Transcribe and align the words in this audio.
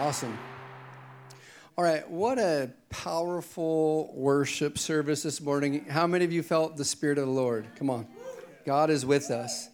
Awesome. 0.00 0.38
All 1.76 1.84
right, 1.84 2.10
what 2.10 2.38
a 2.38 2.70
powerful 2.88 4.10
worship 4.14 4.78
service 4.78 5.22
this 5.24 5.42
morning. 5.42 5.84
How 5.90 6.06
many 6.06 6.24
of 6.24 6.32
you 6.32 6.42
felt 6.42 6.78
the 6.78 6.86
Spirit 6.86 7.18
of 7.18 7.26
the 7.26 7.32
Lord? 7.32 7.66
Come 7.76 7.90
on. 7.90 8.06
God 8.64 8.88
is 8.88 9.04
with 9.04 9.30
us. 9.30 9.68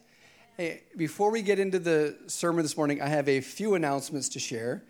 Hey, 0.57 0.83
before 0.97 1.31
we 1.31 1.43
get 1.43 1.61
into 1.61 1.79
the 1.79 2.17
sermon 2.27 2.65
this 2.65 2.77
morning, 2.77 3.01
I 3.01 3.07
have 3.07 3.29
a 3.29 3.41
few 3.41 3.77
announcements 3.77 4.29
to 4.31 4.41
share. 4.41 4.83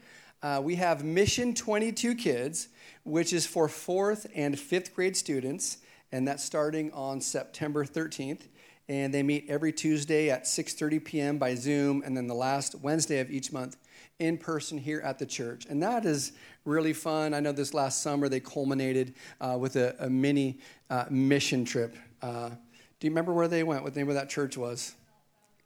Uh, 0.43 0.63
we 0.65 0.77
have 0.77 1.05
Mission 1.05 1.53
22 1.53 2.15
Kids, 2.15 2.69
which 3.05 3.35
is 3.35 3.45
for 3.45 3.69
fourth 3.69 4.27
and 4.35 4.59
fifth 4.59 4.95
grade 4.95 5.19
students, 5.19 5.77
and 6.13 6.27
that's 6.27 6.45
starting 6.45 6.91
on 6.93 7.21
September 7.21 7.85
13th. 7.85 8.49
And 8.89 9.13
they 9.13 9.23
meet 9.23 9.45
every 9.51 9.75
Tuesday 9.75 10.31
at 10.31 10.45
6:30 10.45 11.05
p.m. 11.05 11.37
by 11.37 11.57
Zoom, 11.57 12.03
and 12.07 12.17
then 12.17 12.27
the 12.27 12.35
last 12.35 12.75
Wednesday 12.77 13.21
of 13.21 13.31
each 13.31 13.53
month 13.53 13.77
in 14.19 14.39
person 14.39 14.79
here 14.79 15.01
at 15.01 15.19
the 15.19 15.27
church. 15.27 15.67
And 15.69 15.83
that 15.83 16.05
is 16.05 16.33
really 16.65 16.93
fun. 16.93 17.35
I 17.35 17.41
know 17.41 17.53
this 17.53 17.75
last 17.75 18.03
summer 18.03 18.29
they 18.29 18.41
culminated 18.41 19.15
uh, 19.41 19.57
with 19.59 19.77
a, 19.77 19.95
a 19.99 20.09
mini 20.09 20.59
uh, 20.91 21.05
mission 21.11 21.65
trip. 21.65 21.97
Uh, 22.23 22.51
do 22.99 23.07
you 23.07 23.11
remember 23.11 23.33
where 23.33 23.49
they 23.49 23.63
went? 23.63 23.83
What 23.83 23.95
the 23.95 24.01
name 24.01 24.09
of 24.09 24.15
that 24.15 24.31
church 24.31 24.57
was? 24.57 24.95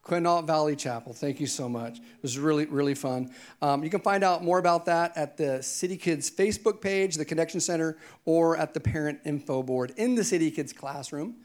Quinault 0.03 0.47
Valley 0.47 0.75
Chapel. 0.75 1.13
Thank 1.13 1.41
you 1.41 1.47
so 1.47 1.69
much. 1.69 1.99
It 1.99 2.23
was 2.23 2.39
really, 2.39 2.65
really 2.67 2.95
fun. 2.95 3.33
Um, 3.61 3.85
you 3.85 3.91
can 3.91 4.01
find 4.01 4.25
out 4.25 4.43
more 4.43 4.59
about 4.59 4.87
that 4.87 5.17
at 5.17 5.37
the 5.37 5.63
City 5.63 5.97
Kids 5.97 6.31
Facebook 6.31 6.81
page, 6.81 7.17
the 7.17 7.25
Connection 7.25 7.61
Center, 7.61 7.99
or 8.25 8.57
at 8.57 8.73
the 8.73 8.81
Parent 8.81 9.21
Info 9.25 9.63
Board 9.63 9.93
in 9.97 10.15
the 10.15 10.25
City 10.25 10.51
Kids 10.51 10.73
classroom. 10.73 11.37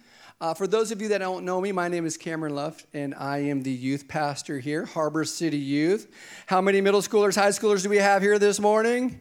Uh, 0.45 0.53
for 0.53 0.67
those 0.67 0.91
of 0.91 1.01
you 1.01 1.07
that 1.07 1.17
don't 1.17 1.43
know 1.43 1.59
me, 1.59 1.71
my 1.71 1.87
name 1.87 2.05
is 2.05 2.17
Cameron 2.17 2.53
Luft, 2.53 2.85
and 2.93 3.15
I 3.15 3.39
am 3.39 3.63
the 3.63 3.71
youth 3.71 4.07
pastor 4.07 4.59
here, 4.59 4.85
Harbor 4.85 5.25
City 5.25 5.57
Youth. 5.57 6.07
How 6.45 6.61
many 6.61 6.81
middle 6.81 7.01
schoolers, 7.01 7.33
high 7.33 7.49
schoolers 7.49 7.81
do 7.81 7.89
we 7.89 7.97
have 7.97 8.21
here 8.21 8.37
this 8.37 8.59
morning? 8.59 9.19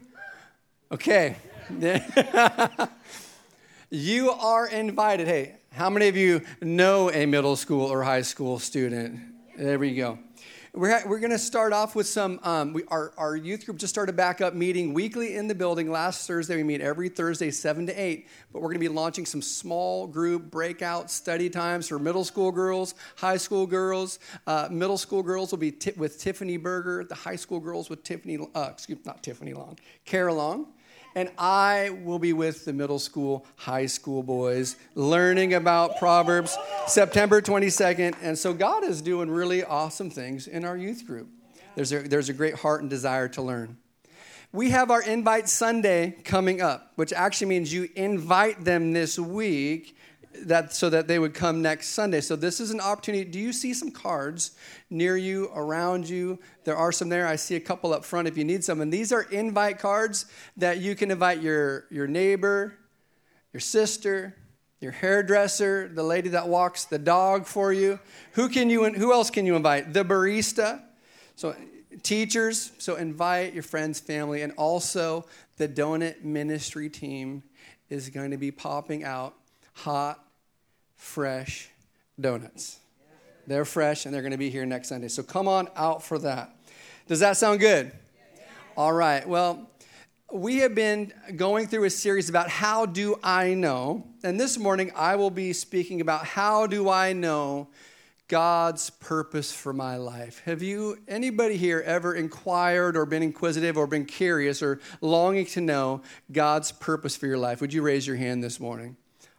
Okay. 0.91 1.35
you 3.89 4.29
are 4.29 4.67
invited. 4.67 5.27
Hey, 5.27 5.55
how 5.71 5.89
many 5.89 6.09
of 6.09 6.15
you 6.15 6.43
know 6.61 7.09
a 7.09 7.25
middle 7.25 7.55
school 7.55 7.91
or 7.91 8.03
high 8.03 8.21
school 8.21 8.59
student? 8.59 9.19
There 9.57 9.79
we 9.79 9.95
go. 9.95 10.19
We're, 10.75 11.01
we're 11.07 11.19
going 11.19 11.31
to 11.31 11.39
start 11.39 11.71
off 11.71 11.95
with 11.95 12.05
some. 12.05 12.37
Um, 12.43 12.73
we, 12.73 12.83
our, 12.89 13.13
our 13.17 13.33
youth 13.33 13.65
group 13.65 13.77
just 13.77 13.93
started 13.93 14.17
back 14.17 14.41
up 14.41 14.53
meeting 14.53 14.93
weekly 14.93 15.37
in 15.37 15.47
the 15.47 15.55
building. 15.55 15.89
Last 15.89 16.27
Thursday, 16.27 16.57
we 16.57 16.63
meet 16.63 16.81
every 16.81 17.07
Thursday, 17.07 17.49
7 17.49 17.85
to 17.85 17.93
8. 17.93 18.27
But 18.51 18.61
we're 18.61 18.67
going 18.67 18.81
to 18.81 18.89
be 18.89 18.89
launching 18.89 19.25
some 19.25 19.41
small 19.41 20.05
group 20.05 20.51
breakout 20.51 21.09
study 21.09 21.49
times 21.49 21.87
for 21.87 21.97
middle 21.97 22.25
school 22.25 22.51
girls, 22.51 22.93
high 23.15 23.37
school 23.37 23.65
girls. 23.65 24.19
Uh, 24.47 24.67
middle 24.69 24.97
school 24.97 25.23
girls 25.23 25.51
will 25.51 25.59
be 25.59 25.71
t- 25.71 25.93
with 25.95 26.19
Tiffany 26.19 26.57
Berger, 26.57 27.05
the 27.05 27.15
high 27.15 27.37
school 27.37 27.61
girls 27.61 27.89
with 27.89 28.03
Tiffany, 28.03 28.37
uh, 28.53 28.67
excuse 28.69 28.99
not 29.05 29.23
Tiffany 29.23 29.53
Long, 29.53 29.79
Kara 30.03 30.33
Long 30.33 30.67
and 31.15 31.31
I 31.37 31.91
will 32.03 32.19
be 32.19 32.33
with 32.33 32.65
the 32.65 32.73
middle 32.73 32.99
school, 32.99 33.45
high 33.55 33.85
school 33.85 34.21
boys 34.21 34.75
learning 34.95 35.53
about 35.53 35.97
Proverbs 35.97 36.57
September 36.87 37.41
22nd. 37.41 38.15
And 38.21 38.37
so 38.37 38.53
God 38.53 38.83
is 38.83 39.01
doing 39.01 39.29
really 39.29 39.63
awesome 39.63 40.09
things 40.09 40.47
in 40.47 40.65
our 40.65 40.75
youth 40.75 41.07
group. 41.07 41.29
There's 41.75 41.93
a, 41.93 41.99
there's 41.99 42.29
a 42.29 42.33
great 42.33 42.55
heart 42.55 42.81
and 42.81 42.89
desire 42.89 43.29
to 43.29 43.41
learn. 43.41 43.77
We 44.51 44.69
have 44.69 44.91
our 44.91 45.01
Invite 45.01 45.49
Sunday 45.49 46.15
coming 46.23 46.61
up, 46.61 46.93
which 46.95 47.11
actually 47.11 47.47
means 47.47 47.73
you 47.73 47.89
invite 47.95 48.63
them 48.63 48.93
this 48.93 49.17
week 49.17 49.97
that 50.43 50.73
so 50.73 50.89
that 50.89 51.07
they 51.07 51.19
would 51.19 51.33
come 51.33 51.61
next 51.61 51.89
Sunday. 51.89 52.21
So 52.21 52.35
this 52.35 52.59
is 52.59 52.71
an 52.71 52.79
opportunity. 52.79 53.23
Do 53.23 53.39
you 53.39 53.53
see 53.53 53.73
some 53.73 53.91
cards 53.91 54.51
near 54.89 55.17
you, 55.17 55.49
around 55.55 56.07
you? 56.07 56.39
There 56.63 56.75
are 56.75 56.91
some 56.91 57.09
there. 57.09 57.27
I 57.27 57.35
see 57.35 57.55
a 57.55 57.59
couple 57.59 57.93
up 57.93 58.05
front 58.05 58.27
if 58.27 58.37
you 58.37 58.43
need 58.43 58.63
some. 58.63 58.81
And 58.81 58.91
these 58.91 59.11
are 59.11 59.23
invite 59.23 59.79
cards 59.79 60.25
that 60.57 60.79
you 60.79 60.95
can 60.95 61.11
invite 61.11 61.41
your, 61.41 61.85
your 61.89 62.07
neighbor, 62.07 62.77
your 63.53 63.61
sister, 63.61 64.35
your 64.79 64.91
hairdresser, 64.91 65.89
the 65.93 66.03
lady 66.03 66.29
that 66.29 66.47
walks 66.47 66.85
the 66.85 66.99
dog 66.99 67.45
for 67.45 67.73
you. 67.73 67.99
Who 68.33 68.49
can 68.49 68.69
you 68.69 68.85
who 68.85 69.13
else 69.13 69.29
can 69.29 69.45
you 69.45 69.55
invite? 69.55 69.93
The 69.93 70.03
barista. 70.03 70.81
So 71.35 71.55
teachers, 72.03 72.71
so 72.77 72.95
invite 72.95 73.53
your 73.53 73.63
friends, 73.63 73.99
family, 73.99 74.41
and 74.41 74.53
also 74.57 75.25
the 75.57 75.67
donut 75.67 76.23
ministry 76.23 76.89
team 76.89 77.43
is 77.89 78.09
going 78.09 78.31
to 78.31 78.37
be 78.37 78.51
popping 78.51 79.03
out 79.03 79.35
hot 79.73 80.24
fresh 80.95 81.69
donuts. 82.19 82.79
They're 83.47 83.65
fresh 83.65 84.05
and 84.05 84.13
they're 84.13 84.21
going 84.21 84.31
to 84.31 84.37
be 84.37 84.49
here 84.49 84.65
next 84.65 84.89
Sunday. 84.89 85.07
So 85.07 85.23
come 85.23 85.47
on 85.47 85.69
out 85.75 86.03
for 86.03 86.17
that. 86.19 86.55
Does 87.07 87.19
that 87.19 87.37
sound 87.37 87.59
good? 87.59 87.91
All 88.75 88.91
right. 88.91 89.27
Well, 89.27 89.69
we 90.31 90.57
have 90.57 90.73
been 90.73 91.13
going 91.35 91.67
through 91.67 91.83
a 91.83 91.89
series 91.89 92.29
about 92.29 92.49
how 92.49 92.85
do 92.85 93.15
I 93.23 93.53
know? 93.53 94.07
And 94.23 94.39
this 94.39 94.57
morning 94.57 94.91
I 94.95 95.15
will 95.15 95.29
be 95.29 95.53
speaking 95.53 96.01
about 96.01 96.25
how 96.25 96.67
do 96.67 96.89
I 96.89 97.13
know 97.13 97.69
God's 98.27 98.89
purpose 98.89 99.53
for 99.53 99.71
my 99.71 99.97
life. 99.97 100.41
Have 100.45 100.63
you 100.63 100.97
anybody 101.07 101.57
here 101.57 101.83
ever 101.85 102.15
inquired 102.15 102.97
or 102.97 103.05
been 103.05 103.21
inquisitive 103.21 103.77
or 103.77 103.85
been 103.85 104.05
curious 104.05 104.63
or 104.63 104.79
longing 104.99 105.45
to 105.47 105.61
know 105.61 106.01
God's 106.31 106.71
purpose 106.71 107.15
for 107.15 107.27
your 107.27 107.37
life? 107.37 107.61
Would 107.61 107.71
you 107.71 107.83
raise 107.83 108.07
your 108.07 108.15
hand 108.15 108.43
this 108.43 108.59
morning? 108.59 108.97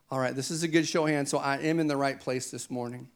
All 0.08 0.20
right, 0.20 0.36
this 0.36 0.52
is 0.52 0.62
a 0.62 0.68
good 0.68 0.86
show 0.86 1.04
of 1.04 1.10
hands, 1.10 1.32
so 1.32 1.38
I 1.38 1.56
am 1.56 1.80
in 1.80 1.88
the 1.88 1.96
right 1.96 2.20
place 2.20 2.48
this 2.48 2.70
morning. 2.70 3.08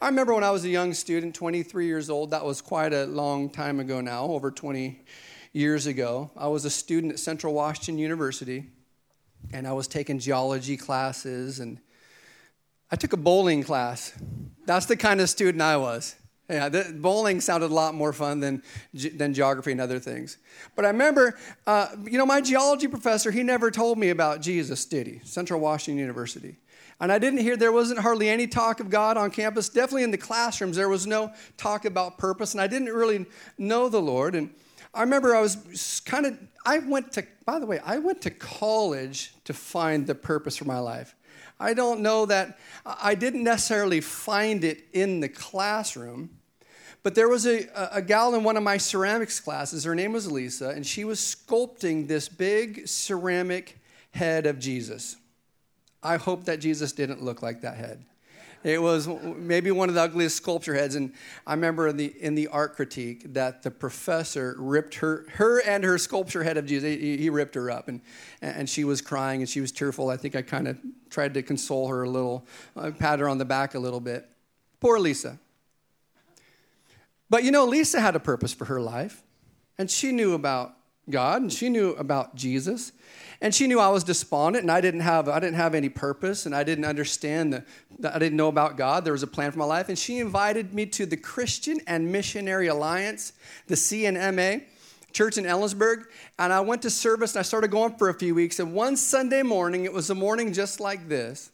I 0.00 0.06
remember 0.06 0.34
when 0.34 0.42
I 0.42 0.50
was 0.50 0.64
a 0.64 0.68
young 0.68 0.92
student, 0.92 1.36
23 1.36 1.86
years 1.86 2.10
old, 2.10 2.32
that 2.32 2.44
was 2.44 2.60
quite 2.60 2.92
a 2.92 3.04
long 3.04 3.48
time 3.48 3.78
ago 3.78 4.00
now, 4.00 4.24
over 4.24 4.50
20 4.50 5.00
years 5.52 5.86
ago. 5.86 6.32
I 6.36 6.48
was 6.48 6.64
a 6.64 6.70
student 6.70 7.12
at 7.12 7.20
Central 7.20 7.54
Washington 7.54 7.96
University, 7.96 8.66
and 9.52 9.68
I 9.68 9.72
was 9.72 9.86
taking 9.86 10.18
geology 10.18 10.76
classes, 10.76 11.60
and 11.60 11.78
I 12.90 12.96
took 12.96 13.12
a 13.12 13.16
bowling 13.16 13.62
class. 13.62 14.12
That's 14.66 14.86
the 14.86 14.96
kind 14.96 15.20
of 15.20 15.30
student 15.30 15.62
I 15.62 15.76
was. 15.76 16.16
Yeah, 16.48 16.70
the, 16.70 16.96
bowling 16.98 17.42
sounded 17.42 17.70
a 17.70 17.74
lot 17.74 17.94
more 17.94 18.14
fun 18.14 18.40
than, 18.40 18.62
than 18.94 19.34
geography 19.34 19.72
and 19.72 19.80
other 19.80 19.98
things. 19.98 20.38
But 20.74 20.86
I 20.86 20.88
remember, 20.88 21.38
uh, 21.66 21.88
you 22.04 22.16
know, 22.16 22.24
my 22.24 22.40
geology 22.40 22.88
professor, 22.88 23.30
he 23.30 23.42
never 23.42 23.70
told 23.70 23.98
me 23.98 24.08
about 24.08 24.40
Jesus, 24.40 24.86
did 24.86 25.06
he? 25.06 25.20
Central 25.24 25.60
Washington 25.60 25.98
University. 25.98 26.56
And 27.00 27.12
I 27.12 27.18
didn't 27.18 27.40
hear, 27.40 27.56
there 27.56 27.70
wasn't 27.70 28.00
hardly 28.00 28.30
any 28.30 28.46
talk 28.46 28.80
of 28.80 28.88
God 28.88 29.18
on 29.18 29.30
campus. 29.30 29.68
Definitely 29.68 30.04
in 30.04 30.10
the 30.10 30.18
classrooms, 30.18 30.76
there 30.76 30.88
was 30.88 31.06
no 31.06 31.32
talk 31.58 31.84
about 31.84 32.16
purpose. 32.16 32.54
And 32.54 32.62
I 32.62 32.66
didn't 32.66 32.88
really 32.88 33.26
know 33.58 33.90
the 33.90 34.00
Lord. 34.00 34.34
And 34.34 34.50
I 34.94 35.02
remember 35.02 35.36
I 35.36 35.42
was 35.42 36.00
kind 36.06 36.24
of, 36.24 36.38
I 36.64 36.78
went 36.78 37.12
to, 37.12 37.26
by 37.44 37.58
the 37.58 37.66
way, 37.66 37.78
I 37.84 37.98
went 37.98 38.22
to 38.22 38.30
college 38.30 39.34
to 39.44 39.52
find 39.52 40.06
the 40.06 40.14
purpose 40.14 40.56
for 40.56 40.64
my 40.64 40.78
life. 40.78 41.14
I 41.60 41.74
don't 41.74 42.00
know 42.00 42.24
that, 42.26 42.58
I 42.86 43.14
didn't 43.14 43.44
necessarily 43.44 44.00
find 44.00 44.64
it 44.64 44.86
in 44.92 45.20
the 45.20 45.28
classroom. 45.28 46.30
But 47.08 47.14
there 47.14 47.30
was 47.30 47.46
a, 47.46 47.66
a 47.90 48.02
gal 48.02 48.34
in 48.34 48.44
one 48.44 48.58
of 48.58 48.62
my 48.62 48.76
ceramics 48.76 49.40
classes. 49.40 49.84
Her 49.84 49.94
name 49.94 50.12
was 50.12 50.30
Lisa, 50.30 50.68
and 50.68 50.86
she 50.86 51.06
was 51.06 51.18
sculpting 51.18 52.06
this 52.06 52.28
big 52.28 52.86
ceramic 52.86 53.78
head 54.10 54.44
of 54.44 54.58
Jesus. 54.58 55.16
I 56.02 56.18
hope 56.18 56.44
that 56.44 56.60
Jesus 56.60 56.92
didn't 56.92 57.22
look 57.22 57.40
like 57.40 57.62
that 57.62 57.78
head. 57.78 58.04
It 58.62 58.82
was 58.82 59.08
maybe 59.08 59.70
one 59.70 59.88
of 59.88 59.94
the 59.94 60.02
ugliest 60.02 60.36
sculpture 60.36 60.74
heads. 60.74 60.96
And 60.96 61.14
I 61.46 61.54
remember 61.54 61.88
in 61.88 61.96
the, 61.96 62.12
in 62.20 62.34
the 62.34 62.48
art 62.48 62.76
critique 62.76 63.32
that 63.32 63.62
the 63.62 63.70
professor 63.70 64.54
ripped 64.58 64.96
her, 64.96 65.24
her 65.30 65.62
and 65.62 65.84
her 65.84 65.96
sculpture 65.96 66.42
head 66.42 66.58
of 66.58 66.66
Jesus, 66.66 66.94
he, 66.94 67.16
he 67.16 67.30
ripped 67.30 67.54
her 67.54 67.70
up. 67.70 67.88
And, 67.88 68.02
and 68.42 68.68
she 68.68 68.84
was 68.84 69.00
crying 69.00 69.40
and 69.40 69.48
she 69.48 69.62
was 69.62 69.72
tearful. 69.72 70.10
I 70.10 70.18
think 70.18 70.36
I 70.36 70.42
kind 70.42 70.68
of 70.68 70.78
tried 71.08 71.32
to 71.32 71.42
console 71.42 71.88
her 71.88 72.02
a 72.02 72.10
little, 72.10 72.46
uh, 72.76 72.90
pat 72.90 73.18
her 73.18 73.30
on 73.30 73.38
the 73.38 73.46
back 73.46 73.74
a 73.74 73.78
little 73.78 74.00
bit. 74.00 74.28
Poor 74.78 74.98
Lisa. 74.98 75.38
But 77.30 77.44
you 77.44 77.50
know, 77.50 77.64
Lisa 77.64 78.00
had 78.00 78.16
a 78.16 78.20
purpose 78.20 78.52
for 78.52 78.66
her 78.66 78.80
life, 78.80 79.22
and 79.76 79.90
she 79.90 80.12
knew 80.12 80.34
about 80.34 80.74
God, 81.10 81.42
and 81.42 81.52
she 81.52 81.68
knew 81.68 81.90
about 81.92 82.34
Jesus, 82.34 82.92
and 83.40 83.54
she 83.54 83.66
knew 83.66 83.80
I 83.80 83.88
was 83.88 84.04
despondent, 84.04 84.62
and 84.62 84.70
I 84.70 84.80
didn't 84.80 85.00
have 85.00 85.28
I 85.28 85.40
didn't 85.40 85.56
have 85.56 85.74
any 85.74 85.88
purpose, 85.88 86.46
and 86.46 86.54
I 86.54 86.64
didn't 86.64 86.84
understand 86.84 87.52
that 87.98 88.14
I 88.14 88.18
didn't 88.18 88.36
know 88.36 88.48
about 88.48 88.76
God. 88.76 89.04
There 89.04 89.12
was 89.12 89.22
a 89.22 89.28
plan 89.28 89.52
for 89.52 89.58
my 89.58 89.64
life, 89.64 89.88
and 89.88 89.98
she 89.98 90.18
invited 90.18 90.74
me 90.74 90.86
to 90.86 91.06
the 91.06 91.16
Christian 91.16 91.80
and 91.86 92.10
Missionary 92.10 92.66
Alliance, 92.66 93.32
the 93.66 93.76
C&MA 93.76 94.60
church 95.12 95.38
in 95.38 95.44
Ellensburg, 95.44 96.04
and 96.38 96.52
I 96.52 96.60
went 96.60 96.82
to 96.82 96.90
service, 96.90 97.34
and 97.34 97.40
I 97.40 97.42
started 97.42 97.70
going 97.70 97.96
for 97.96 98.08
a 98.08 98.14
few 98.14 98.34
weeks. 98.34 98.58
And 98.60 98.74
one 98.74 98.96
Sunday 98.96 99.42
morning, 99.42 99.84
it 99.84 99.92
was 99.92 100.10
a 100.10 100.14
morning 100.14 100.52
just 100.52 100.80
like 100.80 101.08
this 101.08 101.50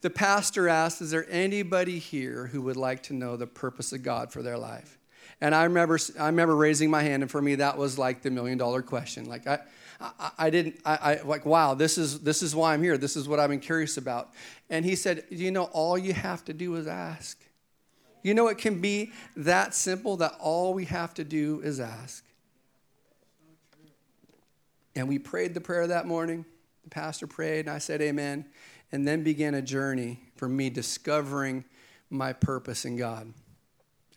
the 0.00 0.10
pastor 0.10 0.68
asked, 0.68 1.00
Is 1.00 1.10
there 1.10 1.26
anybody 1.28 1.98
here 1.98 2.46
who 2.46 2.62
would 2.62 2.76
like 2.76 3.02
to 3.04 3.14
know 3.14 3.36
the 3.36 3.46
purpose 3.46 3.92
of 3.92 4.02
God 4.02 4.32
for 4.32 4.42
their 4.42 4.58
life? 4.58 4.98
And 5.40 5.54
I 5.54 5.64
remember, 5.64 5.98
I 6.18 6.26
remember 6.26 6.56
raising 6.56 6.90
my 6.90 7.02
hand, 7.02 7.22
and 7.22 7.30
for 7.30 7.40
me, 7.40 7.56
that 7.56 7.78
was 7.78 7.98
like 7.98 8.22
the 8.22 8.30
million 8.30 8.58
dollar 8.58 8.82
question. 8.82 9.26
Like, 9.26 9.46
I, 9.46 9.60
I, 10.00 10.30
I 10.38 10.50
didn't, 10.50 10.80
I, 10.84 10.96
I, 10.96 11.22
like, 11.22 11.46
wow, 11.46 11.74
this 11.74 11.98
is, 11.98 12.20
this 12.20 12.42
is 12.42 12.54
why 12.54 12.74
I'm 12.74 12.82
here. 12.82 12.98
This 12.98 13.16
is 13.16 13.28
what 13.28 13.38
I've 13.38 13.50
been 13.50 13.60
curious 13.60 13.96
about. 13.96 14.30
And 14.70 14.84
he 14.84 14.96
said, 14.96 15.24
You 15.30 15.50
know, 15.50 15.64
all 15.64 15.96
you 15.96 16.12
have 16.12 16.44
to 16.46 16.52
do 16.52 16.74
is 16.76 16.86
ask. 16.86 17.40
You 18.22 18.34
know, 18.34 18.48
it 18.48 18.58
can 18.58 18.80
be 18.80 19.12
that 19.36 19.74
simple 19.74 20.16
that 20.18 20.34
all 20.40 20.74
we 20.74 20.86
have 20.86 21.14
to 21.14 21.24
do 21.24 21.60
is 21.62 21.78
ask. 21.78 22.24
And 24.96 25.08
we 25.08 25.20
prayed 25.20 25.54
the 25.54 25.60
prayer 25.60 25.86
that 25.86 26.06
morning. 26.06 26.44
The 26.82 26.90
pastor 26.90 27.28
prayed, 27.28 27.60
and 27.60 27.70
I 27.70 27.78
said, 27.78 28.02
Amen. 28.02 28.44
And 28.90 29.06
then 29.06 29.22
began 29.22 29.54
a 29.54 29.62
journey 29.62 30.20
for 30.36 30.48
me 30.48 30.70
discovering 30.70 31.64
my 32.10 32.32
purpose 32.32 32.84
in 32.84 32.96
God. 32.96 33.32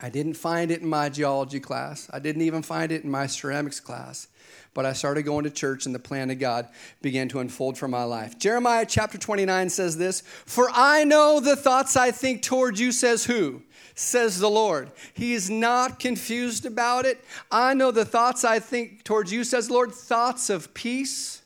I 0.03 0.09
didn't 0.09 0.33
find 0.33 0.71
it 0.71 0.81
in 0.81 0.87
my 0.87 1.09
geology 1.09 1.59
class. 1.59 2.09
I 2.11 2.19
didn't 2.19 2.41
even 2.41 2.63
find 2.63 2.91
it 2.91 3.03
in 3.03 3.11
my 3.11 3.27
ceramics 3.27 3.79
class. 3.79 4.27
But 4.73 4.85
I 4.85 4.93
started 4.93 5.23
going 5.23 5.43
to 5.43 5.51
church 5.51 5.85
and 5.85 5.93
the 5.93 5.99
plan 5.99 6.31
of 6.31 6.39
God 6.39 6.69
began 7.01 7.27
to 7.29 7.39
unfold 7.39 7.77
for 7.77 7.87
my 7.87 8.03
life. 8.03 8.39
Jeremiah 8.39 8.85
chapter 8.87 9.17
29 9.17 9.69
says 9.69 9.97
this 9.97 10.21
For 10.21 10.69
I 10.73 11.03
know 11.03 11.39
the 11.39 11.55
thoughts 11.55 11.95
I 11.95 12.11
think 12.11 12.41
toward 12.41 12.79
you, 12.79 12.91
says 12.91 13.25
who? 13.25 13.61
Says 13.93 14.39
the 14.39 14.49
Lord. 14.49 14.91
He 15.13 15.33
is 15.33 15.49
not 15.49 15.99
confused 15.99 16.65
about 16.65 17.05
it. 17.05 17.23
I 17.51 17.73
know 17.73 17.91
the 17.91 18.05
thoughts 18.05 18.43
I 18.43 18.59
think 18.59 19.03
towards 19.03 19.31
you, 19.31 19.43
says 19.43 19.69
Lord, 19.69 19.91
thoughts 19.91 20.49
of 20.49 20.73
peace 20.73 21.43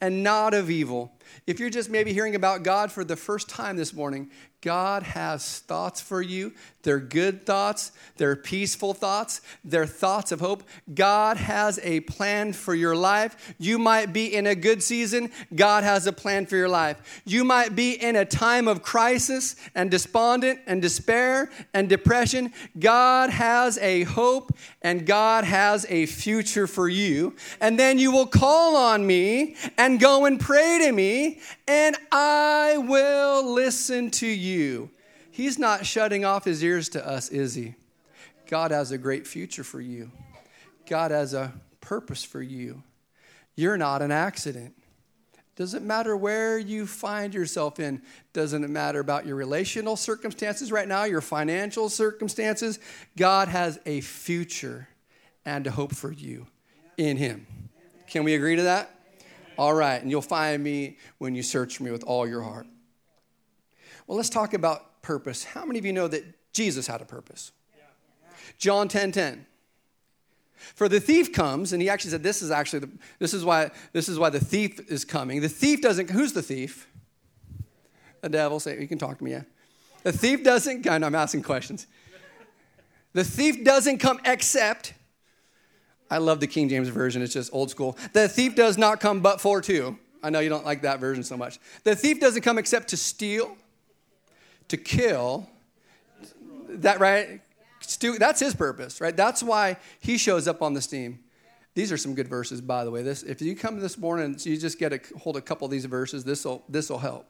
and 0.00 0.24
not 0.24 0.54
of 0.54 0.70
evil. 0.70 1.15
If 1.46 1.60
you're 1.60 1.70
just 1.70 1.90
maybe 1.90 2.12
hearing 2.12 2.34
about 2.34 2.62
God 2.62 2.90
for 2.92 3.04
the 3.04 3.16
first 3.16 3.48
time 3.48 3.76
this 3.76 3.92
morning, 3.92 4.30
God 4.66 5.04
has 5.04 5.60
thoughts 5.60 6.00
for 6.00 6.20
you. 6.20 6.52
They're 6.82 6.98
good 6.98 7.46
thoughts, 7.46 7.92
they're 8.16 8.36
peaceful 8.36 8.94
thoughts, 8.94 9.40
they're 9.64 9.86
thoughts 9.86 10.32
of 10.32 10.40
hope. 10.40 10.62
God 10.92 11.36
has 11.36 11.78
a 11.82 12.00
plan 12.00 12.52
for 12.52 12.74
your 12.74 12.96
life. 12.96 13.54
You 13.58 13.78
might 13.78 14.12
be 14.12 14.34
in 14.34 14.46
a 14.46 14.54
good 14.54 14.82
season, 14.82 15.30
God 15.54 15.84
has 15.84 16.06
a 16.06 16.12
plan 16.12 16.46
for 16.46 16.56
your 16.56 16.68
life. 16.68 17.22
You 17.24 17.44
might 17.44 17.76
be 17.76 17.92
in 17.92 18.16
a 18.16 18.24
time 18.24 18.66
of 18.66 18.82
crisis 18.82 19.56
and 19.74 19.90
despondent 19.90 20.60
and 20.66 20.80
despair 20.80 21.50
and 21.74 21.88
depression. 21.88 22.52
God 22.78 23.30
has 23.30 23.78
a 23.78 24.02
hope 24.04 24.52
and 24.82 25.06
God 25.06 25.44
has 25.44 25.86
a 25.88 26.06
future 26.06 26.66
for 26.66 26.88
you. 26.88 27.34
And 27.60 27.78
then 27.78 27.98
you 27.98 28.10
will 28.10 28.26
call 28.26 28.76
on 28.76 29.06
me 29.06 29.56
and 29.76 30.00
go 30.00 30.24
and 30.24 30.40
pray 30.40 30.78
to 30.82 30.92
me, 30.92 31.15
and 31.66 31.96
I 32.12 32.76
will 32.78 33.54
listen 33.54 34.10
to 34.12 34.26
you. 34.26 34.90
He's 35.30 35.58
not 35.58 35.84
shutting 35.84 36.24
off 36.24 36.44
his 36.44 36.62
ears 36.64 36.88
to 36.90 37.06
us, 37.06 37.28
is 37.28 37.54
he? 37.54 37.74
God 38.48 38.70
has 38.70 38.90
a 38.92 38.98
great 38.98 39.26
future 39.26 39.64
for 39.64 39.80
you. 39.80 40.10
God 40.88 41.10
has 41.10 41.34
a 41.34 41.52
purpose 41.80 42.24
for 42.24 42.40
you. 42.40 42.82
You're 43.54 43.76
not 43.76 44.02
an 44.02 44.12
accident. 44.12 44.74
Doesn't 45.56 45.86
matter 45.86 46.14
where 46.16 46.58
you 46.58 46.86
find 46.86 47.32
yourself 47.32 47.80
in. 47.80 48.02
Doesn't 48.34 48.62
it 48.62 48.68
matter 48.68 49.00
about 49.00 49.24
your 49.24 49.36
relational 49.36 49.96
circumstances 49.96 50.70
right 50.70 50.86
now, 50.86 51.04
your 51.04 51.22
financial 51.22 51.88
circumstances? 51.88 52.78
God 53.16 53.48
has 53.48 53.78
a 53.86 54.02
future 54.02 54.88
and 55.46 55.66
a 55.66 55.70
hope 55.70 55.94
for 55.94 56.12
you 56.12 56.46
in 56.98 57.16
Him. 57.16 57.46
Can 58.06 58.24
we 58.24 58.34
agree 58.34 58.56
to 58.56 58.62
that? 58.62 58.90
All 59.58 59.74
right, 59.74 60.00
and 60.00 60.10
you'll 60.10 60.22
find 60.22 60.62
me 60.62 60.98
when 61.18 61.34
you 61.34 61.42
search 61.42 61.80
me 61.80 61.90
with 61.90 62.04
all 62.04 62.26
your 62.26 62.42
heart. 62.42 62.66
Well, 64.06 64.16
let's 64.16 64.28
talk 64.28 64.54
about 64.54 65.02
purpose. 65.02 65.44
How 65.44 65.64
many 65.64 65.78
of 65.78 65.84
you 65.84 65.92
know 65.92 66.08
that 66.08 66.24
Jesus 66.52 66.86
had 66.86 67.00
a 67.00 67.04
purpose? 67.04 67.52
John 68.58 68.88
10 68.88 69.12
10. 69.12 69.46
For 70.74 70.88
the 70.88 71.00
thief 71.00 71.32
comes, 71.32 71.72
and 71.72 71.82
he 71.82 71.88
actually 71.88 72.10
said, 72.10 72.22
This 72.22 72.42
is 72.42 72.50
actually 72.50 72.80
the, 72.80 72.90
this 73.18 73.34
is 73.34 73.44
why 73.44 73.70
this 73.92 74.08
is 74.08 74.18
why 74.18 74.30
the 74.30 74.40
thief 74.40 74.80
is 74.90 75.04
coming. 75.04 75.40
The 75.40 75.48
thief 75.48 75.82
doesn't 75.82 76.10
who's 76.10 76.32
the 76.32 76.42
thief? 76.42 76.88
The 78.22 78.28
devil. 78.28 78.58
Say 78.58 78.80
you 78.80 78.88
can 78.88 78.98
talk 78.98 79.18
to 79.18 79.24
me, 79.24 79.32
yeah. 79.32 79.42
The 80.02 80.12
thief 80.12 80.42
doesn't 80.42 80.88
I'm 80.88 81.14
asking 81.14 81.42
questions. 81.42 81.86
The 83.12 83.24
thief 83.24 83.64
doesn't 83.64 83.98
come 83.98 84.20
except 84.24 84.94
I 86.10 86.18
love 86.18 86.40
the 86.40 86.46
King 86.46 86.68
James 86.68 86.88
Version, 86.88 87.22
it's 87.22 87.32
just 87.32 87.52
old 87.52 87.70
school. 87.70 87.96
The 88.12 88.28
thief 88.28 88.54
does 88.54 88.78
not 88.78 89.00
come 89.00 89.20
but 89.20 89.40
for 89.40 89.60
two. 89.60 89.98
I 90.22 90.30
know 90.30 90.40
you 90.40 90.48
don't 90.48 90.64
like 90.64 90.82
that 90.82 90.98
version 90.98 91.22
so 91.22 91.36
much. 91.36 91.58
The 91.84 91.94
thief 91.94 92.20
doesn't 92.20 92.42
come 92.42 92.58
except 92.58 92.88
to 92.88 92.96
steal, 92.96 93.56
to 94.68 94.76
kill. 94.76 95.48
That 96.68 97.00
right? 97.00 97.40
That's 98.18 98.40
his 98.40 98.54
purpose, 98.54 99.00
right? 99.00 99.16
That's 99.16 99.42
why 99.42 99.76
he 100.00 100.18
shows 100.18 100.48
up 100.48 100.62
on 100.62 100.74
the 100.74 100.80
steam. 100.80 101.20
These 101.74 101.92
are 101.92 101.96
some 101.96 102.14
good 102.14 102.26
verses, 102.26 102.60
by 102.60 102.84
the 102.84 102.90
way. 102.90 103.02
This, 103.02 103.22
if 103.22 103.42
you 103.42 103.54
come 103.54 103.78
this 103.80 103.98
morning, 103.98 104.36
you 104.40 104.56
just 104.56 104.78
get 104.78 104.92
a 104.92 105.00
hold 105.18 105.36
a 105.36 105.40
couple 105.40 105.66
of 105.66 105.70
these 105.70 105.84
verses. 105.84 106.24
This 106.24 106.44
will 106.44 106.64
this 106.68 106.88
will 106.88 106.98
help. 106.98 107.28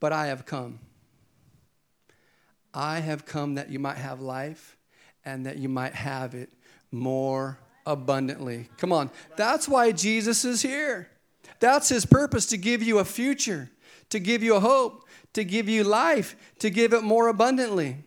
But 0.00 0.12
I 0.12 0.26
have 0.26 0.44
come. 0.44 0.80
I 2.74 3.00
have 3.00 3.24
come 3.24 3.54
that 3.54 3.70
you 3.70 3.78
might 3.78 3.96
have 3.96 4.20
life, 4.20 4.76
and 5.24 5.46
that 5.46 5.56
you 5.56 5.68
might 5.68 5.94
have 5.94 6.34
it 6.34 6.50
more 6.92 7.58
abundantly. 7.86 8.68
Come 8.78 8.92
on, 8.92 9.10
that's 9.36 9.68
why 9.68 9.92
Jesus 9.92 10.44
is 10.44 10.62
here. 10.62 11.08
That's 11.60 11.88
his 11.88 12.04
purpose 12.06 12.46
to 12.46 12.56
give 12.56 12.82
you 12.82 12.98
a 12.98 13.04
future, 13.04 13.70
to 14.10 14.18
give 14.18 14.42
you 14.42 14.56
a 14.56 14.60
hope, 14.60 15.04
to 15.34 15.44
give 15.44 15.68
you 15.68 15.84
life, 15.84 16.36
to 16.60 16.70
give 16.70 16.92
it 16.92 17.02
more 17.02 17.28
abundantly. 17.28 17.98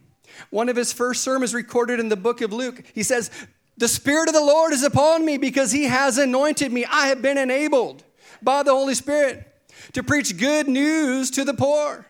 One 0.50 0.69
of 0.69 0.75
his 0.75 0.94
first 0.94 1.24
sermons 1.24 1.53
recorded 1.53 2.00
in 2.00 2.09
the 2.09 2.15
book 2.15 2.41
of 2.41 2.53
Luke, 2.53 2.83
he 2.94 3.03
says, 3.03 3.31
The 3.77 3.88
Spirit 3.88 4.27
of 4.27 4.33
the 4.33 4.41
Lord 4.41 4.74
is 4.74 4.83
upon 4.83 5.25
me 5.25 5.38
because 5.38 5.71
he 5.71 5.85
has 5.85 6.18
anointed 6.18 6.71
me. 6.71 6.85
I 6.85 7.07
have 7.07 7.21
been 7.21 7.38
enabled 7.38 8.03
by 8.41 8.63
the 8.63 8.71
Holy 8.71 8.94
Spirit 8.94 9.45
to 9.94 10.03
preach 10.03 10.38
good 10.38 10.68
news 10.68 11.31
to 11.31 11.44
the 11.44 11.53
poor. 11.53 12.06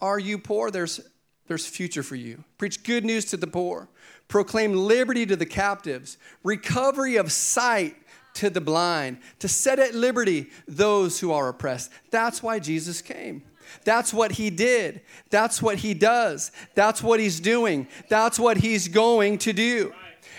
Are 0.00 0.18
you 0.18 0.38
poor? 0.38 0.70
There's, 0.70 1.00
there's 1.46 1.66
future 1.66 2.02
for 2.02 2.14
you. 2.14 2.44
Preach 2.58 2.82
good 2.82 3.04
news 3.04 3.24
to 3.26 3.36
the 3.36 3.46
poor. 3.46 3.88
Proclaim 4.28 4.74
liberty 4.74 5.24
to 5.26 5.36
the 5.36 5.46
captives, 5.46 6.18
recovery 6.44 7.16
of 7.16 7.32
sight 7.32 7.96
to 8.34 8.50
the 8.50 8.60
blind, 8.60 9.18
to 9.40 9.48
set 9.48 9.78
at 9.78 9.94
liberty 9.94 10.50
those 10.66 11.18
who 11.18 11.32
are 11.32 11.48
oppressed. 11.48 11.90
That's 12.10 12.42
why 12.42 12.58
Jesus 12.58 13.02
came. 13.02 13.42
That's 13.84 14.12
what 14.12 14.32
he 14.32 14.50
did. 14.50 15.00
That's 15.30 15.60
what 15.60 15.78
he 15.78 15.94
does. 15.94 16.52
That's 16.74 17.02
what 17.02 17.20
he's 17.20 17.40
doing. 17.40 17.88
That's 18.08 18.38
what 18.38 18.58
he's 18.58 18.88
going 18.88 19.38
to 19.38 19.52
do. 19.52 19.92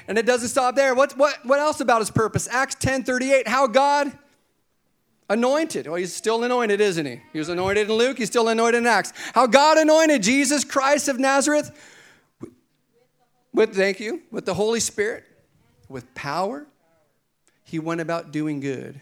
And 0.08 0.18
it 0.18 0.26
doesn't 0.26 0.50
stop 0.50 0.76
there. 0.76 0.96
What, 0.96 1.18
what, 1.18 1.46
what 1.46 1.60
else 1.60 1.80
about 1.80 2.00
his 2.00 2.10
purpose? 2.10 2.48
Acts 2.50 2.76
10 2.76 3.04
38, 3.04 3.48
how 3.48 3.68
God 3.68 4.12
anointed. 5.30 5.86
Well, 5.88 5.96
he's 5.96 6.16
still 6.16 6.44
anointed, 6.44 6.82
isn't 6.82 7.06
he? 7.06 7.22
He 7.32 7.40
was 7.40 7.50
anointed 7.50 7.90
in 7.90 7.96
Luke, 7.96 8.18
he's 8.18 8.30
still 8.30 8.48
anointed 8.48 8.80
in 8.80 8.88
Acts. 8.88 9.14
How 9.34 9.46
God 9.46 9.78
anointed 9.78 10.24
Jesus 10.24 10.64
Christ 10.64 11.08
of 11.08 11.20
Nazareth 11.20 11.72
with, 13.60 13.76
thank 13.76 14.00
you, 14.00 14.22
with 14.32 14.46
the 14.46 14.54
Holy 14.54 14.80
Spirit, 14.80 15.26
with 15.90 16.16
power. 16.16 16.66
He 17.66 17.78
went 17.78 18.00
about 18.00 18.32
doing 18.32 18.62
good 18.62 19.02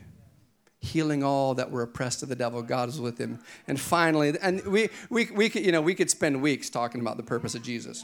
healing 0.79 1.24
all 1.24 1.53
that 1.53 1.70
were 1.70 1.84
oppressed 1.84 2.24
of 2.24 2.29
the 2.29 2.36
devil. 2.36 2.63
God 2.63 2.88
was 2.88 3.00
with 3.00 3.20
him. 3.20 3.39
And 3.67 3.79
finally, 3.79 4.34
and 4.41 4.65
we, 4.65 4.89
we, 5.12 5.25
we, 5.25 5.50
could, 5.50 5.63
you 5.63 5.72
know, 5.72 5.81
we 5.81 5.93
could 5.93 6.10
spend 6.10 6.41
weeks 6.41 6.72
talking 6.72 7.01
about 7.01 7.17
the 7.17 7.24
purpose 7.24 7.53
of 7.53 7.62
Jesus. 7.62 8.03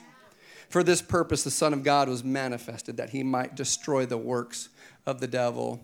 For 0.69 0.83
this 0.83 1.01
purpose, 1.01 1.43
the 1.43 1.49
Son 1.49 1.73
of 1.73 1.83
God 1.83 2.07
was 2.07 2.23
manifested 2.23 2.97
that 2.97 3.09
he 3.09 3.23
might 3.23 3.55
destroy 3.55 4.05
the 4.05 4.17
works 4.17 4.69
of 5.07 5.19
the 5.21 5.27
devil. 5.27 5.81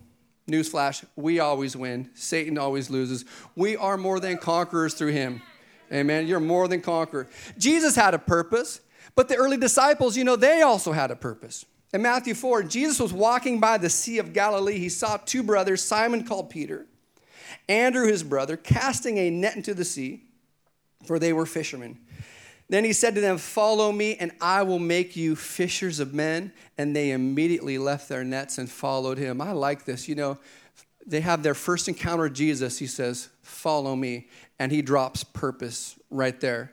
Newsflash, 0.47 1.03
we 1.15 1.39
always 1.39 1.75
win. 1.75 2.11
Satan 2.13 2.59
always 2.59 2.91
loses. 2.91 3.25
We 3.55 3.75
are 3.75 3.97
more 3.97 4.19
than 4.19 4.37
conquerors 4.37 4.93
through 4.93 5.13
him. 5.13 5.41
Amen. 5.91 6.27
You're 6.27 6.39
more 6.39 6.67
than 6.67 6.81
conqueror. 6.81 7.27
Jesus 7.57 7.95
had 7.95 8.13
a 8.13 8.19
purpose, 8.19 8.81
but 9.19 9.27
the 9.27 9.35
early 9.35 9.57
disciples, 9.57 10.15
you 10.15 10.23
know, 10.23 10.37
they 10.37 10.61
also 10.61 10.93
had 10.93 11.11
a 11.11 11.15
purpose. 11.17 11.65
In 11.93 12.01
Matthew 12.01 12.33
4, 12.33 12.63
Jesus 12.63 13.01
was 13.01 13.11
walking 13.11 13.59
by 13.59 13.77
the 13.77 13.89
Sea 13.89 14.17
of 14.19 14.31
Galilee. 14.31 14.77
He 14.77 14.87
saw 14.87 15.17
two 15.17 15.43
brothers, 15.43 15.83
Simon 15.83 16.23
called 16.23 16.49
Peter, 16.49 16.85
Andrew 17.67 18.07
his 18.07 18.23
brother, 18.23 18.55
casting 18.55 19.17
a 19.17 19.29
net 19.29 19.57
into 19.57 19.73
the 19.73 19.83
sea, 19.83 20.23
for 21.03 21.19
they 21.19 21.33
were 21.33 21.45
fishermen. 21.45 21.99
Then 22.69 22.85
he 22.85 22.93
said 22.93 23.13
to 23.15 23.19
them, 23.19 23.37
Follow 23.37 23.91
me, 23.91 24.15
and 24.15 24.31
I 24.39 24.63
will 24.63 24.79
make 24.79 25.17
you 25.17 25.35
fishers 25.35 25.99
of 25.99 26.13
men. 26.13 26.53
And 26.77 26.95
they 26.95 27.11
immediately 27.11 27.77
left 27.77 28.07
their 28.07 28.23
nets 28.23 28.57
and 28.57 28.71
followed 28.71 29.17
him. 29.17 29.41
I 29.41 29.51
like 29.51 29.83
this. 29.83 30.07
You 30.07 30.15
know, 30.15 30.37
they 31.05 31.19
have 31.19 31.43
their 31.43 31.55
first 31.55 31.89
encounter 31.89 32.23
with 32.23 32.35
Jesus. 32.35 32.77
He 32.79 32.87
says, 32.87 33.27
Follow 33.41 33.97
me. 33.97 34.29
And 34.59 34.71
he 34.71 34.81
drops 34.81 35.25
purpose 35.25 35.99
right 36.09 36.39
there. 36.39 36.71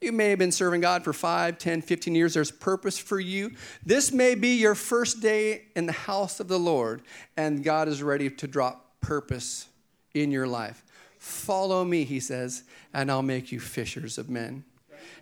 You 0.00 0.12
may 0.12 0.30
have 0.30 0.38
been 0.38 0.52
serving 0.52 0.80
God 0.80 1.04
for 1.04 1.12
5, 1.12 1.58
10, 1.58 1.82
15 1.82 2.14
years. 2.14 2.32
There's 2.32 2.50
purpose 2.50 2.98
for 2.98 3.20
you. 3.20 3.52
This 3.84 4.10
may 4.12 4.34
be 4.34 4.56
your 4.56 4.74
first 4.74 5.20
day 5.20 5.64
in 5.76 5.84
the 5.84 5.92
house 5.92 6.40
of 6.40 6.48
the 6.48 6.58
Lord, 6.58 7.02
and 7.36 7.62
God 7.62 7.86
is 7.86 8.02
ready 8.02 8.30
to 8.30 8.46
drop 8.46 8.98
purpose 9.02 9.66
in 10.14 10.30
your 10.30 10.46
life. 10.46 10.82
Follow 11.18 11.84
me, 11.84 12.04
he 12.04 12.18
says, 12.18 12.64
and 12.94 13.10
I'll 13.10 13.20
make 13.20 13.52
you 13.52 13.60
fishers 13.60 14.16
of 14.16 14.30
men. 14.30 14.64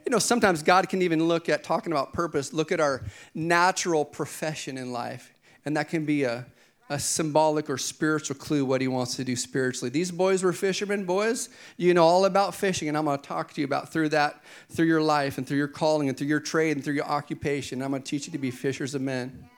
You 0.06 0.12
know, 0.12 0.20
sometimes 0.20 0.62
God 0.62 0.88
can 0.88 1.02
even 1.02 1.26
look 1.26 1.48
at 1.48 1.64
talking 1.64 1.92
about 1.92 2.12
purpose, 2.12 2.52
look 2.52 2.70
at 2.70 2.78
our 2.78 3.02
natural 3.34 4.04
profession 4.04 4.78
in 4.78 4.92
life, 4.92 5.34
and 5.64 5.76
that 5.76 5.88
can 5.88 6.04
be 6.04 6.22
a 6.22 6.46
a 6.90 6.98
symbolic 6.98 7.68
or 7.68 7.76
spiritual 7.76 8.36
clue 8.36 8.64
what 8.64 8.80
he 8.80 8.88
wants 8.88 9.16
to 9.16 9.24
do 9.24 9.36
spiritually. 9.36 9.90
These 9.90 10.10
boys 10.10 10.42
were 10.42 10.52
fishermen 10.52 11.04
boys. 11.04 11.50
You 11.76 11.92
know 11.94 12.04
all 12.04 12.24
about 12.24 12.54
fishing, 12.54 12.88
and 12.88 12.96
I'm 12.96 13.04
going 13.04 13.18
to 13.18 13.26
talk 13.26 13.52
to 13.54 13.60
you 13.60 13.66
about 13.66 13.92
through 13.92 14.10
that, 14.10 14.42
through 14.70 14.86
your 14.86 15.02
life 15.02 15.38
and 15.38 15.46
through 15.46 15.58
your 15.58 15.68
calling 15.68 16.08
and 16.08 16.16
through 16.16 16.28
your 16.28 16.40
trade 16.40 16.76
and 16.76 16.84
through 16.84 16.94
your 16.94 17.04
occupation. 17.04 17.82
I'm 17.82 17.90
going 17.90 18.02
to 18.02 18.08
teach 18.08 18.26
you 18.26 18.32
to 18.32 18.38
be 18.38 18.50
fishers 18.50 18.94
of 18.94 19.02
men. 19.02 19.48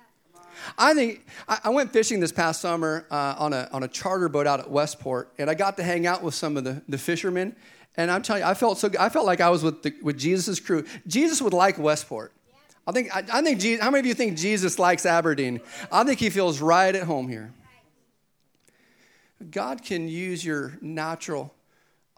I 0.77 0.93
think 0.95 1.27
I, 1.49 1.71
went 1.71 1.93
fishing 1.93 2.21
this 2.21 2.33
past 2.33 2.61
summer 2.61 3.07
uh, 3.11 3.35
on, 3.39 3.53
a, 3.53 3.69
on 3.73 3.83
a 3.83 3.89
charter 3.89 4.29
boat 4.29 4.47
out 4.47 4.61
at 4.61 4.71
Westport, 4.71 5.33
and 5.39 5.49
I 5.49 5.55
got 5.55 5.77
to 5.79 5.83
hang 5.83 6.07
out 6.07 6.23
with 6.23 6.35
some 6.35 6.57
of 6.57 6.65
the, 6.65 6.83
the 6.89 6.99
fishermen. 6.99 7.57
And 7.97 8.11
I'm 8.11 8.23
telling 8.23 8.43
you, 8.43 8.49
I 8.49 8.55
felt 8.55 8.79
so 8.79 8.91
I 8.99 9.09
felt 9.09 9.27
like 9.27 9.41
I 9.41 9.51
was 9.51 9.63
with, 9.63 9.83
the, 9.83 9.95
with 10.03 10.19
Jesus' 10.19 10.61
crew. 10.61 10.85
Jesus 11.07 11.43
would 11.43 11.53
like 11.53 11.79
Westport. 11.79 12.33
I 12.91 12.93
think, 12.93 13.15
I, 13.15 13.23
I 13.33 13.41
think 13.41 13.61
Jesus, 13.61 13.85
how 13.85 13.93
many 13.93 14.01
of 14.01 14.07
you 14.07 14.15
think 14.15 14.37
Jesus 14.37 14.77
likes 14.77 15.07
Aberdeen? 15.07 15.61
I 15.93 16.03
think 16.03 16.19
he 16.19 16.29
feels 16.29 16.61
right 16.61 16.93
at 16.93 17.05
home 17.05 17.29
here. 17.29 17.53
God 19.49 19.85
can 19.85 20.09
use 20.09 20.45
your 20.45 20.77
natural 20.81 21.55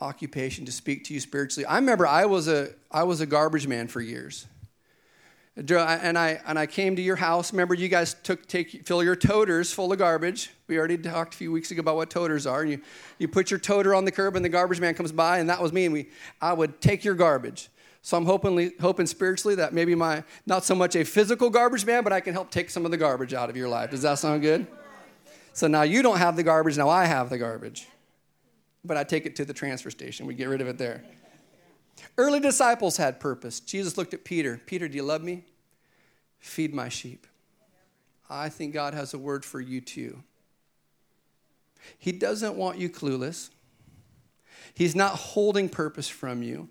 occupation 0.00 0.64
to 0.64 0.72
speak 0.72 1.04
to 1.04 1.14
you 1.14 1.20
spiritually. 1.20 1.66
I 1.66 1.76
remember 1.76 2.06
I 2.06 2.24
was 2.24 2.48
a, 2.48 2.70
I 2.90 3.02
was 3.02 3.20
a 3.20 3.26
garbage 3.26 3.66
man 3.66 3.86
for 3.86 4.00
years. 4.00 4.46
And 5.54 6.16
I, 6.16 6.40
and 6.46 6.58
I 6.58 6.64
came 6.64 6.96
to 6.96 7.02
your 7.02 7.16
house. 7.16 7.52
Remember, 7.52 7.74
you 7.74 7.88
guys 7.88 8.14
took, 8.22 8.48
take, 8.48 8.86
fill 8.86 9.04
your 9.04 9.14
toters 9.14 9.74
full 9.74 9.92
of 9.92 9.98
garbage. 9.98 10.52
We 10.68 10.78
already 10.78 10.96
talked 10.96 11.34
a 11.34 11.36
few 11.36 11.52
weeks 11.52 11.70
ago 11.70 11.80
about 11.80 11.96
what 11.96 12.08
toters 12.08 12.46
are. 12.46 12.62
And 12.62 12.70
you, 12.70 12.80
you 13.18 13.28
put 13.28 13.50
your 13.50 13.60
toter 13.60 13.94
on 13.94 14.06
the 14.06 14.10
curb, 14.10 14.36
and 14.36 14.44
the 14.44 14.48
garbage 14.48 14.80
man 14.80 14.94
comes 14.94 15.12
by, 15.12 15.38
and 15.38 15.50
that 15.50 15.60
was 15.60 15.70
me. 15.70 15.84
And 15.84 15.92
we, 15.92 16.08
I 16.40 16.54
would 16.54 16.80
take 16.80 17.04
your 17.04 17.14
garbage. 17.14 17.68
So 18.02 18.16
I'm 18.16 18.26
hoping, 18.26 18.72
hoping 18.80 19.06
spiritually 19.06 19.54
that 19.54 19.72
maybe 19.72 19.94
my, 19.94 20.24
not 20.44 20.64
so 20.64 20.74
much 20.74 20.96
a 20.96 21.04
physical 21.04 21.50
garbage 21.50 21.86
man, 21.86 22.02
but 22.02 22.12
I 22.12 22.20
can 22.20 22.32
help 22.32 22.50
take 22.50 22.68
some 22.68 22.84
of 22.84 22.90
the 22.90 22.96
garbage 22.96 23.32
out 23.32 23.48
of 23.48 23.56
your 23.56 23.68
life. 23.68 23.90
Does 23.90 24.02
that 24.02 24.18
sound 24.18 24.42
good? 24.42 24.66
So 25.52 25.68
now 25.68 25.82
you 25.82 26.02
don't 26.02 26.18
have 26.18 26.34
the 26.34 26.42
garbage, 26.42 26.76
now 26.76 26.88
I 26.88 27.04
have 27.04 27.30
the 27.30 27.38
garbage. 27.38 27.86
But 28.84 28.96
I 28.96 29.04
take 29.04 29.24
it 29.24 29.36
to 29.36 29.44
the 29.44 29.54
transfer 29.54 29.90
station. 29.90 30.26
We 30.26 30.34
get 30.34 30.48
rid 30.48 30.60
of 30.60 30.66
it 30.66 30.78
there. 30.78 31.04
Early 32.18 32.40
disciples 32.40 32.96
had 32.96 33.20
purpose. 33.20 33.60
Jesus 33.60 33.96
looked 33.96 34.14
at 34.14 34.24
Peter 34.24 34.60
Peter, 34.66 34.88
do 34.88 34.96
you 34.96 35.04
love 35.04 35.22
me? 35.22 35.44
Feed 36.40 36.74
my 36.74 36.88
sheep. 36.88 37.28
I 38.28 38.48
think 38.48 38.74
God 38.74 38.94
has 38.94 39.14
a 39.14 39.18
word 39.18 39.44
for 39.44 39.60
you 39.60 39.80
too. 39.80 40.22
He 41.98 42.10
doesn't 42.10 42.56
want 42.56 42.78
you 42.78 42.90
clueless. 42.90 43.50
He's 44.74 44.96
not 44.96 45.12
holding 45.12 45.68
purpose 45.68 46.08
from 46.08 46.42
you, 46.42 46.68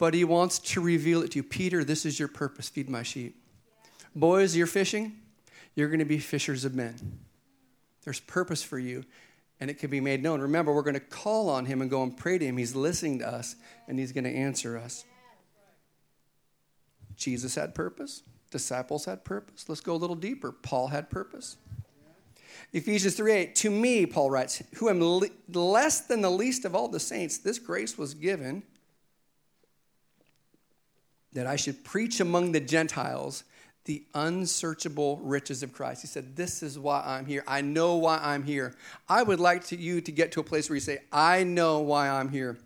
but 0.00 0.14
he 0.14 0.24
wants 0.24 0.58
to 0.58 0.80
reveal 0.80 1.22
it 1.22 1.32
to 1.32 1.36
you. 1.36 1.42
Peter, 1.42 1.84
this 1.84 2.06
is 2.06 2.18
your 2.18 2.26
purpose. 2.26 2.70
Feed 2.70 2.88
my 2.88 3.02
sheep. 3.02 3.36
Boys, 4.16 4.56
you're 4.56 4.66
fishing. 4.66 5.12
You're 5.74 5.88
going 5.88 5.98
to 6.00 6.06
be 6.06 6.18
fishers 6.18 6.64
of 6.64 6.74
men. 6.74 7.18
There's 8.04 8.18
purpose 8.18 8.62
for 8.62 8.78
you, 8.78 9.04
and 9.60 9.70
it 9.70 9.78
can 9.78 9.90
be 9.90 10.00
made 10.00 10.22
known. 10.22 10.40
Remember, 10.40 10.72
we're 10.72 10.82
going 10.82 10.94
to 10.94 11.00
call 11.00 11.50
on 11.50 11.66
him 11.66 11.82
and 11.82 11.90
go 11.90 12.02
and 12.02 12.16
pray 12.16 12.38
to 12.38 12.44
him. 12.44 12.56
He's 12.56 12.74
listening 12.74 13.18
to 13.18 13.28
us, 13.28 13.56
and 13.86 13.98
he's 13.98 14.10
going 14.10 14.24
to 14.24 14.34
answer 14.34 14.78
us. 14.78 15.04
Jesus 17.14 17.54
had 17.54 17.74
purpose. 17.74 18.22
Disciples 18.50 19.04
had 19.04 19.22
purpose. 19.22 19.68
Let's 19.68 19.82
go 19.82 19.92
a 19.92 19.96
little 19.96 20.16
deeper. 20.16 20.50
Paul 20.50 20.88
had 20.88 21.10
purpose. 21.10 21.58
Ephesians 22.72 23.16
3 23.16 23.32
8, 23.32 23.54
to 23.56 23.70
me, 23.70 24.06
Paul 24.06 24.30
writes, 24.30 24.62
who 24.76 24.88
am 24.88 25.02
le- 25.02 25.28
less 25.52 26.00
than 26.00 26.22
the 26.22 26.30
least 26.30 26.64
of 26.64 26.74
all 26.74 26.88
the 26.88 26.98
saints, 26.98 27.36
this 27.36 27.58
grace 27.58 27.98
was 27.98 28.14
given 28.14 28.62
that 31.32 31.46
I 31.46 31.56
should 31.56 31.84
preach 31.84 32.20
among 32.20 32.52
the 32.52 32.60
Gentiles 32.60 33.44
the 33.84 34.04
unsearchable 34.14 35.18
riches 35.18 35.62
of 35.62 35.72
Christ. 35.72 36.02
He 36.02 36.06
said, 36.06 36.36
This 36.36 36.62
is 36.62 36.78
why 36.78 37.02
I'm 37.04 37.26
here. 37.26 37.42
I 37.46 37.60
know 37.60 37.96
why 37.96 38.18
I'm 38.22 38.42
here. 38.42 38.74
I 39.08 39.22
would 39.22 39.40
like 39.40 39.64
to, 39.68 39.76
you 39.76 40.00
to 40.02 40.12
get 40.12 40.32
to 40.32 40.40
a 40.40 40.44
place 40.44 40.68
where 40.68 40.76
you 40.76 40.80
say, 40.80 40.98
I 41.10 41.44
know 41.44 41.80
why 41.80 42.08
I'm 42.08 42.28
here. 42.28 42.58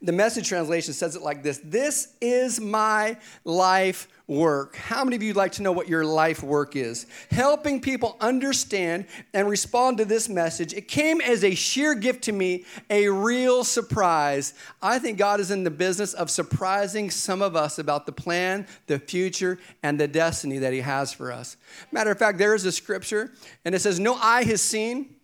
The 0.00 0.12
message 0.12 0.48
translation 0.48 0.94
says 0.94 1.16
it 1.16 1.22
like 1.22 1.42
this 1.42 1.60
This 1.64 2.14
is 2.20 2.60
my 2.60 3.16
life 3.44 4.06
work. 4.28 4.76
How 4.76 5.02
many 5.02 5.16
of 5.16 5.22
you 5.22 5.30
would 5.30 5.36
like 5.36 5.52
to 5.52 5.62
know 5.62 5.72
what 5.72 5.88
your 5.88 6.04
life 6.04 6.42
work 6.42 6.76
is? 6.76 7.06
Helping 7.30 7.80
people 7.80 8.16
understand 8.20 9.06
and 9.34 9.48
respond 9.48 9.98
to 9.98 10.04
this 10.04 10.28
message. 10.28 10.72
It 10.72 10.86
came 10.86 11.20
as 11.20 11.42
a 11.42 11.54
sheer 11.54 11.94
gift 11.94 12.24
to 12.24 12.32
me, 12.32 12.64
a 12.90 13.08
real 13.08 13.64
surprise. 13.64 14.54
I 14.82 14.98
think 15.00 15.18
God 15.18 15.40
is 15.40 15.50
in 15.50 15.64
the 15.64 15.70
business 15.70 16.14
of 16.14 16.30
surprising 16.30 17.10
some 17.10 17.42
of 17.42 17.56
us 17.56 17.78
about 17.78 18.06
the 18.06 18.12
plan, 18.12 18.66
the 18.86 18.98
future, 18.98 19.58
and 19.82 19.98
the 19.98 20.06
destiny 20.06 20.58
that 20.58 20.72
He 20.72 20.80
has 20.80 21.12
for 21.12 21.32
us. 21.32 21.56
Matter 21.90 22.10
of 22.12 22.18
fact, 22.18 22.38
there 22.38 22.54
is 22.54 22.64
a 22.66 22.72
scripture, 22.72 23.32
and 23.64 23.74
it 23.74 23.80
says, 23.80 23.98
No 23.98 24.14
eye 24.14 24.44
has 24.44 24.60
seen, 24.60 25.16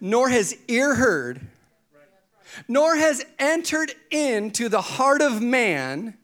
nor 0.00 0.30
has 0.30 0.56
ear 0.66 0.94
heard, 0.94 1.42
nor 2.68 2.96
has 2.96 3.24
entered 3.38 3.92
into 4.10 4.68
the 4.68 4.80
heart 4.80 5.22
of 5.22 5.40
man 5.42 6.16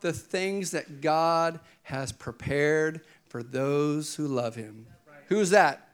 the 0.00 0.12
things 0.12 0.72
that 0.72 1.00
God 1.00 1.60
has 1.84 2.12
prepared 2.12 3.00
for 3.28 3.42
those 3.42 4.14
who 4.14 4.26
love 4.26 4.54
him. 4.54 4.86
Who's 5.28 5.50
that? 5.50 5.88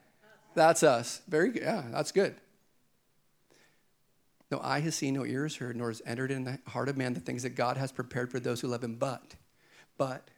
That's 0.54 0.82
us. 0.82 1.22
Very 1.28 1.50
good. 1.50 1.62
Yeah, 1.62 1.84
that's 1.90 2.12
good. 2.12 2.34
No 4.50 4.60
eye 4.62 4.80
has 4.80 4.96
seen, 4.96 5.14
no 5.14 5.24
ear 5.24 5.44
has 5.44 5.56
heard, 5.56 5.76
nor 5.76 5.88
has 5.88 6.02
entered 6.04 6.32
in 6.32 6.44
the 6.44 6.58
heart 6.66 6.88
of 6.88 6.96
man 6.96 7.14
the 7.14 7.20
things 7.20 7.44
that 7.44 7.50
God 7.50 7.76
has 7.76 7.92
prepared 7.92 8.32
for 8.32 8.40
those 8.40 8.60
who 8.60 8.66
love 8.66 8.82
him. 8.82 8.96
But, 8.96 9.36
but, 9.96 10.28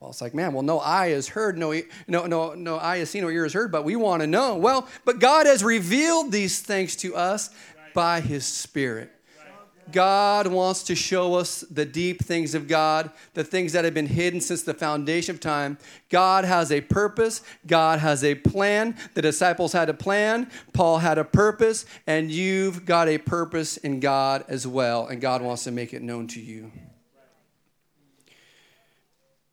well, 0.00 0.10
it's 0.10 0.20
like, 0.20 0.34
man, 0.34 0.52
well, 0.52 0.62
no 0.62 0.80
eye 0.80 1.10
has 1.10 1.28
heard, 1.28 1.56
no, 1.56 1.72
no, 2.08 2.26
no, 2.26 2.54
no 2.54 2.78
eye 2.78 2.98
has 2.98 3.10
seen, 3.10 3.22
no 3.22 3.30
ear 3.30 3.44
has 3.44 3.52
heard, 3.52 3.70
but 3.70 3.84
we 3.84 3.94
want 3.94 4.22
to 4.22 4.26
know. 4.26 4.56
Well, 4.56 4.88
but 5.04 5.20
God 5.20 5.46
has 5.46 5.62
revealed 5.62 6.32
these 6.32 6.60
things 6.60 6.96
to 6.96 7.14
us 7.14 7.50
by 7.94 8.20
his 8.20 8.44
Spirit. 8.44 9.10
God 9.92 10.46
wants 10.46 10.82
to 10.84 10.94
show 10.94 11.34
us 11.34 11.60
the 11.70 11.84
deep 11.84 12.22
things 12.24 12.54
of 12.54 12.68
God, 12.68 13.10
the 13.34 13.44
things 13.44 13.72
that 13.72 13.84
have 13.84 13.94
been 13.94 14.06
hidden 14.06 14.40
since 14.40 14.62
the 14.62 14.74
foundation 14.74 15.34
of 15.34 15.40
time. 15.40 15.78
God 16.08 16.44
has 16.44 16.72
a 16.72 16.80
purpose, 16.80 17.42
God 17.66 17.98
has 17.98 18.24
a 18.24 18.34
plan. 18.34 18.96
The 19.14 19.22
disciples 19.22 19.72
had 19.72 19.88
a 19.88 19.94
plan, 19.94 20.50
Paul 20.72 20.98
had 20.98 21.18
a 21.18 21.24
purpose, 21.24 21.84
and 22.06 22.30
you've 22.30 22.86
got 22.86 23.08
a 23.08 23.18
purpose 23.18 23.76
in 23.76 24.00
God 24.00 24.44
as 24.48 24.66
well, 24.66 25.06
and 25.06 25.20
God 25.20 25.42
wants 25.42 25.64
to 25.64 25.70
make 25.70 25.92
it 25.92 26.02
known 26.02 26.26
to 26.28 26.40
you. 26.40 26.72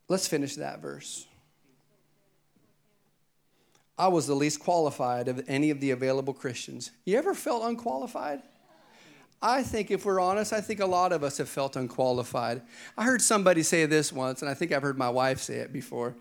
Let's 0.07 0.27
finish 0.27 0.55
that 0.55 0.81
verse. 0.81 1.25
I 4.01 4.07
was 4.07 4.25
the 4.25 4.33
least 4.33 4.59
qualified 4.59 5.27
of 5.27 5.43
any 5.47 5.69
of 5.69 5.79
the 5.79 5.91
available 5.91 6.33
Christians. 6.33 6.89
You 7.05 7.19
ever 7.19 7.35
felt 7.35 7.63
unqualified? 7.63 8.41
I 9.43 9.61
think, 9.61 9.91
if 9.91 10.05
we're 10.05 10.19
honest, 10.19 10.53
I 10.53 10.59
think 10.59 10.79
a 10.79 10.87
lot 10.87 11.11
of 11.11 11.23
us 11.23 11.37
have 11.37 11.47
felt 11.47 11.75
unqualified. 11.75 12.63
I 12.97 13.03
heard 13.03 13.21
somebody 13.21 13.61
say 13.61 13.85
this 13.85 14.11
once, 14.11 14.41
and 14.41 14.49
I 14.49 14.55
think 14.55 14.71
I've 14.71 14.81
heard 14.81 14.97
my 14.97 15.09
wife 15.11 15.39
say 15.39 15.57
it 15.57 15.71
before 15.71 16.15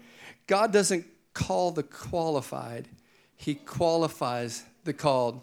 God 0.46 0.74
doesn't 0.74 1.06
call 1.32 1.70
the 1.70 1.82
qualified, 1.82 2.86
He 3.34 3.54
qualifies 3.54 4.62
the 4.84 4.92
called. 4.92 5.40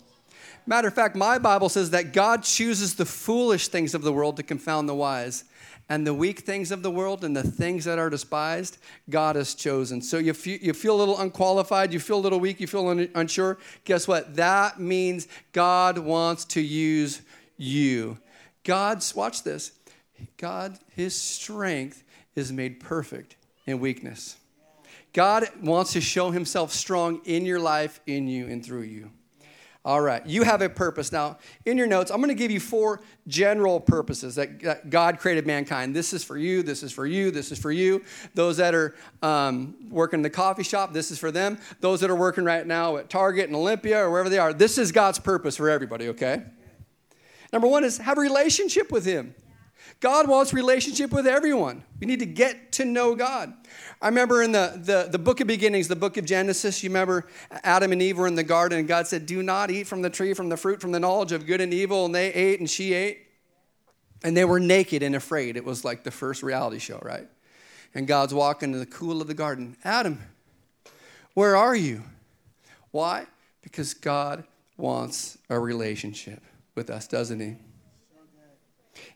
Matter 0.68 0.90
of 0.90 0.94
fact, 0.94 1.16
my 1.16 1.40
Bible 1.40 1.70
says 1.70 1.90
that 1.90 2.14
God 2.14 2.44
chooses 2.44 2.94
the 2.94 3.06
foolish 3.06 3.70
things 3.70 3.96
of 3.96 4.04
the 4.04 4.14
world 4.14 4.38
to 4.38 4.44
confound 4.44 4.88
the 4.88 4.94
wise. 4.94 5.44
And 5.90 6.06
the 6.06 6.14
weak 6.14 6.40
things 6.40 6.72
of 6.72 6.84
the 6.84 6.92
world 6.92 7.24
and 7.24 7.36
the 7.36 7.44
things 7.44 7.86
that 7.86 7.98
are 7.98 8.10
despised, 8.10 8.78
God 9.10 9.38
has 9.38 9.56
chosen. 9.56 10.02
So 10.02 10.18
you 10.18 10.34
feel, 10.34 10.60
you 10.62 10.74
feel 10.74 10.96
a 10.96 11.00
little 11.00 11.18
unqualified, 11.18 11.94
you 11.94 12.00
feel 12.00 12.18
a 12.18 12.20
little 12.20 12.40
weak, 12.40 12.60
you 12.60 12.68
feel 12.68 12.88
un- 12.90 13.10
unsure. 13.16 13.58
Guess 13.86 14.08
what? 14.08 14.36
That 14.36 14.80
means 14.80 15.28
God 15.54 15.98
wants 15.98 16.44
to 16.46 16.62
use 16.62 17.22
you. 17.56 18.18
God's, 18.66 19.16
watch 19.16 19.44
this, 19.44 19.72
God, 20.36 20.78
his 20.94 21.16
strength 21.16 22.04
is 22.36 22.52
made 22.52 22.82
perfect 22.82 23.38
in 23.66 23.80
weakness. 23.80 24.38
God 25.14 25.48
wants 25.62 25.94
to 25.94 26.02
show 26.02 26.32
himself 26.32 26.74
strong 26.74 27.22
in 27.24 27.46
your 27.46 27.60
life, 27.60 28.02
in 28.06 28.28
you, 28.28 28.48
and 28.48 28.64
through 28.64 28.82
you. 28.82 29.10
All 29.88 30.02
right, 30.02 30.24
you 30.26 30.44
have 30.44 30.62
a 30.62 30.68
purpose. 30.68 31.14
Now, 31.14 31.38
in 31.66 31.78
your 31.78 31.88
notes, 31.88 32.12
I'm 32.12 32.18
going 32.18 32.28
to 32.28 32.36
give 32.36 32.52
you 32.52 32.60
four 32.60 33.00
general 33.26 33.80
purposes 33.80 34.36
that 34.36 34.90
God 34.90 35.18
created 35.18 35.48
mankind. 35.48 35.96
This 35.96 36.12
is 36.12 36.26
for 36.26 36.38
you, 36.38 36.62
this 36.62 36.84
is 36.84 36.92
for 36.92 37.06
you, 37.06 37.32
this 37.32 37.54
is 37.54 37.58
for 37.58 37.72
you. 37.72 38.04
Those 38.34 38.58
that 38.58 38.76
are 38.76 38.96
um, 39.22 39.78
working 39.90 40.20
in 40.20 40.24
the 40.24 40.30
coffee 40.30 40.64
shop, 40.64 40.92
this 40.92 41.10
is 41.10 41.18
for 41.18 41.32
them. 41.32 41.58
Those 41.80 42.02
that 42.02 42.10
are 42.10 42.18
working 42.18 42.44
right 42.44 42.68
now 42.68 42.98
at 42.98 43.10
Target 43.10 43.48
and 43.48 43.56
Olympia 43.56 44.04
or 44.04 44.12
wherever 44.12 44.28
they 44.28 44.40
are, 44.40 44.52
this 44.52 44.78
is 44.78 44.92
God's 44.92 45.20
purpose 45.20 45.56
for 45.56 45.70
everybody, 45.70 46.10
okay? 46.10 46.44
Number 47.54 47.70
one 47.70 47.86
is 47.86 47.98
have 48.00 48.18
a 48.18 48.22
relationship 48.22 48.92
with 48.92 49.06
Him. 49.06 49.36
God 50.00 50.28
wants 50.28 50.54
relationship 50.54 51.12
with 51.12 51.26
everyone. 51.26 51.84
We 52.00 52.06
need 52.06 52.20
to 52.20 52.26
get 52.26 52.72
to 52.74 52.86
know 52.86 53.16
God. 53.16 53.54
I 54.00 54.08
remember 54.08 54.44
in 54.44 54.52
the, 54.52 54.80
the, 54.84 55.10
the 55.12 55.18
book 55.18 55.40
of 55.40 55.48
beginnings, 55.48 55.88
the 55.88 55.96
book 55.96 56.18
of 56.18 56.26
Genesis, 56.26 56.84
you 56.84 56.90
remember 56.90 57.26
Adam 57.64 57.92
and 57.92 58.02
Eve 58.02 58.20
were 58.20 58.28
in 58.28 58.36
the 58.36 58.44
garden, 58.44 58.78
and 58.78 58.88
God 58.88 59.08
said, 59.08 59.26
Do 59.26 59.42
not 59.42 59.72
eat 59.72 59.88
from 59.88 60.04
the 60.04 60.10
tree, 60.10 60.36
from 60.36 60.50
the 60.50 60.58
fruit, 60.58 60.82
from 60.82 60.92
the 60.92 61.00
knowledge 61.00 61.32
of 61.32 61.48
good 61.48 61.62
and 61.62 61.74
evil. 61.74 62.06
And 62.06 62.14
they 62.14 62.32
ate, 62.32 62.60
and 62.60 62.70
she 62.70 62.94
ate. 62.94 63.26
And 64.24 64.38
they 64.38 64.46
were 64.46 64.60
naked 64.60 65.02
and 65.02 65.16
afraid. 65.16 65.58
It 65.58 65.66
was 65.66 65.84
like 65.84 66.04
the 66.04 66.12
first 66.12 66.44
reality 66.44 66.80
show, 66.80 67.00
right? 67.02 67.28
And 67.96 68.08
God's 68.08 68.34
walking 68.34 68.74
in 68.74 68.80
the 68.80 68.86
cool 68.86 69.22
of 69.22 69.28
the 69.28 69.34
garden. 69.34 69.78
Adam, 69.84 70.22
where 71.34 71.56
are 71.56 71.76
you? 71.76 72.04
Why? 72.92 73.26
Because 73.62 73.94
God 73.96 74.44
wants 74.76 75.38
a 75.50 75.60
relationship 75.60 76.42
with 76.76 76.90
us, 76.90 77.08
doesn't 77.08 77.40
he? 77.40 77.56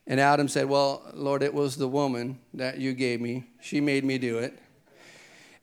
And 0.07 0.19
Adam 0.19 0.47
said, 0.47 0.67
Well, 0.67 1.03
Lord, 1.13 1.43
it 1.43 1.53
was 1.53 1.77
the 1.77 1.87
woman 1.87 2.39
that 2.53 2.77
you 2.77 2.93
gave 2.93 3.21
me. 3.21 3.45
She 3.61 3.81
made 3.81 4.03
me 4.03 4.17
do 4.17 4.39
it. 4.39 4.57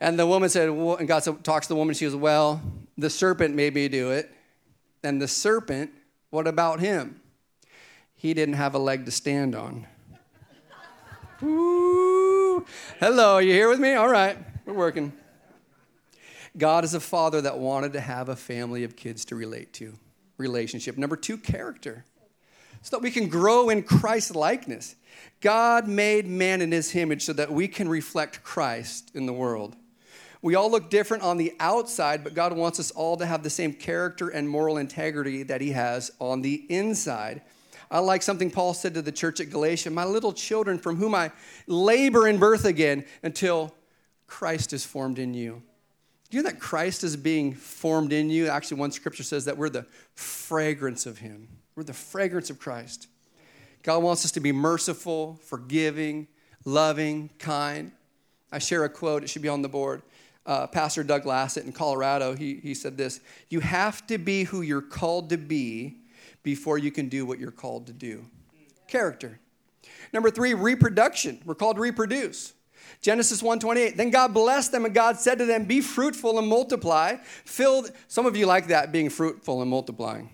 And 0.00 0.18
the 0.18 0.26
woman 0.26 0.48
said, 0.48 0.70
well, 0.70 0.96
and 0.96 1.08
God 1.08 1.25
talks 1.42 1.66
to 1.66 1.72
the 1.72 1.76
woman. 1.76 1.94
She 1.94 2.04
goes, 2.04 2.14
Well, 2.14 2.62
the 2.96 3.10
serpent 3.10 3.54
made 3.54 3.75
me 3.75 3.88
do 3.88 4.10
it. 4.10 4.32
And 5.02 5.20
the 5.20 5.28
serpent, 5.28 5.90
what 6.30 6.46
about 6.46 6.80
him? 6.80 7.20
He 8.14 8.34
didn't 8.34 8.54
have 8.54 8.75
a 8.75 8.78
leg 8.78 9.04
to 9.06 9.10
stand 9.10 9.54
on. 9.54 9.87
Ooh. 11.42 12.64
Hello, 12.98 13.34
are 13.34 13.42
you 13.42 13.52
here 13.52 13.68
with 13.68 13.78
me? 13.78 13.94
All 13.94 14.08
right, 14.08 14.37
we're 14.66 14.75
working. 14.75 15.12
God 16.56 16.82
is 16.82 16.94
a 16.94 17.00
father 17.00 17.40
that 17.42 17.58
wanted 17.58 17.92
to 17.92 18.00
have 18.00 18.28
a 18.28 18.37
family 18.37 18.82
of 18.82 18.96
kids 18.96 19.25
to 19.26 19.37
relate 19.37 19.72
to. 19.75 19.94
Relationship. 20.37 20.98
Number 20.98 21.16
two, 21.16 21.37
character. 21.37 22.04
So 22.88 22.97
that 22.97 23.02
we 23.02 23.11
can 23.11 23.28
grow 23.28 23.68
in 23.68 23.83
Christ 23.83 24.35
likeness. 24.35 24.97
God 25.42 25.87
made 25.87 26.26
man 26.26 26.62
in 26.62 26.73
his 26.73 26.95
image 26.97 27.23
so 27.23 27.35
that 27.35 27.52
we 27.52 27.68
can 27.68 27.87
reflect 27.87 28.42
Christ 28.42 29.11
in 29.12 29.26
the 29.26 29.33
world. 29.35 29.76
We 30.40 30.54
all 30.54 30.71
look 30.71 30.88
different 30.88 31.23
on 31.23 31.37
the 31.37 31.52
outside, 31.61 32.25
but 32.25 32.33
God 32.33 32.54
wants 32.54 32.80
us 32.80 32.90
all 32.90 33.18
to 33.18 33.26
have 33.26 33.42
the 33.42 33.50
same 33.50 33.75
character 33.75 34.30
and 34.30 34.49
moral 34.49 34.78
integrity 34.78 35.42
that 35.42 35.61
He 35.61 35.73
has 35.73 36.11
on 36.18 36.40
the 36.40 36.64
inside. 36.71 37.42
I 37.90 37.99
like 37.99 38.23
something 38.23 38.50
Paul 38.50 38.73
said 38.73 38.95
to 38.95 39.02
the 39.02 39.12
church 39.12 39.38
at 39.38 39.50
Galatia 39.50 39.90
My 39.90 40.07
little 40.07 40.33
children, 40.33 40.78
from 40.78 40.97
whom 40.97 41.14
I 41.14 41.30
labor 41.66 42.26
in 42.26 42.38
birth 42.38 42.64
again 42.64 43.04
until 43.23 43.75
Christ 44.26 44.73
is 44.73 44.87
formed 44.87 45.18
in 45.18 45.35
you. 45.35 45.62
Do 46.30 46.38
you 46.38 46.42
know 46.42 46.49
that 46.49 46.59
Christ 46.59 47.04
is 47.04 47.18
being 47.18 47.52
formed 47.52 48.14
in 48.14 48.30
you? 48.30 48.49
Actually, 48.49 48.80
one 48.80 48.92
scripture 48.92 49.25
says 49.25 49.45
that 49.45 49.59
we're 49.59 49.68
the 49.68 49.85
fragrance 50.14 51.04
of 51.04 51.18
Him. 51.18 51.49
We're 51.78 51.85
the 51.85 51.92
fragrance 51.92 52.50
of 52.50 52.58
Christ. 52.58 53.06
God 53.85 54.02
wants 54.02 54.25
us 54.25 54.32
to 54.32 54.40
be 54.40 54.50
merciful, 54.50 55.38
forgiving, 55.44 56.26
loving, 56.64 57.30
kind. 57.38 57.92
I 58.50 58.58
share 58.58 58.85
a 58.85 58.88
quote, 58.88 59.23
it 59.23 59.30
should 59.30 59.42
be 59.42 59.49
on 59.49 59.62
the 59.62 59.68
board 59.68 60.02
uh, 60.49 60.66
Pastor 60.66 61.04
Doug 61.04 61.25
Lassett 61.25 61.66
in 61.66 61.73
Colorado, 61.73 62.35
he, 62.35 62.54
he 62.54 62.75
said 62.75 62.97
this 62.97 63.20
You 63.50 63.61
have 63.61 64.04
to 64.08 64.18
be 64.18 64.44
who 64.44 64.62
you're 64.62 64.80
called 64.80 65.30
to 65.30 65.37
be 65.37 65.99
before 66.42 66.78
you 66.78 66.90
can 66.90 67.08
do 67.08 67.26
what 67.26 67.38
you're 67.38 67.50
called 67.50 67.87
to 67.87 67.92
do. 67.92 68.25
Character. 68.88 69.38
Number 70.12 70.30
three, 70.30 70.54
reproduction. 70.54 71.40
We're 71.44 71.54
called 71.54 71.76
to 71.76 71.82
reproduce. 71.82 72.54
Genesis 73.02 73.42
1:28. 73.42 73.99
Then 73.99 74.08
God 74.08 74.32
blessed 74.32 74.73
them 74.73 74.87
and 74.87 74.94
God 74.94 75.20
said 75.20 75.38
to 75.38 75.44
them, 75.44 75.66
"Be 75.66 75.82
fruitful 75.82 76.38
and 76.38 76.49
multiply." 76.49 77.16
Filled 77.44 77.92
some 78.08 78.25
of 78.25 78.35
you 78.35 78.47
like 78.47 78.68
that 78.68 78.90
being 78.90 79.11
fruitful 79.11 79.61
and 79.61 79.70
multiplying. 79.70 80.30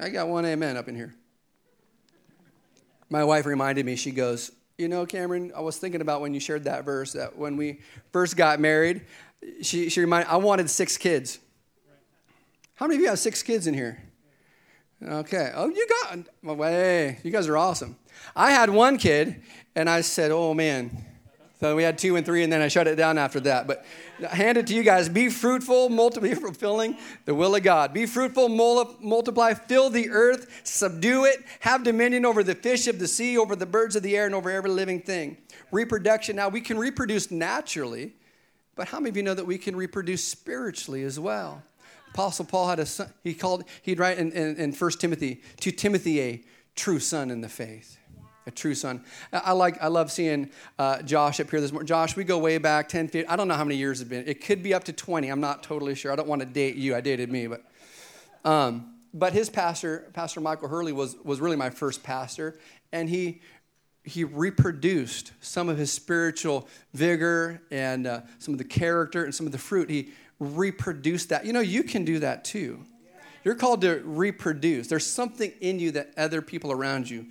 I 0.00 0.10
got 0.10 0.28
one 0.28 0.44
amen 0.44 0.76
up 0.76 0.88
in 0.88 0.94
here. 0.94 1.14
My 3.10 3.24
wife 3.24 3.46
reminded 3.46 3.84
me, 3.84 3.96
she 3.96 4.10
goes, 4.10 4.52
you 4.76 4.86
know, 4.86 5.06
Cameron, 5.06 5.50
I 5.56 5.60
was 5.60 5.78
thinking 5.78 6.00
about 6.00 6.20
when 6.20 6.34
you 6.34 6.40
shared 6.40 6.64
that 6.64 6.84
verse 6.84 7.12
that 7.14 7.36
when 7.36 7.56
we 7.56 7.80
first 8.12 8.36
got 8.36 8.60
married, 8.60 9.02
she, 9.62 9.88
she 9.88 10.00
reminded 10.00 10.30
I 10.30 10.36
wanted 10.36 10.70
six 10.70 10.96
kids. 10.96 11.38
How 12.74 12.86
many 12.86 12.96
of 12.96 13.02
you 13.02 13.08
have 13.08 13.18
six 13.18 13.42
kids 13.42 13.66
in 13.66 13.74
here? 13.74 14.00
Okay. 15.02 15.52
Oh, 15.54 15.68
you 15.68 15.86
got, 16.02 16.18
well, 16.42 16.70
hey, 16.70 17.18
you 17.24 17.30
guys 17.30 17.48
are 17.48 17.56
awesome. 17.56 17.96
I 18.36 18.50
had 18.52 18.70
one 18.70 18.98
kid, 18.98 19.42
and 19.74 19.88
I 19.88 20.02
said, 20.02 20.30
oh 20.30 20.54
man, 20.54 21.04
so 21.60 21.74
we 21.74 21.82
had 21.82 21.98
two 21.98 22.14
and 22.14 22.24
three, 22.24 22.44
and 22.44 22.52
then 22.52 22.62
I 22.62 22.68
shut 22.68 22.86
it 22.86 22.96
down 22.96 23.18
after 23.18 23.40
that. 23.40 23.66
But 23.66 23.84
hand 24.26 24.58
it 24.58 24.66
to 24.68 24.74
you 24.74 24.82
guys. 24.82 25.08
Be 25.08 25.28
fruitful, 25.28 25.88
multiply, 25.88 26.34
fulfilling 26.34 26.96
the 27.24 27.34
will 27.34 27.54
of 27.54 27.62
God. 27.62 27.92
Be 27.92 28.06
fruitful, 28.06 28.48
multiply, 28.48 29.54
fill 29.54 29.90
the 29.90 30.10
earth, 30.10 30.60
subdue 30.64 31.24
it, 31.24 31.44
have 31.60 31.82
dominion 31.82 32.24
over 32.24 32.42
the 32.42 32.54
fish 32.54 32.86
of 32.86 32.98
the 32.98 33.08
sea, 33.08 33.38
over 33.38 33.54
the 33.56 33.66
birds 33.66 33.96
of 33.96 34.02
the 34.02 34.16
air, 34.16 34.26
and 34.26 34.34
over 34.34 34.50
every 34.50 34.70
living 34.70 35.00
thing. 35.00 35.36
Reproduction. 35.70 36.36
Now, 36.36 36.48
we 36.48 36.60
can 36.60 36.78
reproduce 36.78 37.30
naturally, 37.30 38.12
but 38.74 38.88
how 38.88 38.98
many 38.98 39.10
of 39.10 39.16
you 39.16 39.22
know 39.22 39.34
that 39.34 39.46
we 39.46 39.58
can 39.58 39.76
reproduce 39.76 40.24
spiritually 40.24 41.02
as 41.02 41.18
well? 41.20 41.62
Apostle 42.14 42.46
Paul 42.46 42.68
had 42.68 42.78
a 42.78 42.86
son, 42.86 43.12
he 43.22 43.34
called, 43.34 43.64
he'd 43.82 43.98
write 43.98 44.18
in, 44.18 44.32
in, 44.32 44.56
in 44.56 44.72
1 44.72 44.90
Timothy, 44.92 45.42
to 45.60 45.70
Timothy, 45.70 46.20
a 46.20 46.42
true 46.74 46.98
son 46.98 47.30
in 47.30 47.42
the 47.42 47.48
faith 47.48 47.97
a 48.48 48.50
true 48.50 48.74
son. 48.74 49.04
I 49.32 49.52
like, 49.52 49.80
I 49.80 49.86
love 49.86 50.10
seeing 50.10 50.50
uh, 50.78 51.02
Josh 51.02 51.38
up 51.38 51.50
here 51.50 51.60
this 51.60 51.70
morning. 51.70 51.86
Josh, 51.86 52.16
we 52.16 52.24
go 52.24 52.38
way 52.38 52.58
back 52.58 52.88
10, 52.88 53.08
15, 53.08 53.30
I 53.30 53.36
don't 53.36 53.46
know 53.46 53.54
how 53.54 53.62
many 53.62 53.76
years 53.76 54.00
it's 54.00 54.10
been. 54.10 54.24
It 54.26 54.42
could 54.44 54.62
be 54.62 54.74
up 54.74 54.84
to 54.84 54.92
20. 54.92 55.28
I'm 55.28 55.40
not 55.40 55.62
totally 55.62 55.94
sure. 55.94 56.10
I 56.10 56.16
don't 56.16 56.26
want 56.26 56.40
to 56.40 56.46
date 56.46 56.76
you. 56.76 56.96
I 56.96 57.00
dated 57.00 57.30
me, 57.30 57.46
but, 57.46 57.62
um, 58.44 58.94
but 59.12 59.34
his 59.34 59.50
pastor, 59.50 60.10
Pastor 60.14 60.40
Michael 60.40 60.68
Hurley, 60.68 60.92
was, 60.92 61.14
was 61.22 61.40
really 61.40 61.56
my 61.56 61.70
first 61.70 62.02
pastor, 62.02 62.58
and 62.90 63.08
he 63.08 63.40
he 64.04 64.24
reproduced 64.24 65.32
some 65.40 65.68
of 65.68 65.76
his 65.76 65.92
spiritual 65.92 66.66
vigor 66.94 67.60
and 67.70 68.06
uh, 68.06 68.20
some 68.38 68.54
of 68.54 68.58
the 68.58 68.64
character 68.64 69.24
and 69.24 69.34
some 69.34 69.44
of 69.44 69.52
the 69.52 69.58
fruit. 69.58 69.90
He 69.90 70.12
reproduced 70.40 71.28
that. 71.28 71.44
You 71.44 71.52
know, 71.52 71.60
you 71.60 71.82
can 71.82 72.06
do 72.06 72.18
that 72.20 72.42
too. 72.42 72.86
You're 73.44 73.54
called 73.54 73.82
to 73.82 74.02
reproduce. 74.04 74.88
There's 74.88 75.06
something 75.06 75.52
in 75.60 75.78
you 75.78 75.90
that 75.92 76.12
other 76.16 76.42
people 76.42 76.72
around 76.72 77.08
you 77.08 77.26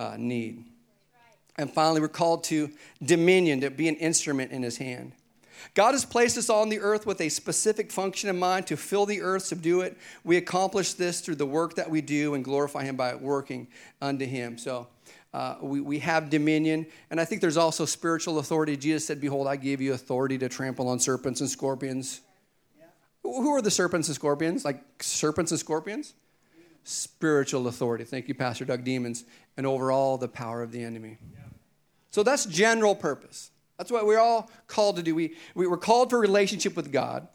uh, 0.00 0.16
need. 0.18 0.64
And 1.58 1.70
finally, 1.70 2.00
we're 2.00 2.08
called 2.08 2.44
to 2.44 2.70
dominion, 3.04 3.60
to 3.60 3.70
be 3.70 3.86
an 3.86 3.96
instrument 3.96 4.50
in 4.50 4.62
his 4.62 4.78
hand. 4.78 5.12
God 5.74 5.92
has 5.92 6.06
placed 6.06 6.38
us 6.38 6.48
on 6.48 6.70
the 6.70 6.80
earth 6.80 7.04
with 7.04 7.20
a 7.20 7.28
specific 7.28 7.92
function 7.92 8.30
in 8.30 8.38
mind 8.38 8.66
to 8.68 8.78
fill 8.78 9.04
the 9.04 9.20
earth, 9.20 9.42
subdue 9.42 9.82
it. 9.82 9.98
We 10.24 10.38
accomplish 10.38 10.94
this 10.94 11.20
through 11.20 11.34
the 11.34 11.44
work 11.44 11.74
that 11.74 11.90
we 11.90 12.00
do 12.00 12.32
and 12.32 12.42
glorify 12.42 12.84
Him 12.84 12.96
by 12.96 13.14
working 13.14 13.68
unto 14.00 14.24
Him. 14.24 14.56
So 14.56 14.86
uh, 15.34 15.56
we, 15.60 15.82
we 15.82 15.98
have 15.98 16.30
dominion. 16.30 16.86
And 17.10 17.20
I 17.20 17.26
think 17.26 17.42
there's 17.42 17.58
also 17.58 17.84
spiritual 17.84 18.38
authority. 18.38 18.78
Jesus 18.78 19.06
said, 19.06 19.20
Behold, 19.20 19.46
I 19.46 19.56
give 19.56 19.82
you 19.82 19.92
authority 19.92 20.38
to 20.38 20.48
trample 20.48 20.88
on 20.88 20.98
serpents 20.98 21.42
and 21.42 21.50
scorpions. 21.50 22.22
Yeah. 22.78 22.86
Who 23.22 23.50
are 23.54 23.60
the 23.60 23.70
serpents 23.70 24.08
and 24.08 24.14
scorpions? 24.14 24.64
Like 24.64 24.82
serpents 25.02 25.50
and 25.50 25.60
scorpions? 25.60 26.14
Spiritual 26.84 27.68
authority. 27.68 28.04
Thank 28.04 28.28
you, 28.28 28.34
Pastor 28.34 28.64
Doug 28.64 28.84
Demons, 28.84 29.24
and 29.56 29.66
over 29.66 29.92
all 29.92 30.18
the 30.18 30.28
power 30.28 30.62
of 30.62 30.72
the 30.72 30.82
enemy. 30.82 31.18
So 32.10 32.22
that's 32.22 32.44
general 32.44 32.94
purpose. 32.94 33.50
That's 33.78 33.90
what 33.90 34.06
we're 34.06 34.18
all 34.18 34.50
called 34.66 34.96
to 34.96 35.02
do. 35.02 35.14
We, 35.14 35.36
we 35.54 35.66
were 35.66 35.76
called 35.76 36.10
for 36.10 36.18
relationship 36.18 36.76
with 36.76 36.92
God, 36.92 37.28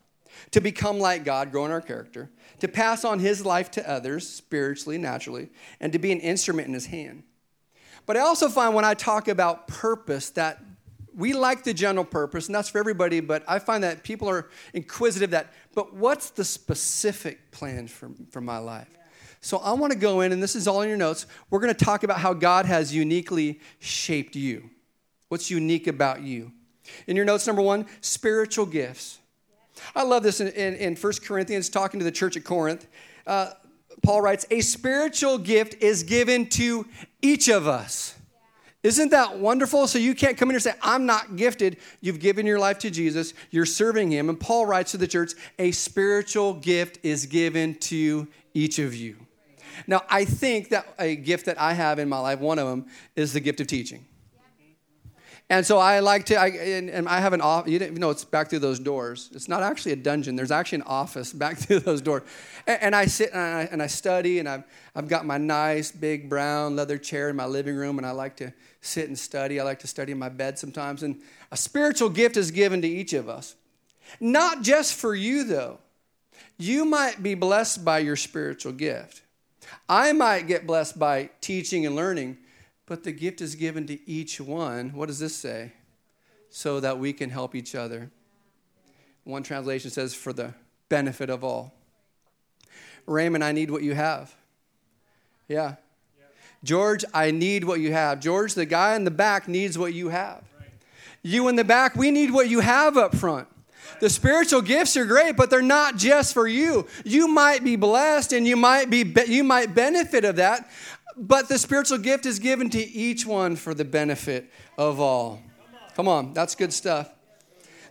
to 0.52 0.62
become 0.62 1.00
like 1.00 1.24
God, 1.24 1.52
grow 1.52 1.66
in 1.66 1.72
our 1.72 1.82
character, 1.82 2.30
to 2.60 2.68
pass 2.68 3.06
on 3.06 3.20
His 3.20 3.46
life 3.46 3.72
to 3.72 3.90
others, 3.90 4.28
spiritually, 4.28 4.98
naturally, 4.98 5.50
and 5.80 5.94
to 5.94 6.00
be 6.00 6.12
an 6.12 6.20
instrument 6.20 6.68
in 6.68 6.74
His 6.74 6.88
hand. 6.88 7.24
But 8.06 8.18
I 8.18 8.20
also 8.20 8.50
find 8.50 8.76
when 8.76 8.86
I 8.86 8.94
talk 8.94 9.28
about 9.28 9.68
purpose 9.68 10.30
that 10.32 10.62
we 11.16 11.34
like 11.34 11.64
the 11.64 11.74
general 11.74 12.06
purpose, 12.06 12.48
and 12.48 12.56
that's 12.56 12.70
for 12.70 12.78
everybody, 12.78 13.22
but 13.22 13.44
I 13.48 13.60
find 13.60 13.84
that 13.84 14.04
people 14.04 14.30
are 14.30 14.50
inquisitive 14.74 15.32
that, 15.32 15.54
but 15.74 15.94
what's 15.94 16.30
the 16.32 16.44
specific 16.44 17.52
plan 17.52 17.88
for, 17.88 18.12
for 18.30 18.42
my 18.42 18.58
life? 18.58 18.90
So 19.46 19.60
I 19.60 19.74
want 19.74 19.94
to 19.94 20.00
go 20.00 20.22
in, 20.22 20.32
and 20.32 20.42
this 20.42 20.56
is 20.56 20.68
all 20.68 20.82
in 20.82 20.90
your 20.90 20.98
notes. 20.98 21.28
We're 21.52 21.60
going 21.60 21.72
to 21.72 21.86
talk 21.86 22.02
about 22.02 22.18
how 22.18 22.34
God 22.34 22.66
has 22.66 22.92
uniquely 22.92 23.60
shaped 23.78 24.36
you. 24.36 24.72
What's 25.30 25.52
unique 25.52 25.86
about 25.86 26.24
you? 26.24 26.52
In 27.06 27.16
your 27.16 27.26
notes, 27.26 27.46
number 27.46 27.62
one, 27.62 27.86
spiritual 28.02 28.66
gifts. 28.66 29.20
I 29.96 30.02
love 30.02 30.24
this 30.24 30.42
in, 30.42 30.48
in, 30.48 30.74
in 30.74 30.96
1 30.96 31.14
Corinthians, 31.24 31.70
talking 31.70 32.00
to 32.00 32.04
the 32.04 32.12
church 32.12 32.36
at 32.36 32.44
Corinth. 32.44 32.88
Uh, 33.28 33.52
Paul 34.02 34.24
writes, 34.24 34.48
A 34.50 34.62
spiritual 34.62 35.38
gift 35.38 35.76
is 35.76 36.02
given 36.02 36.48
to 36.50 36.88
each 37.22 37.48
of 37.48 37.68
us. 37.68 38.16
Isn't 38.82 39.12
that 39.12 39.38
wonderful? 39.38 39.86
So 39.86 40.00
you 40.00 40.16
can't 40.16 40.40
come 40.40 40.50
in 40.50 40.54
here 40.54 40.58
and 40.58 40.64
say, 40.64 40.74
I'm 40.82 41.06
not 41.06 41.36
gifted. 41.36 41.78
You've 42.02 42.20
given 42.20 42.48
your 42.48 42.58
life 42.58 42.80
to 42.80 42.90
Jesus, 42.90 43.36
you're 43.52 43.68
serving 43.68 44.10
Him. 44.10 44.28
And 44.28 44.40
Paul 44.40 44.66
writes 44.66 44.90
to 44.94 44.98
the 44.98 45.08
church, 45.08 45.34
A 45.60 45.70
spiritual 45.70 46.56
gift 46.56 46.98
is 47.04 47.28
given 47.28 47.76
to 47.76 48.28
each 48.56 48.80
of 48.80 48.96
you. 48.96 49.18
Now, 49.88 50.04
I 50.10 50.26
think 50.26 50.70
that 50.70 50.88
a 51.00 51.16
gift 51.16 51.46
that 51.46 51.60
I 51.60 51.74
have 51.74 52.00
in 52.00 52.10
my 52.10 52.20
life, 52.20 52.40
one 52.40 52.60
of 52.60 52.68
them, 52.68 52.86
is 53.16 53.34
the 53.34 53.40
gift 53.40 53.60
of 53.60 53.68
teaching. 53.68 54.06
And 55.48 55.64
so 55.64 55.78
I 55.78 56.00
like 56.00 56.26
to, 56.28 56.36
I, 56.36 56.48
and, 56.48 56.90
and 56.90 57.08
I 57.08 57.20
have 57.20 57.34
an 57.34 57.42
office, 57.42 57.72
you 57.72 57.78
didn't 57.78 57.96
know 57.98 58.10
it's 58.10 58.26
back 58.26 58.50
through 58.50 58.60
those 58.60 58.80
doors. 58.80 59.30
It's 59.32 59.48
not 59.48 59.62
actually 59.62 59.92
a 59.92 59.96
dungeon, 59.96 60.36
there's 60.36 60.50
actually 60.50 60.78
an 60.78 60.88
office 60.88 61.32
back 61.34 61.58
through 61.58 61.82
those 61.82 62.02
doors. 62.02 62.24
And, 62.66 62.82
and 62.82 62.96
I 62.96 63.06
sit 63.06 63.30
and 63.32 63.40
I, 63.40 63.70
and 63.72 63.82
I 63.82 63.88
study, 63.88 64.40
and 64.40 64.50
I've, 64.50 64.64
I've 64.96 65.08
got 65.08 65.26
my 65.26 65.38
nice 65.38 65.92
big 65.92 66.30
brown 66.30 66.76
leather 66.76 66.98
chair 66.98 67.30
in 67.30 67.36
my 67.36 67.46
living 67.46 67.76
room, 67.76 68.00
and 68.00 68.08
I 68.08 68.12
like 68.12 68.38
to 68.38 68.54
sit 68.82 69.08
and 69.08 69.18
study. 69.18 69.60
I 69.60 69.64
like 69.64 69.80
to 69.80 69.88
study 69.88 70.12
in 70.12 70.18
my 70.18 70.30
bed 70.30 70.58
sometimes. 70.58 71.04
And 71.04 71.22
a 71.52 71.58
spiritual 71.58 72.10
gift 72.10 72.38
is 72.38 72.50
given 72.50 72.82
to 72.82 72.88
each 72.88 73.14
of 73.14 73.30
us. 73.30 73.56
Not 74.20 74.64
just 74.64 74.96
for 74.96 75.14
you, 75.14 75.44
though. 75.44 75.80
You 76.58 76.86
might 76.86 77.22
be 77.22 77.36
blessed 77.36 77.86
by 77.86 78.00
your 78.00 78.16
spiritual 78.16 78.72
gift. 78.72 79.22
I 79.88 80.14
might 80.14 80.48
get 80.48 80.66
blessed 80.66 80.98
by 80.98 81.30
teaching 81.42 81.86
and 81.86 81.96
learning, 81.96 82.38
but 82.86 83.04
the 83.04 83.12
gift 83.12 83.42
is 83.42 83.56
given 83.56 83.88
to 83.88 84.10
each 84.10 84.40
one. 84.40 84.90
What 84.90 85.08
does 85.08 85.20
this 85.20 85.36
say? 85.36 85.74
So 86.50 86.80
that 86.80 87.00
we 87.00 87.14
can 87.14 87.30
help 87.30 87.56
each 87.56 87.76
other. 87.76 88.12
One 89.24 89.44
translation 89.44 89.90
says, 89.90 90.14
for 90.14 90.34
the 90.34 90.54
benefit 90.88 91.30
of 91.30 91.44
all. 91.44 91.74
Raymond, 93.08 93.44
I 93.44 93.52
need 93.52 93.72
what 93.72 93.84
you 93.84 93.96
have. 93.96 94.34
Yeah. 95.48 95.76
George, 96.64 97.06
I 97.14 97.32
need 97.32 97.64
what 97.64 97.80
you 97.80 97.92
have. 97.92 98.20
George, 98.20 98.54
the 98.54 98.66
guy 98.66 98.96
in 98.96 99.04
the 99.04 99.12
back 99.12 99.48
needs 99.48 99.78
what 99.78 99.94
you 99.94 100.10
have. 100.10 100.44
You 101.22 101.48
in 101.48 101.56
the 101.56 101.64
back, 101.64 101.96
we 101.96 102.12
need 102.12 102.32
what 102.32 102.50
you 102.50 102.60
have 102.60 102.98
up 102.98 103.16
front. 103.16 103.48
The 104.00 104.10
spiritual 104.10 104.62
gifts 104.62 104.98
are 104.98 105.06
great, 105.06 105.38
but 105.38 105.50
they're 105.50 105.62
not 105.62 105.98
just 105.98 106.34
for 106.34 106.48
you. 106.48 106.88
You 107.04 107.28
might 107.28 107.64
be 107.64 107.76
blessed 107.76 108.34
and 108.34 108.48
you 108.48 108.56
might 108.56 108.90
be 108.90 109.14
you 109.28 109.44
might 109.44 109.74
benefit 109.74 110.26
of 110.26 110.36
that, 110.38 110.70
but 111.18 111.48
the 111.48 111.58
spiritual 111.58 111.98
gift 111.98 112.26
is 112.26 112.40
given 112.40 112.70
to 112.72 112.80
each 112.80 113.26
one 113.26 113.56
for 113.56 113.74
the 113.74 113.86
benefit 113.86 114.52
of 114.78 115.00
all. 115.00 115.42
Come 115.96 116.08
on, 116.08 116.34
that's 116.34 116.56
good 116.56 116.74
stuff. 116.74 117.10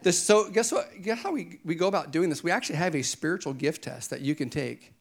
This, 0.03 0.23
so 0.23 0.51
guess 0.51 0.71
what? 0.71 1.01
Guess 1.01 1.23
how 1.23 1.33
we, 1.33 1.59
we 1.64 1.75
go 1.75 1.88
about 1.88 2.11
doing 2.11 2.29
this? 2.29 2.45
We 2.45 2.51
actually 2.51 2.77
have 2.77 2.95
a 2.95 3.03
spiritual 3.03 3.55
gift 3.55 3.85
test 3.85 4.11
that 4.11 4.21
you 4.21 4.35
can 4.35 4.51
take. 4.51 4.93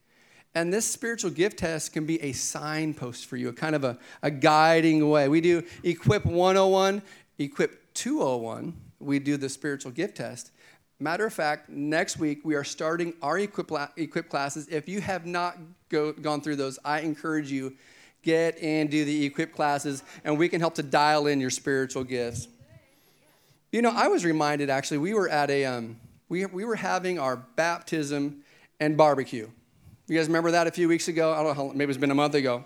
And 0.56 0.72
this 0.72 0.86
spiritual 0.86 1.32
gift 1.32 1.60
test 1.60 1.92
can 1.92 2.06
be 2.06 2.22
a 2.22 2.32
signpost 2.32 3.26
for 3.26 3.36
you, 3.36 3.50
a 3.50 3.54
kind 3.54 3.76
of 3.76 3.84
a, 3.84 3.98
a 4.22 4.32
guiding 4.32 5.10
way. 5.10 5.28
We 5.28 5.42
do 5.42 5.63
Equip 5.84 6.26
101, 6.26 7.02
Equip 7.39 7.94
201. 7.96 8.74
We 9.00 9.20
do 9.20 9.36
the 9.36 9.50
spiritual 9.50 9.92
gift 9.92 10.16
test. 10.18 10.52
Matter 10.99 11.25
of 11.25 11.34
fact, 11.34 11.69
next 11.69 12.17
week 12.17 12.41
we 12.43 12.56
are 12.56 12.63
starting 12.63 13.13
our 13.21 13.39
Equip, 13.39 13.71
equip 13.97 14.29
classes. 14.29 14.67
If 14.69 14.88
you 14.88 15.01
have 15.01 15.25
not 15.25 15.58
go, 15.89 16.13
gone 16.13 16.41
through 16.41 16.56
those, 16.58 16.79
I 16.86 17.01
encourage 17.01 17.51
you 17.51 17.75
get 18.21 18.58
and 18.62 18.89
do 18.89 19.03
the 19.03 19.25
Equip 19.25 19.53
classes, 19.53 20.03
and 20.23 20.38
we 20.38 20.47
can 20.47 20.62
help 20.62 20.75
to 20.75 20.84
dial 20.84 21.27
in 21.27 21.41
your 21.41 21.49
spiritual 21.49 22.03
gifts. 22.03 22.47
You 23.71 23.82
know, 23.82 23.91
I 23.93 24.08
was 24.08 24.23
reminded 24.23 24.69
actually, 24.69 24.99
we 24.99 25.13
were 25.13 25.27
at 25.29 25.49
a, 25.49 25.65
um, 25.65 25.99
we, 26.29 26.45
we 26.45 26.63
were 26.63 26.75
having 26.75 27.19
our 27.19 27.38
baptism 27.38 28.43
and 28.79 28.95
barbecue. 28.95 29.49
You 30.08 30.17
guys 30.17 30.27
remember 30.27 30.51
that 30.51 30.67
a 30.67 30.71
few 30.71 30.88
weeks 30.88 31.08
ago? 31.08 31.34
I 31.34 31.43
don't 31.43 31.58
know, 31.58 31.71
maybe 31.73 31.89
it's 31.89 31.99
been 31.99 32.12
a 32.12 32.15
month 32.15 32.36
ago. 32.36 32.63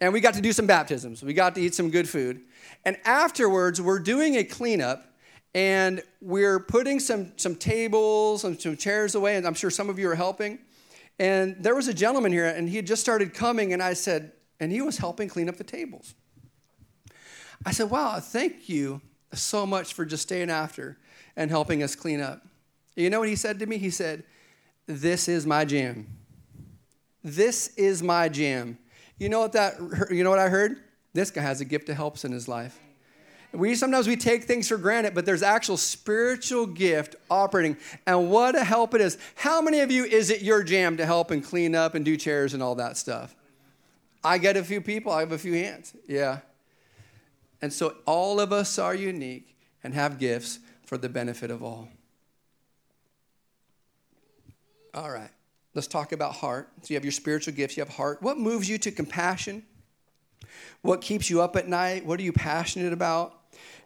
And 0.00 0.12
we 0.12 0.20
got 0.20 0.34
to 0.34 0.40
do 0.40 0.52
some 0.52 0.66
baptisms. 0.66 1.22
We 1.22 1.34
got 1.34 1.54
to 1.56 1.60
eat 1.60 1.74
some 1.74 1.90
good 1.90 2.08
food. 2.08 2.40
And 2.84 2.96
afterwards, 3.04 3.80
we're 3.80 3.98
doing 3.98 4.36
a 4.36 4.44
cleanup 4.44 5.04
and 5.54 6.02
we're 6.20 6.60
putting 6.60 7.00
some, 7.00 7.32
some 7.36 7.56
tables 7.56 8.44
and 8.44 8.60
some 8.60 8.76
chairs 8.76 9.14
away. 9.14 9.36
And 9.36 9.46
I'm 9.46 9.54
sure 9.54 9.70
some 9.70 9.90
of 9.90 9.98
you 9.98 10.08
are 10.10 10.14
helping. 10.14 10.58
And 11.18 11.56
there 11.60 11.74
was 11.74 11.88
a 11.88 11.94
gentleman 11.94 12.32
here, 12.32 12.46
and 12.46 12.68
he 12.68 12.76
had 12.76 12.86
just 12.86 13.02
started 13.02 13.34
coming, 13.34 13.72
and 13.72 13.82
I 13.82 13.92
said, 13.92 14.32
and 14.58 14.72
he 14.72 14.80
was 14.80 14.98
helping 14.98 15.28
clean 15.28 15.48
up 15.48 15.56
the 15.56 15.64
tables. 15.64 16.14
I 17.64 17.72
said, 17.72 17.90
Wow, 17.90 18.20
thank 18.20 18.68
you 18.68 19.00
so 19.32 19.66
much 19.66 19.92
for 19.92 20.04
just 20.04 20.22
staying 20.22 20.50
after 20.50 20.98
and 21.36 21.50
helping 21.50 21.82
us 21.82 21.94
clean 21.94 22.20
up. 22.20 22.42
You 22.96 23.10
know 23.10 23.20
what 23.20 23.28
he 23.28 23.36
said 23.36 23.58
to 23.58 23.66
me? 23.66 23.78
He 23.78 23.90
said, 23.90 24.24
This 24.86 25.28
is 25.28 25.46
my 25.46 25.64
jam. 25.64 26.06
This 27.22 27.68
is 27.76 28.02
my 28.02 28.28
jam. 28.28 28.78
You 29.18 29.28
know 29.28 29.40
what 29.40 29.52
that 29.52 29.74
you 30.10 30.24
know 30.24 30.30
what 30.30 30.38
I 30.38 30.48
heard? 30.48 30.78
This 31.12 31.30
guy 31.30 31.42
has 31.42 31.60
a 31.60 31.64
gift 31.64 31.88
of 31.88 31.96
helps 31.96 32.24
in 32.24 32.32
his 32.32 32.48
life. 32.48 32.78
We 33.52 33.74
sometimes 33.74 34.06
we 34.06 34.16
take 34.16 34.44
things 34.44 34.68
for 34.68 34.76
granted, 34.76 35.14
but 35.14 35.26
there's 35.26 35.42
actual 35.42 35.76
spiritual 35.76 36.66
gift 36.66 37.16
operating. 37.30 37.76
And 38.06 38.30
what 38.30 38.54
a 38.54 38.62
help 38.62 38.94
it 38.94 39.00
is. 39.00 39.18
How 39.34 39.60
many 39.60 39.80
of 39.80 39.90
you 39.90 40.04
is 40.04 40.30
it 40.30 40.42
your 40.42 40.62
jam 40.62 40.96
to 40.98 41.06
help 41.06 41.30
and 41.30 41.44
clean 41.44 41.74
up 41.74 41.94
and 41.94 42.04
do 42.04 42.16
chairs 42.16 42.54
and 42.54 42.62
all 42.62 42.76
that 42.76 42.96
stuff? 42.96 43.34
I 44.22 44.38
get 44.38 44.56
a 44.56 44.62
few 44.62 44.80
people, 44.80 45.12
I 45.12 45.20
have 45.20 45.32
a 45.32 45.38
few 45.38 45.54
hands. 45.54 45.94
Yeah. 46.06 46.40
And 47.62 47.72
so 47.72 47.96
all 48.06 48.40
of 48.40 48.52
us 48.52 48.78
are 48.78 48.94
unique 48.94 49.56
and 49.82 49.94
have 49.94 50.18
gifts 50.18 50.60
for 50.84 50.96
the 50.96 51.08
benefit 51.08 51.50
of 51.50 51.62
all. 51.62 51.88
All 54.92 55.10
right, 55.10 55.30
let's 55.74 55.86
talk 55.86 56.12
about 56.12 56.34
heart. 56.34 56.68
So 56.82 56.92
you 56.92 56.96
have 56.96 57.04
your 57.04 57.12
spiritual 57.12 57.54
gifts, 57.54 57.76
you 57.76 57.82
have 57.82 57.94
heart. 57.94 58.22
What 58.22 58.38
moves 58.38 58.68
you 58.68 58.78
to 58.78 58.90
compassion? 58.90 59.64
What 60.82 61.00
keeps 61.00 61.30
you 61.30 61.42
up 61.42 61.56
at 61.56 61.68
night? 61.68 62.04
What 62.04 62.18
are 62.18 62.22
you 62.22 62.32
passionate 62.32 62.92
about? 62.92 63.39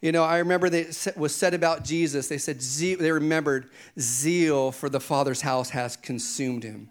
You 0.04 0.12
know, 0.12 0.22
I 0.22 0.36
remember 0.36 0.68
they 0.68 0.88
was 1.16 1.34
said 1.34 1.54
about 1.54 1.82
Jesus. 1.82 2.28
They 2.28 2.36
said 2.36 2.60
they 2.60 3.10
remembered 3.10 3.70
zeal 3.98 4.70
for 4.70 4.90
the 4.90 5.00
Father's 5.00 5.40
house 5.40 5.70
has 5.70 5.96
consumed 5.96 6.62
him. 6.62 6.90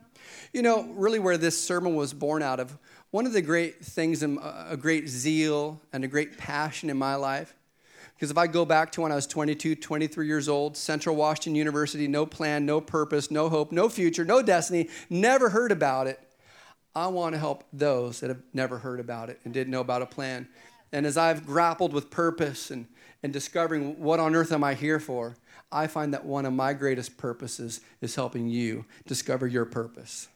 You 0.52 0.63
know, 0.63 0.82
really 0.95 1.19
where 1.19 1.38
this 1.38 1.63
sermon 1.63 1.93
was 1.93 2.12
born 2.12 2.41
out 2.41 2.60
of 2.60 2.76
one 3.12 3.28
of 3.28 3.34
the 3.34 3.43
great 3.43 3.86
things, 3.86 4.23
uh, 4.23 4.65
a 4.67 4.76
great 4.76 5.08
zeal 5.08 5.80
and 5.93 6.04
a 6.04 6.08
great 6.08 6.39
passion 6.39 6.89
in 6.89 6.97
my 6.97 7.13
life, 7.13 7.54
because 8.15 8.32
if 8.32 8.38
I 8.39 8.47
go 8.47 8.65
back 8.65 8.91
to 8.93 9.02
when 9.02 9.12
I 9.12 9.15
was 9.15 9.28
22, 9.28 9.76
23 9.76 10.26
years 10.26 10.49
old, 10.49 10.76
Central 10.76 11.15
Washington 11.15 11.54
University, 11.54 12.08
no 12.08 12.26
plan, 12.26 12.65
no 12.65 12.82
purpose, 12.82 13.30
no 13.30 13.47
hope, 13.47 13.71
no 13.71 13.89
future, 13.89 14.26
no 14.26 14.41
destiny, 14.41 14.89
never 15.12 15.49
heard 15.49 15.71
about 15.71 16.08
it. 16.08 16.19
I 16.95 17.06
want 17.08 17.34
to 17.34 17.39
help 17.39 17.63
those 17.71 18.21
that 18.21 18.30
have 18.30 18.41
never 18.54 18.80
heard 18.80 18.99
about 18.99 19.30
it 19.30 19.39
and 19.45 19.54
didn't 19.54 19.69
know 19.69 19.82
about 19.82 20.02
a 20.02 20.08
plan. 20.08 20.47
And 20.93 21.06
as 21.06 21.17
I've 21.17 21.45
grappled 21.45 21.91
with 21.91 22.10
purpose 22.10 22.71
and, 22.71 22.86
and 23.23 23.34
discovering 23.34 23.99
what 23.99 24.21
on 24.21 24.36
earth 24.36 24.51
am 24.51 24.63
I 24.63 24.75
here 24.75 24.99
for, 24.99 25.36
I 25.71 25.88
find 25.88 26.13
that 26.13 26.23
one 26.23 26.45
of 26.45 26.53
my 26.53 26.73
greatest 26.73 27.17
purposes 27.17 27.82
is 27.99 28.13
helping 28.13 28.47
you 28.47 28.86
discover 29.08 29.47
your 29.47 29.65
purpose. 29.65 30.29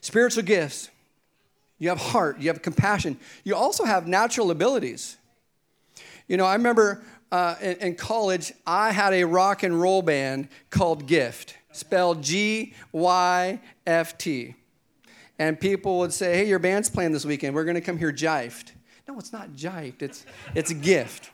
Spiritual 0.00 0.44
gifts 0.44 0.88
you 1.78 1.88
have 1.88 1.98
heart, 1.98 2.38
you 2.38 2.46
have 2.48 2.62
compassion. 2.62 3.18
You 3.42 3.56
also 3.56 3.84
have 3.84 4.06
natural 4.06 4.52
abilities. 4.52 5.16
You 6.28 6.36
know, 6.36 6.44
I 6.44 6.54
remember 6.54 7.02
uh, 7.32 7.56
in, 7.60 7.76
in 7.78 7.94
college, 7.96 8.52
I 8.64 8.92
had 8.92 9.12
a 9.12 9.24
rock 9.24 9.64
and 9.64 9.80
roll 9.80 10.00
band 10.00 10.46
called 10.70 11.08
Gift, 11.08 11.56
spelled 11.72 12.22
G 12.22 12.74
Y 12.92 13.60
F 13.84 14.16
T. 14.16 14.54
And 15.40 15.58
people 15.58 15.98
would 15.98 16.12
say, 16.12 16.36
hey, 16.36 16.46
your 16.46 16.60
band's 16.60 16.88
playing 16.88 17.10
this 17.10 17.24
weekend. 17.24 17.56
We're 17.56 17.64
going 17.64 17.74
to 17.74 17.80
come 17.80 17.98
here 17.98 18.12
jived. 18.12 18.70
No, 19.12 19.18
it's 19.18 19.32
not 19.32 19.50
jived, 19.50 20.00
it's, 20.00 20.24
it's 20.54 20.70
a 20.70 20.74
gift. 20.74 21.30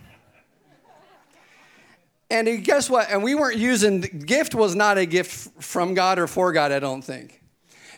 And 2.28 2.64
guess 2.64 2.90
what? 2.90 3.08
And 3.08 3.22
we 3.22 3.36
weren't 3.36 3.56
using, 3.56 4.00
gift 4.00 4.52
was 4.52 4.74
not 4.74 4.98
a 4.98 5.06
gift 5.06 5.62
from 5.62 5.94
God 5.94 6.18
or 6.18 6.26
for 6.26 6.52
God, 6.52 6.72
I 6.72 6.80
don't 6.80 7.02
think. 7.02 7.40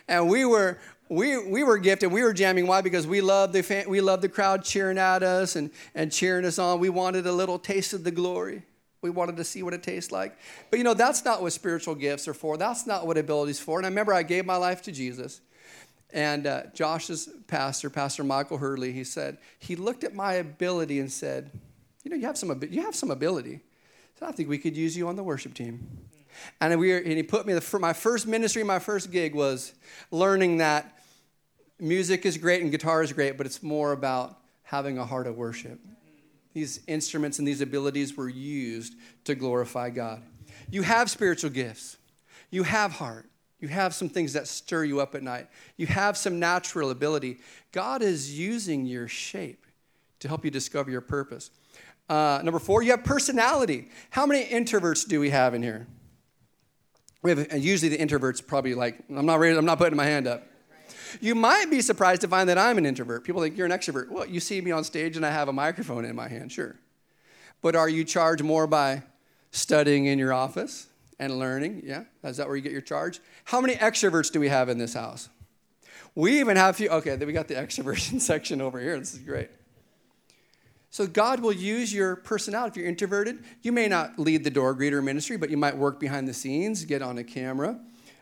And 0.07 0.29
we 0.29 0.45
were, 0.45 0.77
we, 1.09 1.43
we 1.43 1.63
were 1.63 1.79
gifted. 1.79 2.11
We 2.11 2.21
were 2.21 2.31
jamming. 2.31 2.67
Why? 2.67 2.81
Because 2.81 3.07
we 3.07 3.21
loved 3.21 3.53
the, 3.53 3.63
fan, 3.63 3.89
we 3.89 4.01
loved 4.01 4.21
the 4.21 4.29
crowd 4.29 4.63
cheering 4.63 4.99
at 4.99 5.23
us 5.23 5.55
and, 5.55 5.71
and 5.95 6.11
cheering 6.11 6.45
us 6.45 6.59
on. 6.59 6.79
We 6.79 6.89
wanted 6.89 7.25
a 7.25 7.33
little 7.33 7.57
taste 7.57 7.93
of 7.93 8.03
the 8.03 8.11
glory. 8.11 8.61
We 9.01 9.09
wanted 9.09 9.35
to 9.37 9.43
see 9.43 9.63
what 9.63 9.73
it 9.73 9.81
tastes 9.81 10.11
like. 10.11 10.37
But 10.69 10.77
you 10.77 10.83
know, 10.83 10.93
that's 10.93 11.25
not 11.25 11.41
what 11.41 11.53
spiritual 11.53 11.95
gifts 11.95 12.27
are 12.27 12.35
for. 12.35 12.55
That's 12.55 12.85
not 12.85 13.07
what 13.07 13.17
abilities 13.17 13.59
for. 13.59 13.79
And 13.79 13.85
I 13.87 13.89
remember 13.89 14.13
I 14.13 14.21
gave 14.21 14.45
my 14.45 14.57
life 14.57 14.83
to 14.83 14.91
Jesus. 14.91 15.41
And 16.13 16.45
uh, 16.45 16.63
Josh's 16.73 17.29
pastor, 17.47 17.89
Pastor 17.89 18.23
Michael 18.23 18.57
Hurley, 18.57 18.91
he 18.91 19.03
said, 19.03 19.37
he 19.59 19.75
looked 19.75 20.03
at 20.03 20.13
my 20.13 20.33
ability 20.33 20.99
and 20.99 21.11
said, 21.11 21.51
you 22.03 22.11
know, 22.11 22.17
you 22.17 22.25
have 22.25 22.37
some, 22.37 22.61
you 22.69 22.81
have 22.81 22.95
some 22.95 23.11
ability. 23.11 23.61
So 24.19 24.25
I 24.25 24.31
think 24.31 24.49
we 24.49 24.57
could 24.57 24.75
use 24.75 24.97
you 24.97 25.07
on 25.07 25.15
the 25.15 25.23
worship 25.23 25.53
team. 25.53 25.87
And, 26.59 26.79
we 26.79 26.91
were, 26.91 26.97
and 26.97 27.13
he 27.13 27.23
put 27.23 27.45
me, 27.45 27.53
the, 27.53 27.79
my 27.79 27.93
first 27.93 28.27
ministry, 28.27 28.63
my 28.63 28.79
first 28.79 29.11
gig 29.11 29.35
was 29.35 29.73
learning 30.11 30.57
that 30.57 30.99
music 31.79 32.25
is 32.25 32.37
great 32.37 32.61
and 32.61 32.71
guitar 32.71 33.03
is 33.03 33.11
great, 33.13 33.37
but 33.37 33.45
it's 33.45 33.63
more 33.63 33.91
about 33.91 34.37
having 34.63 34.97
a 34.97 35.05
heart 35.05 35.27
of 35.27 35.35
worship. 35.35 35.79
These 36.53 36.81
instruments 36.87 37.39
and 37.39 37.47
these 37.47 37.61
abilities 37.61 38.15
were 38.15 38.29
used 38.29 38.95
to 39.25 39.35
glorify 39.35 39.89
God. 39.89 40.21
You 40.69 40.83
have 40.83 41.09
spiritual 41.09 41.49
gifts, 41.49 41.97
you 42.49 42.63
have 42.63 42.93
heart. 42.93 43.27
You 43.61 43.67
have 43.67 43.93
some 43.93 44.09
things 44.09 44.33
that 44.33 44.47
stir 44.47 44.83
you 44.83 44.99
up 44.99 45.13
at 45.13 45.21
night. 45.21 45.47
You 45.77 45.85
have 45.85 46.17
some 46.17 46.39
natural 46.39 46.89
ability. 46.89 47.37
God 47.71 48.01
is 48.01 48.37
using 48.37 48.87
your 48.87 49.07
shape 49.07 49.67
to 50.19 50.27
help 50.27 50.43
you 50.43 50.51
discover 50.51 50.89
your 50.89 51.01
purpose. 51.01 51.51
Uh, 52.09 52.41
number 52.43 52.59
four, 52.59 52.81
you 52.81 52.91
have 52.91 53.03
personality. 53.03 53.87
How 54.09 54.25
many 54.25 54.43
introverts 54.45 55.07
do 55.07 55.19
we 55.19 55.29
have 55.29 55.53
in 55.53 55.61
here? 55.61 55.87
We 57.21 57.29
have 57.29 57.47
and 57.51 57.63
usually 57.63 57.95
the 57.95 58.03
introverts 58.03 58.45
probably 58.45 58.73
like 58.73 58.97
I'm 59.09 59.27
not 59.27 59.39
ready, 59.39 59.55
I'm 59.55 59.63
not 59.63 59.77
putting 59.77 59.95
my 59.95 60.05
hand 60.05 60.27
up. 60.27 60.43
You 61.19 61.35
might 61.35 61.69
be 61.69 61.81
surprised 61.81 62.21
to 62.21 62.27
find 62.27 62.49
that 62.49 62.57
I'm 62.57 62.79
an 62.79 62.85
introvert. 62.85 63.23
People 63.23 63.41
think 63.41 63.57
you're 63.57 63.67
an 63.67 63.71
extrovert. 63.71 64.09
Well, 64.09 64.25
you 64.25 64.39
see 64.39 64.59
me 64.59 64.71
on 64.71 64.83
stage 64.83 65.17
and 65.17 65.25
I 65.25 65.29
have 65.29 65.49
a 65.49 65.53
microphone 65.53 66.03
in 66.03 66.15
my 66.15 66.27
hand, 66.27 66.51
sure. 66.51 66.77
But 67.61 67.75
are 67.75 67.87
you 67.87 68.03
charged 68.03 68.43
more 68.43 68.65
by 68.65 69.03
studying 69.51 70.05
in 70.05 70.17
your 70.17 70.33
office 70.33 70.87
and 71.21 71.37
learning? 71.37 71.83
Yeah, 71.85 72.03
is 72.23 72.37
that 72.37 72.47
where 72.47 72.57
you 72.57 72.63
get 72.63 72.71
your 72.73 72.81
charge? 72.81 73.21
How 73.45 73.61
many 73.61 73.75
extroverts 73.75 74.31
do 74.31 74.39
we 74.39 74.49
have 74.49 74.67
in 74.67 74.79
this 74.79 74.95
house? 74.95 75.29
We 76.15 76.41
even 76.41 76.57
have 76.57 76.71
a 76.71 76.77
few. 76.77 76.89
Okay, 76.89 77.15
then 77.15 77.27
we 77.27 77.33
got 77.33 77.47
the 77.47 77.53
extroversion 77.63 78.19
section 78.19 78.59
over 78.59 78.79
here. 78.79 78.99
This 78.99 79.13
is 79.13 79.19
great. 79.19 79.49
So 80.89 81.07
God 81.07 81.39
will 81.39 81.53
use 81.53 81.93
your 81.93 82.17
personality. 82.17 82.71
If 82.71 82.77
you're 82.77 82.89
introverted, 82.89 83.45
you 83.61 83.71
may 83.71 83.87
not 83.87 84.19
lead 84.19 84.43
the 84.43 84.49
door 84.49 84.75
greeter 84.75 85.01
ministry, 85.01 85.37
but 85.37 85.49
you 85.49 85.55
might 85.55 85.77
work 85.77 86.01
behind 86.01 86.27
the 86.27 86.33
scenes, 86.33 86.83
get 86.83 87.01
on 87.01 87.17
a 87.17 87.23
camera. 87.23 87.79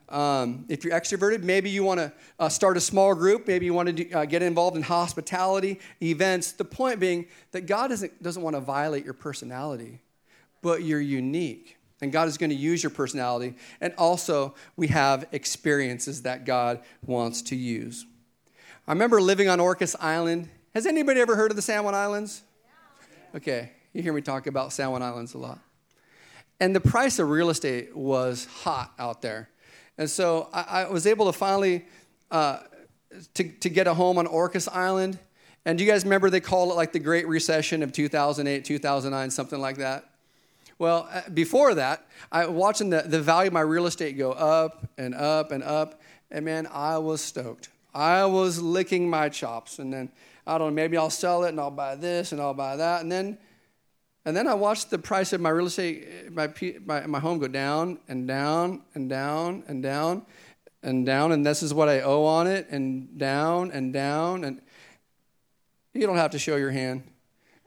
Um, 0.09 0.65
if 0.69 0.83
you're 0.83 0.93
extroverted, 0.93 1.41
maybe 1.41 1.69
you 1.69 1.83
want 1.83 1.99
to 1.99 2.11
uh, 2.37 2.49
start 2.49 2.77
a 2.77 2.81
small 2.81 3.15
group. 3.15 3.47
Maybe 3.47 3.65
you 3.65 3.73
want 3.73 3.95
to 3.95 4.11
uh, 4.11 4.25
get 4.25 4.43
involved 4.43 4.75
in 4.75 4.83
hospitality, 4.83 5.79
events. 6.01 6.51
The 6.51 6.65
point 6.65 6.99
being 6.99 7.27
that 7.51 7.61
God 7.61 7.87
doesn't, 7.87 8.21
doesn't 8.21 8.43
want 8.43 8.55
to 8.55 8.59
violate 8.59 9.05
your 9.05 9.13
personality, 9.13 10.01
but 10.61 10.83
you're 10.83 11.01
unique. 11.01 11.78
And 12.01 12.11
God 12.11 12.27
is 12.27 12.37
going 12.37 12.49
to 12.49 12.55
use 12.55 12.81
your 12.81 12.89
personality. 12.91 13.55
And 13.81 13.93
also, 13.97 14.55
we 14.75 14.87
have 14.87 15.27
experiences 15.31 16.21
that 16.21 16.45
God 16.45 16.81
wants 17.05 17.41
to 17.43 17.55
use. 17.55 18.05
I 18.87 18.93
remember 18.93 19.21
living 19.21 19.49
on 19.49 19.59
Orcas 19.59 19.95
Island. 19.99 20.49
Has 20.73 20.85
anybody 20.85 21.19
ever 21.19 21.35
heard 21.35 21.51
of 21.51 21.55
the 21.55 21.61
San 21.61 21.83
Juan 21.83 21.95
Islands? 21.95 22.41
Okay. 23.35 23.71
You 23.93 24.01
hear 24.01 24.13
me 24.13 24.21
talk 24.21 24.47
about 24.47 24.71
San 24.71 24.91
Juan 24.91 25.03
Islands 25.03 25.33
a 25.33 25.37
lot. 25.37 25.59
And 26.59 26.75
the 26.75 26.81
price 26.81 27.19
of 27.19 27.29
real 27.29 27.49
estate 27.49 27.95
was 27.95 28.45
hot 28.45 28.93
out 28.99 29.21
there. 29.21 29.49
And 29.97 30.09
so 30.09 30.49
I, 30.53 30.83
I 30.83 30.89
was 30.89 31.05
able 31.05 31.25
to 31.25 31.33
finally 31.33 31.85
uh, 32.31 32.59
to, 33.33 33.43
to 33.43 33.69
get 33.69 33.87
a 33.87 33.93
home 33.93 34.17
on 34.17 34.27
Orcas 34.27 34.67
Island. 34.71 35.19
And 35.65 35.77
do 35.77 35.83
you 35.83 35.91
guys 35.91 36.03
remember 36.03 36.29
they 36.29 36.39
called 36.39 36.71
it 36.71 36.75
like 36.75 36.91
the 36.91 36.99
Great 36.99 37.27
Recession 37.27 37.83
of 37.83 37.91
2008, 37.91 38.63
2009, 38.63 39.29
something 39.29 39.59
like 39.59 39.77
that? 39.77 40.08
Well, 40.79 41.09
uh, 41.11 41.29
before 41.33 41.75
that, 41.75 42.07
I 42.31 42.47
watching 42.47 42.89
the, 42.89 43.01
the 43.01 43.19
value 43.19 43.47
of 43.47 43.53
my 43.53 43.61
real 43.61 43.85
estate 43.85 44.17
go 44.17 44.31
up 44.31 44.87
and 44.97 45.13
up 45.13 45.51
and 45.51 45.61
up. 45.61 46.01
And 46.31 46.45
man, 46.45 46.67
I 46.71 46.97
was 46.97 47.21
stoked. 47.21 47.67
I 47.93 48.25
was 48.25 48.61
licking 48.61 49.09
my 49.09 49.27
chops. 49.27 49.79
And 49.79 49.91
then, 49.91 50.09
I 50.47 50.57
don't 50.57 50.69
know, 50.69 50.73
maybe 50.73 50.95
I'll 50.95 51.09
sell 51.09 51.43
it 51.43 51.49
and 51.49 51.59
I'll 51.59 51.69
buy 51.69 51.95
this 51.95 52.31
and 52.31 52.39
I'll 52.39 52.53
buy 52.53 52.77
that. 52.77 53.01
And 53.01 53.11
then, 53.11 53.37
and 54.23 54.37
then 54.37 54.47
I 54.47 54.53
watched 54.53 54.89
the 54.89 54.97
price 54.97 55.33
of 55.33 55.41
my 55.41 55.49
real 55.49 55.65
estate, 55.65 56.31
my, 56.31 56.49
my, 56.85 57.05
my 57.07 57.19
home 57.19 57.39
go 57.39 57.49
down 57.49 57.99
and 58.07 58.25
down 58.25 58.83
and 58.95 59.09
down 59.09 59.63
and 59.67 59.83
down 59.83 60.25
and 60.81 61.05
down. 61.05 61.33
And 61.33 61.45
this 61.45 61.61
is 61.61 61.73
what 61.73 61.89
I 61.89 62.01
owe 62.01 62.23
on 62.23 62.47
it 62.47 62.69
and 62.69 63.17
down 63.17 63.71
and 63.71 63.91
down. 63.91 64.45
And 64.45 64.61
you 65.93 66.07
don't 66.07 66.15
have 66.15 66.31
to 66.31 66.39
show 66.39 66.55
your 66.55 66.71
hand. 66.71 67.03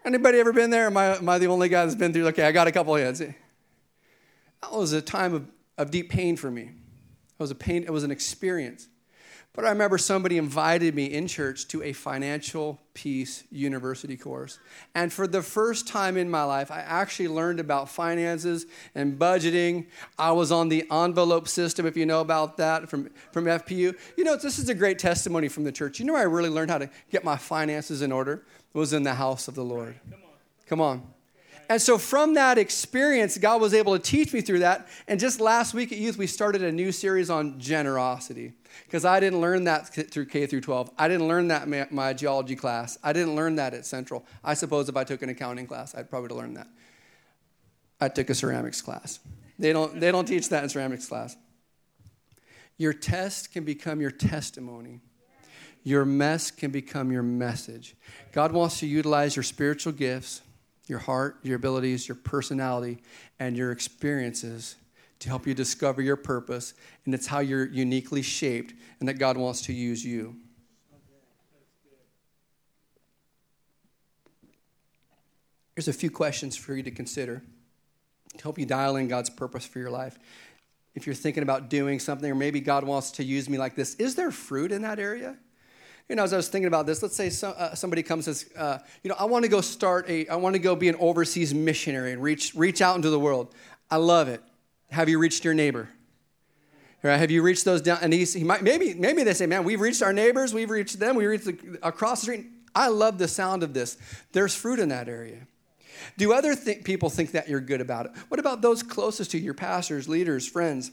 Anybody 0.04 0.38
ever 0.40 0.52
been 0.52 0.70
there? 0.70 0.86
Am 0.86 0.96
I, 0.96 1.16
am 1.16 1.28
I 1.28 1.38
the 1.38 1.46
only 1.46 1.68
guy 1.68 1.84
that's 1.84 1.94
been 1.94 2.12
through? 2.12 2.26
Okay, 2.28 2.44
I 2.44 2.52
got 2.52 2.66
a 2.66 2.72
couple 2.72 2.94
hands. 2.96 3.20
That 3.20 3.34
was 4.72 4.92
a 4.92 5.02
time 5.02 5.34
of, 5.34 5.46
of 5.78 5.90
deep 5.90 6.10
pain 6.10 6.36
for 6.36 6.50
me. 6.50 6.62
It 6.62 7.38
was 7.38 7.50
a 7.50 7.54
pain, 7.54 7.84
it 7.84 7.90
was 7.90 8.04
an 8.04 8.10
experience. 8.10 8.88
But 9.54 9.66
I 9.66 9.68
remember 9.68 9.98
somebody 9.98 10.38
invited 10.38 10.94
me 10.94 11.12
in 11.12 11.26
church 11.26 11.68
to 11.68 11.82
a 11.82 11.92
financial 11.92 12.80
peace 12.94 13.44
university 13.50 14.16
course. 14.16 14.58
And 14.94 15.12
for 15.12 15.26
the 15.26 15.42
first 15.42 15.86
time 15.86 16.16
in 16.16 16.30
my 16.30 16.42
life, 16.44 16.70
I 16.70 16.80
actually 16.80 17.28
learned 17.28 17.60
about 17.60 17.90
finances 17.90 18.64
and 18.94 19.18
budgeting. 19.18 19.88
I 20.18 20.32
was 20.32 20.52
on 20.52 20.70
the 20.70 20.86
envelope 20.90 21.48
system, 21.48 21.84
if 21.84 21.98
you 21.98 22.06
know 22.06 22.22
about 22.22 22.56
that 22.56 22.88
from, 22.88 23.10
from 23.32 23.44
FPU. 23.44 23.94
You 24.16 24.24
know, 24.24 24.36
this 24.36 24.58
is 24.58 24.70
a 24.70 24.74
great 24.74 24.98
testimony 24.98 25.48
from 25.48 25.64
the 25.64 25.72
church. 25.72 26.00
You 26.00 26.06
know, 26.06 26.16
I 26.16 26.22
really 26.22 26.48
learned 26.48 26.70
how 26.70 26.78
to 26.78 26.88
get 27.10 27.22
my 27.22 27.36
finances 27.36 28.00
in 28.00 28.10
order 28.10 28.46
was 28.72 28.92
in 28.92 29.02
the 29.02 29.14
house 29.14 29.48
of 29.48 29.54
the 29.54 29.64
Lord. 29.64 29.94
Come 30.66 30.80
on. 30.80 31.02
And 31.68 31.80
so 31.80 31.96
from 31.96 32.35
that 32.35 32.58
experience, 32.58 33.38
God 33.38 33.61
was 33.61 33.72
able 33.72 33.96
to 33.96 33.98
teach 33.98 34.32
me 34.32 34.42
through 34.42 34.58
that. 34.58 34.88
And 35.08 35.18
just 35.18 35.40
last 35.40 35.72
week 35.72 35.90
at 35.90 35.96
youth, 35.96 36.18
we 36.18 36.26
started 36.26 36.62
a 36.62 36.72
new 36.72 36.92
series 36.92 37.30
on 37.30 37.58
generosity 37.58 38.52
because 38.85 39.04
I 39.04 39.20
didn't 39.20 39.40
learn 39.40 39.64
that 39.64 39.88
through 39.88 40.26
K 40.26 40.46
through 40.46 40.61
12. 40.61 40.90
I 40.98 41.08
didn't 41.08 41.28
learn 41.28 41.48
that 41.48 41.66
in 41.66 41.87
my 41.90 42.12
geology 42.12 42.56
class. 42.56 42.98
I 43.02 43.12
didn't 43.12 43.37
learn 43.37 43.56
that 43.56 43.72
at 43.74 43.87
Central. 43.87 44.26
I 44.44 44.54
suppose 44.54 44.88
if 44.88 44.96
I 44.96 45.04
took 45.04 45.22
an 45.22 45.30
accounting 45.30 45.66
class, 45.66 45.94
I'd 45.94 46.11
probably 46.11 46.37
learn 46.37 46.54
that. 46.54 46.68
I 48.00 48.08
took 48.08 48.28
a 48.28 48.35
ceramics 48.35 48.82
class. 48.82 49.20
They 49.58 49.72
don't, 49.72 49.98
they 49.98 50.11
don't 50.12 50.26
teach 50.26 50.48
that 50.50 50.62
in 50.62 50.68
ceramics 50.68 51.06
class. 51.06 51.37
Your 52.76 52.92
test 52.92 53.52
can 53.52 53.64
become 53.64 54.00
your 54.00 54.11
testimony. 54.11 55.00
Your 55.84 56.04
mess 56.04 56.50
can 56.50 56.70
become 56.70 57.10
your 57.10 57.22
message. 57.22 57.96
God 58.32 58.52
wants 58.52 58.78
to 58.80 58.86
utilize 58.86 59.34
your 59.36 59.42
spiritual 59.42 59.92
gifts 59.92 60.42
your 60.88 60.98
heart, 60.98 61.38
your 61.42 61.56
abilities, 61.56 62.08
your 62.08 62.16
personality, 62.16 62.98
and 63.38 63.56
your 63.56 63.72
experiences 63.72 64.76
to 65.20 65.28
help 65.28 65.46
you 65.46 65.54
discover 65.54 66.02
your 66.02 66.16
purpose. 66.16 66.74
And 67.04 67.14
it's 67.14 67.26
how 67.26 67.38
you're 67.38 67.66
uniquely 67.66 68.22
shaped 68.22 68.74
and 69.00 69.08
that 69.08 69.14
God 69.14 69.36
wants 69.36 69.62
to 69.62 69.72
use 69.72 70.04
you. 70.04 70.36
Here's 75.74 75.88
a 75.88 75.92
few 75.92 76.10
questions 76.10 76.56
for 76.56 76.74
you 76.74 76.82
to 76.82 76.90
consider 76.90 77.42
to 78.36 78.42
help 78.42 78.58
you 78.58 78.66
dial 78.66 78.96
in 78.96 79.08
God's 79.08 79.30
purpose 79.30 79.64
for 79.64 79.78
your 79.78 79.90
life. 79.90 80.18
If 80.94 81.06
you're 81.06 81.14
thinking 81.14 81.42
about 81.42 81.70
doing 81.70 81.98
something, 81.98 82.30
or 82.30 82.34
maybe 82.34 82.60
God 82.60 82.84
wants 82.84 83.12
to 83.12 83.24
use 83.24 83.48
me 83.48 83.56
like 83.56 83.74
this, 83.74 83.94
is 83.94 84.14
there 84.14 84.30
fruit 84.30 84.72
in 84.72 84.82
that 84.82 84.98
area? 84.98 85.36
You 86.08 86.16
know, 86.16 86.24
as 86.24 86.32
I 86.32 86.36
was 86.36 86.48
thinking 86.48 86.66
about 86.66 86.86
this, 86.86 87.02
let's 87.02 87.16
say 87.16 87.30
some, 87.30 87.54
uh, 87.56 87.74
somebody 87.74 88.02
comes 88.02 88.26
and 88.26 88.36
says, 88.36 88.50
uh, 88.56 88.78
you 89.02 89.08
know, 89.08 89.16
I 89.18 89.24
want 89.24 89.44
to 89.44 89.48
go 89.48 89.60
start 89.60 90.08
a, 90.08 90.26
I 90.28 90.36
want 90.36 90.54
to 90.54 90.58
go 90.58 90.76
be 90.76 90.88
an 90.88 90.96
overseas 90.98 91.54
missionary 91.54 92.12
and 92.12 92.22
reach, 92.22 92.54
reach 92.54 92.82
out 92.82 92.96
into 92.96 93.10
the 93.10 93.18
world. 93.18 93.54
I 93.90 93.96
love 93.96 94.28
it. 94.28 94.42
Have 94.90 95.08
you 95.08 95.18
reached 95.18 95.44
your 95.44 95.54
neighbor? 95.54 95.88
Right? 97.02 97.16
Have 97.16 97.30
you 97.30 97.42
reached 97.42 97.64
those 97.64 97.82
down? 97.82 97.98
And 98.02 98.12
he's, 98.12 98.32
he 98.32 98.44
might, 98.44 98.62
maybe, 98.62 98.94
maybe 98.94 99.24
they 99.24 99.34
say, 99.34 99.46
man, 99.46 99.64
we've 99.64 99.80
reached 99.80 100.02
our 100.02 100.12
neighbors, 100.12 100.54
we've 100.54 100.70
reached 100.70 101.00
them, 101.00 101.16
we 101.16 101.26
reached 101.26 101.46
the, 101.46 101.78
across 101.82 102.20
the 102.20 102.26
street. 102.26 102.46
I 102.74 102.88
love 102.88 103.18
the 103.18 103.28
sound 103.28 103.62
of 103.62 103.74
this. 103.74 103.96
There's 104.32 104.54
fruit 104.54 104.78
in 104.78 104.90
that 104.90 105.08
area. 105.08 105.46
Do 106.16 106.32
other 106.32 106.54
th- 106.54 106.84
people 106.84 107.10
think 107.10 107.32
that 107.32 107.48
you're 107.48 107.60
good 107.60 107.80
about 107.80 108.06
it? 108.06 108.12
What 108.28 108.40
about 108.40 108.62
those 108.62 108.82
closest 108.82 109.32
to 109.32 109.38
you, 109.38 109.44
your 109.44 109.54
pastors, 109.54 110.08
leaders, 110.08 110.46
friends? 110.46 110.90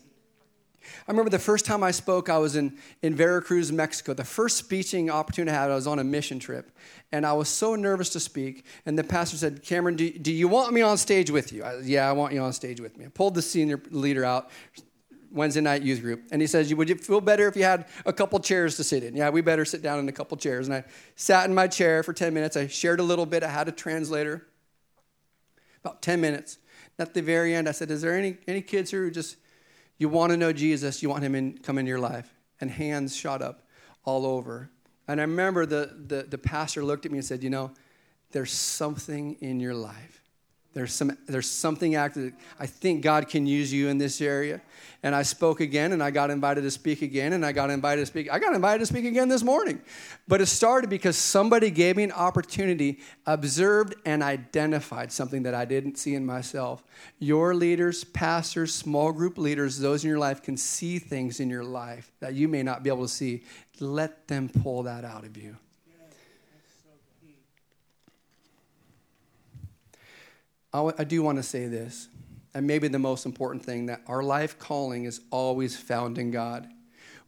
I 1.08 1.12
remember 1.12 1.30
the 1.30 1.39
first 1.39 1.65
time 1.65 1.84
I 1.84 1.92
spoke, 1.92 2.30
I 2.30 2.38
was 2.38 2.56
in, 2.56 2.78
in 3.02 3.15
Veracruz, 3.15 3.72
Mexico. 3.72 4.13
The 4.13 4.24
first 4.24 4.58
speaking 4.58 5.10
opportunity 5.10 5.56
I 5.56 5.62
had, 5.62 5.72
I 5.72 5.76
was 5.76 5.88
on 5.88 6.00
a 6.00 6.04
mission 6.04 6.39
trip. 6.39 6.72
And 7.12 7.26
I 7.26 7.34
was 7.34 7.50
so 7.50 7.76
nervous 7.76 8.10
to 8.10 8.20
speak. 8.20 8.65
And 8.86 8.98
the 8.98 9.04
pastor 9.04 9.38
said, 9.38 9.63
Cameron, 9.63 9.96
do, 9.96 10.12
do 10.12 10.32
you 10.32 10.48
want 10.48 10.74
me 10.74 10.82
on 10.82 10.98
stage 10.98 11.32
with 11.32 11.52
you? 11.52 11.63
I, 11.63 11.80
yeah, 11.80 12.10
I 12.10 12.13
want 12.13 12.34
you 12.34 12.42
on 12.42 12.54
stage 12.54 12.80
with 12.80 12.98
me. 12.98 13.06
I 13.06 13.10
pulled 13.10 13.36
the 13.36 13.42
senior 13.42 13.82
leader 13.92 14.24
out, 14.24 14.50
Wednesday 15.32 15.62
night 15.62 15.82
youth 15.84 16.02
group. 16.02 16.24
And 16.32 16.42
he 16.42 16.48
says, 16.48 16.74
Would 16.74 16.89
you 16.89 16.96
feel 16.96 17.22
better 17.22 17.48
if 17.48 17.56
you 17.56 17.63
had 17.63 17.86
a 18.06 18.13
couple 18.13 18.39
chairs 18.39 18.78
to 18.78 18.84
sit 18.84 19.04
in? 19.04 19.15
Yeah, 19.15 19.30
we 19.30 19.42
better 19.42 19.65
sit 19.65 19.82
down 19.82 20.00
in 20.00 20.10
a 20.10 20.12
couple 20.12 20.38
chairs. 20.38 20.68
And 20.68 20.76
I 20.76 20.84
sat 21.15 21.48
in 21.48 21.54
my 21.54 21.68
chair 21.68 22.04
for 22.04 22.13
10 22.13 22.34
minutes. 22.34 22.58
I 22.58 22.68
shared 22.68 23.00
a 23.00 23.04
little 23.04 23.26
bit. 23.26 23.44
I 23.44 23.50
had 23.50 23.68
a 23.68 23.72
translator. 23.72 24.48
About 25.84 26.02
10 26.02 26.20
minutes. 26.20 26.58
At 26.98 27.13
the 27.13 27.22
very 27.22 27.56
end, 27.56 27.70
I 27.70 27.72
said, 27.72 27.92
Is 27.92 28.02
there 28.02 28.18
any, 28.18 28.38
any 28.48 28.62
kids 28.62 28.92
here 28.92 29.04
who 29.04 29.12
just 29.12 29.38
you 30.00 30.10
want 30.10 30.32
to 30.32 30.38
know 30.38 30.52
Jesus, 30.52 31.04
you 31.04 31.10
want 31.10 31.24
him 31.24 31.36
in 31.36 31.60
come 31.60 31.78
into 31.78 31.90
your 31.90 32.00
life. 32.00 32.34
And 32.62 32.72
hands 32.72 33.16
shot 33.16 33.42
up 33.42 33.68
all 34.04 34.26
over. 34.26 34.70
And 35.08 35.22
I 35.22 35.24
remember 35.24 35.66
the, 35.66 35.96
the, 36.08 36.24
the 36.24 36.38
pastor 36.38 36.84
looked 36.84 37.06
at 37.06 37.12
me 37.12 37.20
and 37.20 37.26
said, 37.26 37.44
You 37.44 37.50
know, 37.50 37.72
there's 38.32 38.52
something 38.52 39.36
in 39.42 39.60
your 39.60 39.76
life 39.76 40.24
there's, 40.74 40.94
some, 40.94 41.18
there's 41.26 41.50
something 41.50 41.96
active. 41.96 42.34
I 42.60 42.68
think 42.68 43.02
God 43.02 43.28
can 43.28 43.48
use 43.48 43.74
you 43.74 43.88
in 43.88 43.98
this 43.98 44.22
area. 44.22 44.62
And 45.02 45.16
I 45.16 45.24
spoke 45.24 45.62
again, 45.62 45.94
and 45.94 46.04
I 46.04 46.12
got 46.12 46.30
invited 46.30 46.62
to 46.62 46.70
speak 46.72 47.02
again, 47.02 47.34
and 47.34 47.44
I 47.44 47.54
got 47.54 47.72
invited 47.72 48.02
to 48.02 48.06
speak. 48.06 48.32
I 48.32 48.38
got 48.38 48.54
invited 48.54 48.80
to 48.80 48.86
speak 48.86 49.06
again 49.06 49.30
this 49.30 49.42
morning. 49.42 49.82
But 50.28 50.42
it 50.42 50.46
started 50.46 50.90
because 50.90 51.18
somebody 51.18 51.72
gave 51.72 51.96
me 51.96 52.04
an 52.04 52.12
opportunity, 52.12 53.00
observed 53.26 53.96
and 54.06 54.22
identified 54.22 55.12
something 55.12 55.42
that 55.44 55.56
I 55.56 55.66
didn't 55.66 55.98
see 55.98 56.14
in 56.14 56.26
myself. 56.26 56.84
Your 57.18 57.56
leaders, 57.56 58.04
pastors, 58.04 58.74
small 58.74 59.12
group 59.12 59.40
leaders, 59.40 59.80
those 59.80 60.04
in 60.04 60.10
your 60.10 60.20
life 60.20 60.44
can 60.44 60.56
see 60.56 61.00
things 61.00 61.40
in 61.40 61.50
your 61.50 61.64
life 61.64 62.12
that 62.20 62.36
you 62.36 62.48
may 62.48 62.62
not 62.62 62.84
be 62.84 62.90
able 62.90 63.04
to 63.04 63.10
see. 63.10 63.44
Let 63.80 64.28
them 64.28 64.50
pull 64.50 64.84
that 64.84 65.04
out 65.04 65.26
of 65.26 65.36
you. 65.36 65.58
I 70.74 71.04
do 71.04 71.24
want 71.24 71.38
to 71.38 71.44
say 71.44 71.68
this, 71.68 72.10
and 72.54 72.68
maybe 72.68 72.88
the 72.88 73.00
most 73.00 73.26
important 73.26 73.66
thing 73.66 73.88
that 73.88 74.02
our 74.08 74.22
life 74.22 74.60
calling 74.60 75.06
is 75.06 75.22
always 75.32 75.76
found 75.76 76.18
in 76.18 76.32
God. 76.32 76.68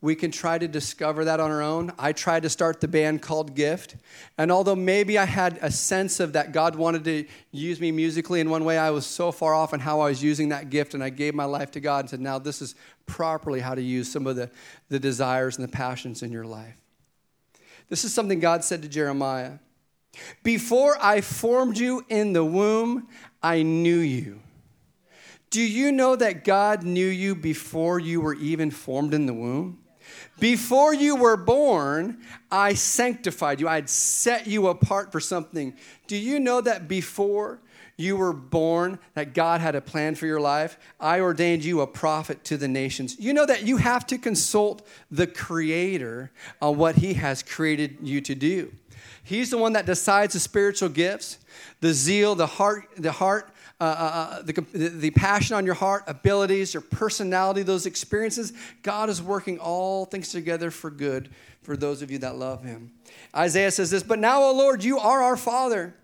We 0.04 0.16
can 0.16 0.32
try 0.32 0.58
to 0.58 0.68
discover 0.68 1.26
that 1.26 1.40
on 1.40 1.52
our 1.52 1.62
own. 1.62 1.92
I 2.00 2.12
tried 2.12 2.42
to 2.42 2.50
start 2.50 2.82
the 2.82 2.88
band 2.88 3.22
called 3.22 3.56
Gift. 3.56 3.98
And 4.36 4.52
although 4.52 4.76
maybe 4.76 5.20
I 5.20 5.26
had 5.26 5.60
a 5.62 5.70
sense 5.70 6.20
of 6.20 6.34
that 6.34 6.54
God 6.54 6.76
wanted 6.76 7.04
to 7.04 7.26
use 7.52 7.80
me 7.80 7.92
musically 7.92 8.40
in 8.40 8.50
one 8.50 8.66
way, 8.66 8.80
I 8.80 8.90
was 8.90 9.06
so 9.06 9.32
far 9.32 9.54
off 9.54 9.76
in 9.76 9.80
how 9.80 10.02
I 10.02 10.10
was 10.10 10.24
using 10.24 10.50
that 10.50 10.72
gift. 10.72 10.96
And 10.96 11.04
I 11.04 11.12
gave 11.12 11.36
my 11.36 11.46
life 11.46 11.70
to 11.72 11.80
God 11.80 12.00
and 12.00 12.10
said, 12.10 12.20
now 12.20 12.40
this 12.40 12.64
is 12.64 12.74
properly 13.06 13.60
how 13.60 13.76
to 13.76 13.82
use 13.82 14.12
some 14.12 14.26
of 14.26 14.36
the, 14.36 14.50
the 14.90 15.00
desires 15.00 15.60
and 15.60 15.68
the 15.68 15.72
passions 15.72 16.24
in 16.24 16.32
your 16.32 16.46
life. 16.46 16.78
This 17.88 18.04
is 18.04 18.12
something 18.12 18.40
God 18.40 18.64
said 18.64 18.82
to 18.82 18.88
Jeremiah. 18.88 19.60
Before 20.42 20.98
I 21.00 21.22
formed 21.22 21.78
you 21.78 22.04
in 22.10 22.34
the 22.34 22.44
womb, 22.44 23.08
I 23.44 23.64
knew 23.64 24.00
you. 24.00 24.40
Do 25.50 25.62
you 25.62 25.92
know 25.92 26.16
that 26.16 26.46
God 26.46 26.84
knew 26.84 27.08
you 27.08 27.36
before 27.36 28.00
you 28.00 28.22
were 28.22 28.36
even 28.36 28.72
formed 28.72 29.14
in 29.14 29.26
the 29.26 29.34
womb? 29.34 29.80
Before 30.40 30.94
you 30.94 31.16
were 31.16 31.38
born, 31.38 32.18
I 32.50 32.74
sanctified 32.74 33.60
you. 33.60 33.68
I 33.68 33.76
had 33.76 33.90
set 33.90 34.48
you 34.48 34.68
apart 34.68 35.12
for 35.12 35.20
something. 35.20 35.74
Do 36.08 36.16
you 36.16 36.40
know 36.40 36.62
that 36.62 36.88
before 36.88 37.60
you 37.98 38.18
were 38.18 38.34
born, 38.34 38.98
that 39.14 39.34
God 39.34 39.62
had 39.62 39.76
a 39.76 39.82
plan 39.82 40.16
for 40.16 40.26
your 40.26 40.40
life? 40.40 40.80
I 41.00 41.20
ordained 41.20 41.64
you 41.64 41.82
a 41.82 41.88
prophet 41.88 42.44
to 42.46 42.58
the 42.58 42.68
nations. 42.68 43.18
You 43.20 43.34
know 43.34 43.46
that 43.46 43.64
you 43.64 43.78
have 43.78 44.08
to 44.08 44.18
consult 44.18 44.88
the 45.12 45.28
Creator 45.28 46.32
on 46.62 46.78
what 46.78 46.96
He 46.96 47.14
has 47.16 47.44
created 47.44 47.98
you 48.02 48.22
to 48.22 48.34
do. 48.34 48.72
He's 49.24 49.50
the 49.50 49.58
one 49.58 49.74
that 49.74 49.86
decides 49.86 50.34
the 50.34 50.40
spiritual 50.40 50.90
gifts, 50.90 51.38
the 51.80 51.94
zeal, 51.94 52.36
the 52.36 52.48
heart, 52.48 52.90
the 52.98 53.12
heart, 53.12 53.50
uh, 53.80 53.84
uh, 53.84 53.88
uh 53.88 54.42
the, 54.42 54.90
the 54.90 55.12
passion 55.12 55.56
on 55.56 55.66
your 55.66 55.76
heart, 55.76 56.04
abilities, 56.08 56.74
your 56.74 56.82
personality, 56.82 57.64
those 57.64 57.86
experiences. 57.86 58.54
God 58.82 59.10
is 59.10 59.22
working 59.22 59.60
all 59.60 60.06
things 60.06 60.30
together 60.30 60.72
for 60.72 60.90
good 60.90 61.30
for 61.62 61.78
those 61.78 62.02
of 62.02 62.10
you 62.10 62.18
that 62.20 62.36
love 62.36 62.64
Him. 62.64 62.92
Isaiah 63.36 63.72
says 63.72 63.92
this, 63.92 64.04
but 64.04 64.20
now, 64.20 64.42
O 64.44 64.54
Lord, 64.54 64.84
you 64.84 64.98
are 65.00 65.22
our 65.22 65.38
Father. 65.38 65.96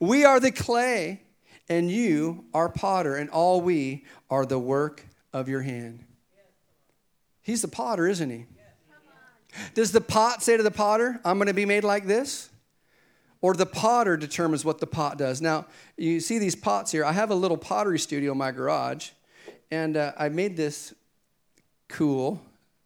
We 0.00 0.24
are 0.24 0.40
the 0.40 0.52
clay, 0.52 1.22
and 1.68 1.90
you 1.90 2.44
are 2.54 2.68
potter, 2.68 3.16
and 3.16 3.30
all 3.30 3.60
we 3.60 4.04
are 4.30 4.46
the 4.46 4.58
work 4.58 5.04
of 5.32 5.48
your 5.48 5.62
hand. 5.62 6.04
He's 7.42 7.62
the 7.62 7.68
potter, 7.68 8.06
isn't 8.06 8.30
he? 8.30 8.46
Does 9.74 9.92
the 9.92 10.00
pot 10.00 10.42
say 10.42 10.56
to 10.56 10.62
the 10.62 10.70
potter, 10.70 11.20
I'm 11.24 11.36
going 11.36 11.48
to 11.48 11.54
be 11.54 11.66
made 11.66 11.84
like 11.84 12.06
this? 12.06 12.50
Or 13.44 13.52
the 13.52 13.66
potter 13.66 14.16
determines 14.16 14.64
what 14.64 14.78
the 14.78 14.86
pot 14.86 15.18
does? 15.18 15.42
Now, 15.42 15.66
you 15.98 16.18
see 16.20 16.38
these 16.38 16.56
pots 16.56 16.90
here. 16.90 17.04
I 17.04 17.12
have 17.12 17.30
a 17.30 17.34
little 17.34 17.58
pottery 17.58 17.98
studio 17.98 18.32
in 18.32 18.38
my 18.38 18.50
garage, 18.50 19.10
and 19.70 19.98
uh, 19.98 20.12
I 20.18 20.30
made 20.30 20.56
this 20.56 20.94
cool. 21.88 22.40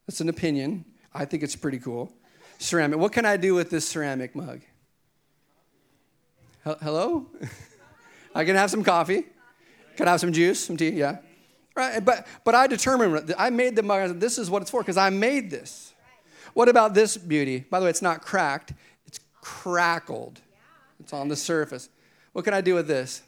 That's 0.08 0.20
an 0.20 0.28
opinion. 0.28 0.84
I 1.14 1.26
think 1.26 1.44
it's 1.44 1.54
pretty 1.54 1.78
cool. 1.78 2.12
Ceramic. 2.58 2.98
What 2.98 3.12
can 3.12 3.24
I 3.24 3.36
do 3.36 3.54
with 3.54 3.70
this 3.70 3.86
ceramic 3.86 4.34
mug? 4.34 4.62
Hello? 6.64 7.26
I 8.34 8.44
can 8.44 8.56
have 8.56 8.68
some 8.68 8.82
coffee. 8.82 9.26
Can 9.96 10.08
I 10.08 10.10
have 10.10 10.20
some 10.20 10.32
juice, 10.32 10.58
some 10.58 10.76
tea? 10.76 10.88
Yeah. 10.88 11.18
Right. 11.76 12.04
But 12.04 12.26
but 12.42 12.56
I 12.56 12.66
determined 12.66 13.32
I 13.38 13.50
made 13.50 13.76
the 13.76 13.84
mug. 13.84 14.18
This 14.18 14.38
is 14.38 14.50
what 14.50 14.62
it's 14.62 14.72
for 14.72 14.80
because 14.80 14.96
I 14.96 15.10
made 15.10 15.52
this. 15.52 15.94
What 16.52 16.68
about 16.68 16.94
this 16.94 17.16
beauty? 17.16 17.60
By 17.70 17.78
the 17.78 17.84
way, 17.84 17.90
it's 17.90 18.02
not 18.02 18.22
cracked. 18.22 18.72
It's 19.06 19.20
crackled. 19.40 20.40
It's 21.00 21.12
on 21.12 21.28
the 21.28 21.36
surface. 21.36 21.88
What 22.32 22.44
can 22.44 22.54
I 22.54 22.60
do 22.60 22.74
with 22.74 22.86
this? 22.86 23.22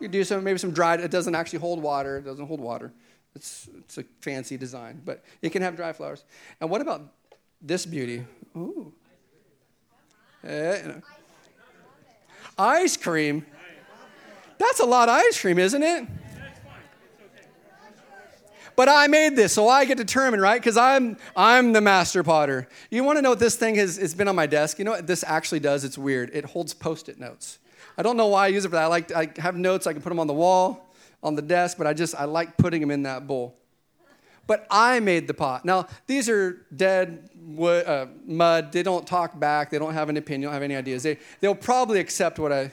You 0.00 0.08
do 0.08 0.24
some 0.24 0.42
maybe 0.42 0.58
some 0.58 0.72
dried. 0.72 1.00
It 1.00 1.10
doesn't 1.10 1.34
actually 1.34 1.60
hold 1.60 1.82
water. 1.82 2.18
It 2.18 2.24
doesn't 2.24 2.46
hold 2.46 2.60
water. 2.60 2.92
It's 3.34 3.68
it's 3.78 3.98
a 3.98 4.04
fancy 4.20 4.56
design, 4.56 5.00
but 5.04 5.24
it 5.40 5.50
can 5.50 5.62
have 5.62 5.76
dry 5.76 5.92
flowers. 5.92 6.24
And 6.60 6.68
what 6.70 6.80
about 6.80 7.02
this 7.60 7.86
beauty? 7.86 8.24
Ooh. 8.56 8.92
Eh, 10.44 10.92
ice 12.58 12.96
cream. 12.96 13.46
That's 14.58 14.80
a 14.80 14.84
lot 14.84 15.08
of 15.08 15.14
ice 15.14 15.40
cream, 15.40 15.58
isn't 15.58 15.82
it? 15.82 16.06
But 18.82 18.88
I 18.88 19.06
made 19.06 19.36
this, 19.36 19.52
so 19.52 19.68
I 19.68 19.84
get 19.84 19.98
to 19.98 20.04
determine, 20.04 20.40
right? 20.40 20.60
Because 20.60 20.76
I'm 20.76 21.16
I'm 21.36 21.72
the 21.72 21.80
master 21.80 22.24
potter. 22.24 22.66
You 22.90 23.04
want 23.04 23.16
to 23.16 23.22
know 23.22 23.30
what 23.30 23.38
this 23.38 23.54
thing 23.54 23.76
has 23.76 23.96
it's 23.96 24.12
been 24.12 24.26
on 24.26 24.34
my 24.34 24.46
desk? 24.46 24.76
You 24.80 24.84
know 24.84 24.90
what 24.90 25.06
this 25.06 25.22
actually 25.24 25.60
does? 25.60 25.84
It's 25.84 25.96
weird. 25.96 26.30
It 26.34 26.44
holds 26.46 26.74
post-it 26.74 27.20
notes. 27.20 27.60
I 27.96 28.02
don't 28.02 28.16
know 28.16 28.26
why 28.26 28.46
I 28.46 28.48
use 28.48 28.64
it 28.64 28.70
for 28.70 28.74
that. 28.74 28.82
I 28.82 28.86
like 28.88 29.12
I 29.12 29.30
have 29.38 29.54
notes, 29.54 29.86
I 29.86 29.92
can 29.92 30.02
put 30.02 30.08
them 30.08 30.18
on 30.18 30.26
the 30.26 30.34
wall, 30.34 30.92
on 31.22 31.36
the 31.36 31.42
desk, 31.42 31.78
but 31.78 31.86
I 31.86 31.94
just 31.94 32.16
I 32.16 32.24
like 32.24 32.56
putting 32.56 32.80
them 32.80 32.90
in 32.90 33.04
that 33.04 33.28
bowl. 33.28 33.56
But 34.48 34.66
I 34.68 34.98
made 34.98 35.28
the 35.28 35.34
pot. 35.34 35.64
Now, 35.64 35.86
these 36.08 36.28
are 36.28 36.66
dead 36.74 37.30
wood, 37.36 37.86
uh, 37.86 38.06
mud. 38.26 38.72
They 38.72 38.82
don't 38.82 39.06
talk 39.06 39.38
back. 39.38 39.70
They 39.70 39.78
don't 39.78 39.94
have 39.94 40.08
an 40.08 40.16
opinion. 40.16 40.40
They 40.40 40.46
Don't 40.46 40.54
have 40.54 40.62
any 40.64 40.74
ideas. 40.74 41.04
They, 41.04 41.18
they'll 41.38 41.54
probably 41.54 42.00
accept 42.00 42.40
what 42.40 42.50
I, 42.50 42.72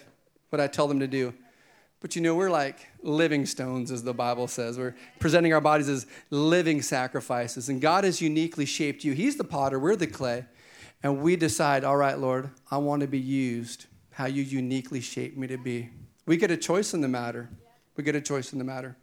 what 0.49 0.59
I 0.59 0.65
tell 0.65 0.87
them 0.87 1.01
to 1.01 1.07
do. 1.07 1.35
But 2.01 2.15
you 2.15 2.21
know, 2.21 2.35
we're 2.35 2.49
like 2.49 2.87
living 3.01 3.45
stones, 3.45 3.91
as 3.91 4.03
the 4.03 4.13
Bible 4.13 4.47
says. 4.47 4.77
We're 4.77 4.95
presenting 5.19 5.53
our 5.53 5.61
bodies 5.61 5.89
as 5.89 6.05
living 6.29 6.81
sacrifices. 6.81 7.67
And 7.67 7.81
God 7.81 8.05
has 8.05 8.21
uniquely 8.21 8.65
shaped 8.65 9.03
you. 9.03 9.13
He's 9.13 9.35
the 9.35 9.43
potter, 9.43 9.79
we're 9.79 9.95
the 9.95 10.07
clay. 10.07 10.45
And 11.03 11.21
we 11.21 11.35
decide, 11.35 11.83
all 11.83 11.97
right, 11.97 12.17
Lord, 12.17 12.49
I 12.69 12.77
want 12.77 13.01
to 13.01 13.07
be 13.07 13.19
used 13.19 13.85
how 14.11 14.25
you 14.25 14.43
uniquely 14.43 14.99
shaped 14.99 15.37
me 15.37 15.47
to 15.47 15.57
be. 15.57 15.89
We 16.25 16.35
get 16.37 16.51
a 16.51 16.57
choice 16.57 16.93
in 16.93 17.01
the 17.01 17.07
matter. 17.07 17.49
We 17.95 18.03
get 18.03 18.15
a 18.15 18.21
choice 18.21 18.51
in 18.51 18.59
the 18.59 18.65
matter. 18.65 18.97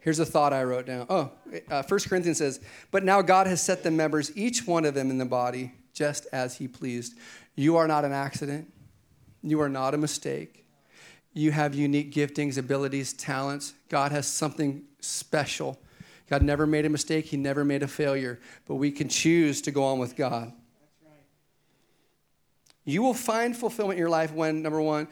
Here's 0.00 0.20
a 0.20 0.24
thought 0.24 0.52
I 0.52 0.62
wrote 0.62 0.86
down. 0.86 1.06
Oh, 1.10 1.32
uh, 1.68 1.82
1 1.82 2.00
Corinthians 2.08 2.38
says, 2.38 2.60
But 2.90 3.04
now 3.04 3.22
God 3.22 3.46
has 3.46 3.60
set 3.60 3.82
the 3.82 3.90
members, 3.90 4.36
each 4.36 4.66
one 4.66 4.84
of 4.84 4.94
them 4.94 5.10
in 5.10 5.18
the 5.18 5.24
body, 5.24 5.72
just 5.92 6.26
as 6.32 6.56
he 6.56 6.68
pleased. 6.68 7.18
You 7.56 7.76
are 7.76 7.88
not 7.88 8.04
an 8.04 8.12
accident. 8.12 8.72
You 9.42 9.60
are 9.60 9.68
not 9.68 9.94
a 9.94 9.98
mistake. 9.98 10.64
You 11.38 11.52
have 11.52 11.72
unique 11.72 12.12
giftings, 12.12 12.58
abilities, 12.58 13.12
talents. 13.12 13.74
God 13.88 14.10
has 14.10 14.26
something 14.26 14.82
special. 14.98 15.78
God 16.28 16.42
never 16.42 16.66
made 16.66 16.84
a 16.84 16.88
mistake, 16.88 17.26
He 17.26 17.36
never 17.36 17.64
made 17.64 17.84
a 17.84 17.86
failure, 17.86 18.40
but 18.66 18.74
we 18.74 18.90
can 18.90 19.08
choose 19.08 19.62
to 19.62 19.70
go 19.70 19.84
on 19.84 20.00
with 20.00 20.16
God. 20.16 20.52
You 22.84 23.02
will 23.02 23.14
find 23.14 23.56
fulfillment 23.56 23.98
in 23.98 24.00
your 24.00 24.10
life 24.10 24.32
when, 24.32 24.62
number 24.62 24.82
one, 24.82 25.06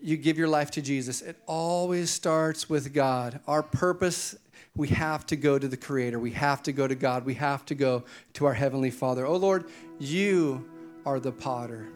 you 0.00 0.16
give 0.16 0.36
your 0.36 0.48
life 0.48 0.72
to 0.72 0.82
Jesus. 0.82 1.22
It 1.22 1.36
always 1.46 2.10
starts 2.10 2.68
with 2.68 2.92
God. 2.92 3.38
Our 3.46 3.62
purpose, 3.62 4.34
we 4.74 4.88
have 4.88 5.26
to 5.26 5.36
go 5.36 5.60
to 5.60 5.68
the 5.68 5.76
Creator. 5.76 6.18
We 6.18 6.32
have 6.32 6.60
to 6.64 6.72
go 6.72 6.88
to 6.88 6.96
God. 6.96 7.24
We 7.24 7.34
have 7.34 7.64
to 7.66 7.76
go 7.76 8.02
to 8.32 8.46
our 8.46 8.54
Heavenly 8.54 8.90
Father. 8.90 9.26
Oh 9.26 9.36
Lord, 9.36 9.66
you 10.00 10.68
are 11.06 11.20
the 11.20 11.30
potter, 11.30 11.86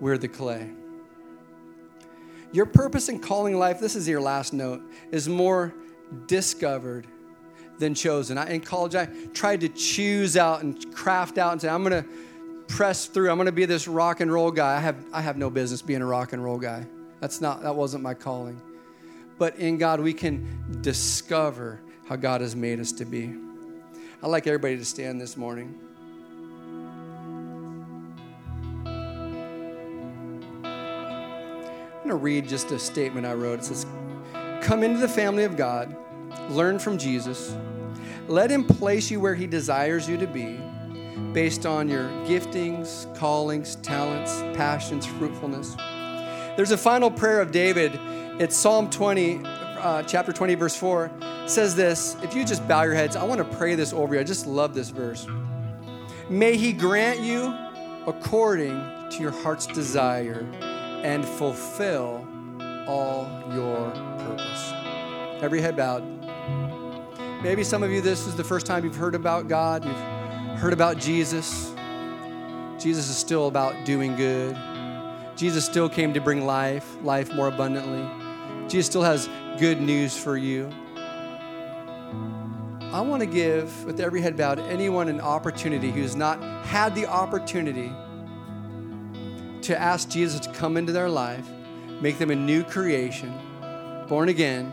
we're 0.00 0.16
the 0.16 0.28
clay. 0.28 0.70
Your 2.52 2.66
purpose 2.66 3.08
in 3.08 3.18
calling 3.18 3.58
life, 3.58 3.80
this 3.80 3.96
is 3.96 4.06
your 4.06 4.20
last 4.20 4.52
note, 4.52 4.82
is 5.10 5.28
more 5.28 5.74
discovered 6.26 7.06
than 7.78 7.94
chosen. 7.94 8.36
I, 8.36 8.50
in 8.50 8.60
college, 8.60 8.94
I 8.94 9.06
tried 9.32 9.62
to 9.62 9.68
choose 9.68 10.36
out 10.36 10.62
and 10.62 10.94
craft 10.94 11.38
out 11.38 11.52
and 11.52 11.60
say, 11.60 11.68
I'm 11.68 11.82
going 11.82 12.02
to 12.02 12.08
press 12.68 13.06
through. 13.06 13.30
I'm 13.30 13.36
going 13.36 13.46
to 13.46 13.52
be 13.52 13.64
this 13.64 13.88
rock 13.88 14.20
and 14.20 14.32
roll 14.32 14.50
guy. 14.50 14.76
I 14.76 14.80
have, 14.80 14.96
I 15.12 15.20
have 15.22 15.36
no 15.36 15.50
business 15.50 15.82
being 15.82 16.02
a 16.02 16.06
rock 16.06 16.32
and 16.32 16.44
roll 16.44 16.58
guy. 16.58 16.86
That's 17.20 17.40
not, 17.40 17.62
that 17.62 17.74
wasn't 17.74 18.02
my 18.02 18.14
calling. 18.14 18.60
But 19.38 19.56
in 19.56 19.78
God, 19.78 20.00
we 20.00 20.12
can 20.12 20.78
discover 20.82 21.80
how 22.06 22.16
God 22.16 22.42
has 22.42 22.54
made 22.54 22.80
us 22.80 22.92
to 22.92 23.04
be. 23.04 23.34
I'd 24.22 24.28
like 24.28 24.46
everybody 24.46 24.76
to 24.76 24.84
stand 24.84 25.20
this 25.20 25.36
morning. 25.36 25.78
I'm 32.02 32.08
going 32.08 32.18
to 32.18 32.24
read 32.24 32.48
just 32.48 32.72
a 32.72 32.80
statement 32.80 33.24
I 33.28 33.34
wrote. 33.34 33.60
It 33.60 33.64
says, 33.66 33.86
Come 34.60 34.82
into 34.82 34.98
the 34.98 35.06
family 35.06 35.44
of 35.44 35.56
God, 35.56 35.94
learn 36.50 36.80
from 36.80 36.98
Jesus, 36.98 37.54
let 38.26 38.50
Him 38.50 38.64
place 38.64 39.08
you 39.08 39.20
where 39.20 39.36
He 39.36 39.46
desires 39.46 40.08
you 40.08 40.16
to 40.16 40.26
be 40.26 40.58
based 41.32 41.64
on 41.64 41.88
your 41.88 42.08
giftings, 42.26 43.06
callings, 43.16 43.76
talents, 43.76 44.40
passions, 44.56 45.06
fruitfulness. 45.06 45.76
There's 46.56 46.72
a 46.72 46.76
final 46.76 47.08
prayer 47.08 47.40
of 47.40 47.52
David. 47.52 47.92
It's 48.40 48.56
Psalm 48.56 48.90
20, 48.90 49.40
uh, 49.44 50.02
chapter 50.02 50.32
20, 50.32 50.56
verse 50.56 50.74
4. 50.74 51.08
It 51.20 51.50
says 51.50 51.76
this. 51.76 52.16
If 52.20 52.34
you 52.34 52.44
just 52.44 52.66
bow 52.66 52.82
your 52.82 52.94
heads, 52.94 53.14
I 53.14 53.22
want 53.22 53.38
to 53.38 53.56
pray 53.56 53.76
this 53.76 53.92
over 53.92 54.16
you. 54.16 54.20
I 54.20 54.24
just 54.24 54.48
love 54.48 54.74
this 54.74 54.88
verse. 54.88 55.24
May 56.28 56.56
He 56.56 56.72
grant 56.72 57.20
you 57.20 57.56
according 58.08 58.74
to 59.10 59.18
your 59.20 59.30
heart's 59.30 59.68
desire 59.68 60.44
and 61.02 61.24
fulfill 61.24 62.26
all 62.86 63.28
your 63.54 63.90
purpose. 64.18 64.72
Every 65.42 65.60
head 65.60 65.76
bowed. 65.76 66.02
Maybe 67.42 67.64
some 67.64 67.82
of 67.82 67.90
you, 67.90 68.00
this 68.00 68.26
is 68.26 68.36
the 68.36 68.44
first 68.44 68.66
time 68.66 68.84
you've 68.84 68.96
heard 68.96 69.14
about 69.14 69.48
God, 69.48 69.84
you've 69.84 70.58
heard 70.58 70.72
about 70.72 70.98
Jesus. 70.98 71.74
Jesus 72.78 73.08
is 73.08 73.16
still 73.16 73.48
about 73.48 73.84
doing 73.84 74.14
good. 74.16 74.56
Jesus 75.36 75.64
still 75.64 75.88
came 75.88 76.14
to 76.14 76.20
bring 76.20 76.46
life, 76.46 76.96
life 77.02 77.32
more 77.34 77.48
abundantly. 77.48 78.08
Jesus 78.68 78.86
still 78.86 79.02
has 79.02 79.28
good 79.58 79.80
news 79.80 80.16
for 80.16 80.36
you. 80.36 80.70
I 82.92 83.00
want 83.00 83.20
to 83.20 83.26
give, 83.26 83.84
with 83.84 84.00
every 84.00 84.20
head 84.20 84.36
bowed, 84.36 84.58
anyone 84.58 85.08
an 85.08 85.20
opportunity 85.20 85.90
who's 85.90 86.14
not 86.14 86.40
had 86.64 86.94
the 86.94 87.06
opportunity 87.06 87.90
to 89.62 89.80
ask 89.80 90.08
Jesus 90.08 90.40
to 90.40 90.52
come 90.52 90.76
into 90.76 90.92
their 90.92 91.08
life, 91.08 91.46
make 92.00 92.18
them 92.18 92.30
a 92.30 92.36
new 92.36 92.64
creation, 92.64 93.32
born 94.08 94.28
again, 94.28 94.72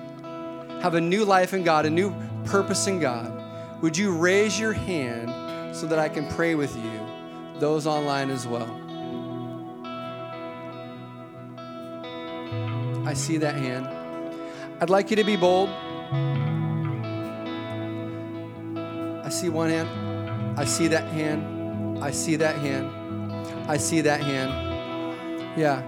have 0.81 0.95
a 0.95 1.01
new 1.01 1.25
life 1.25 1.53
in 1.53 1.63
God, 1.63 1.85
a 1.85 1.89
new 1.89 2.13
purpose 2.45 2.87
in 2.87 2.99
God, 2.99 3.81
would 3.81 3.97
you 3.97 4.11
raise 4.11 4.59
your 4.59 4.73
hand 4.73 5.75
so 5.75 5.87
that 5.87 5.99
I 5.99 6.09
can 6.09 6.27
pray 6.29 6.55
with 6.55 6.75
you, 6.75 7.59
those 7.59 7.87
online 7.87 8.29
as 8.29 8.47
well? 8.47 8.69
I 13.05 13.13
see 13.13 13.37
that 13.37 13.55
hand. 13.55 13.87
I'd 14.81 14.89
like 14.89 15.09
you 15.09 15.15
to 15.15 15.23
be 15.23 15.35
bold. 15.35 15.69
I 19.25 19.29
see 19.29 19.49
one 19.49 19.69
hand. 19.69 20.59
I 20.59 20.65
see 20.65 20.87
that 20.87 21.05
hand. 21.09 22.03
I 22.03 22.11
see 22.11 22.35
that 22.37 22.55
hand. 22.55 22.89
I 23.69 23.77
see 23.77 24.01
that 24.01 24.21
hand. 24.21 24.68
Yeah. 25.57 25.81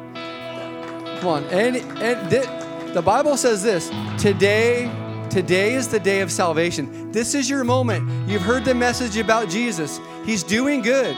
Come 1.19 1.27
on. 1.27 1.43
And, 1.45 1.77
and 2.01 2.29
th- 2.29 2.93
the 2.93 3.01
Bible 3.01 3.37
says 3.37 3.63
this 3.63 3.89
today, 4.21 4.91
today 5.29 5.75
is 5.75 5.87
the 5.87 5.99
day 5.99 6.21
of 6.21 6.31
salvation. 6.31 7.11
This 7.11 7.35
is 7.35 7.49
your 7.49 7.63
moment. 7.63 8.29
You've 8.29 8.41
heard 8.41 8.65
the 8.65 8.75
message 8.75 9.17
about 9.17 9.49
Jesus. 9.49 9.99
He's 10.25 10.43
doing 10.43 10.81
good. 10.81 11.15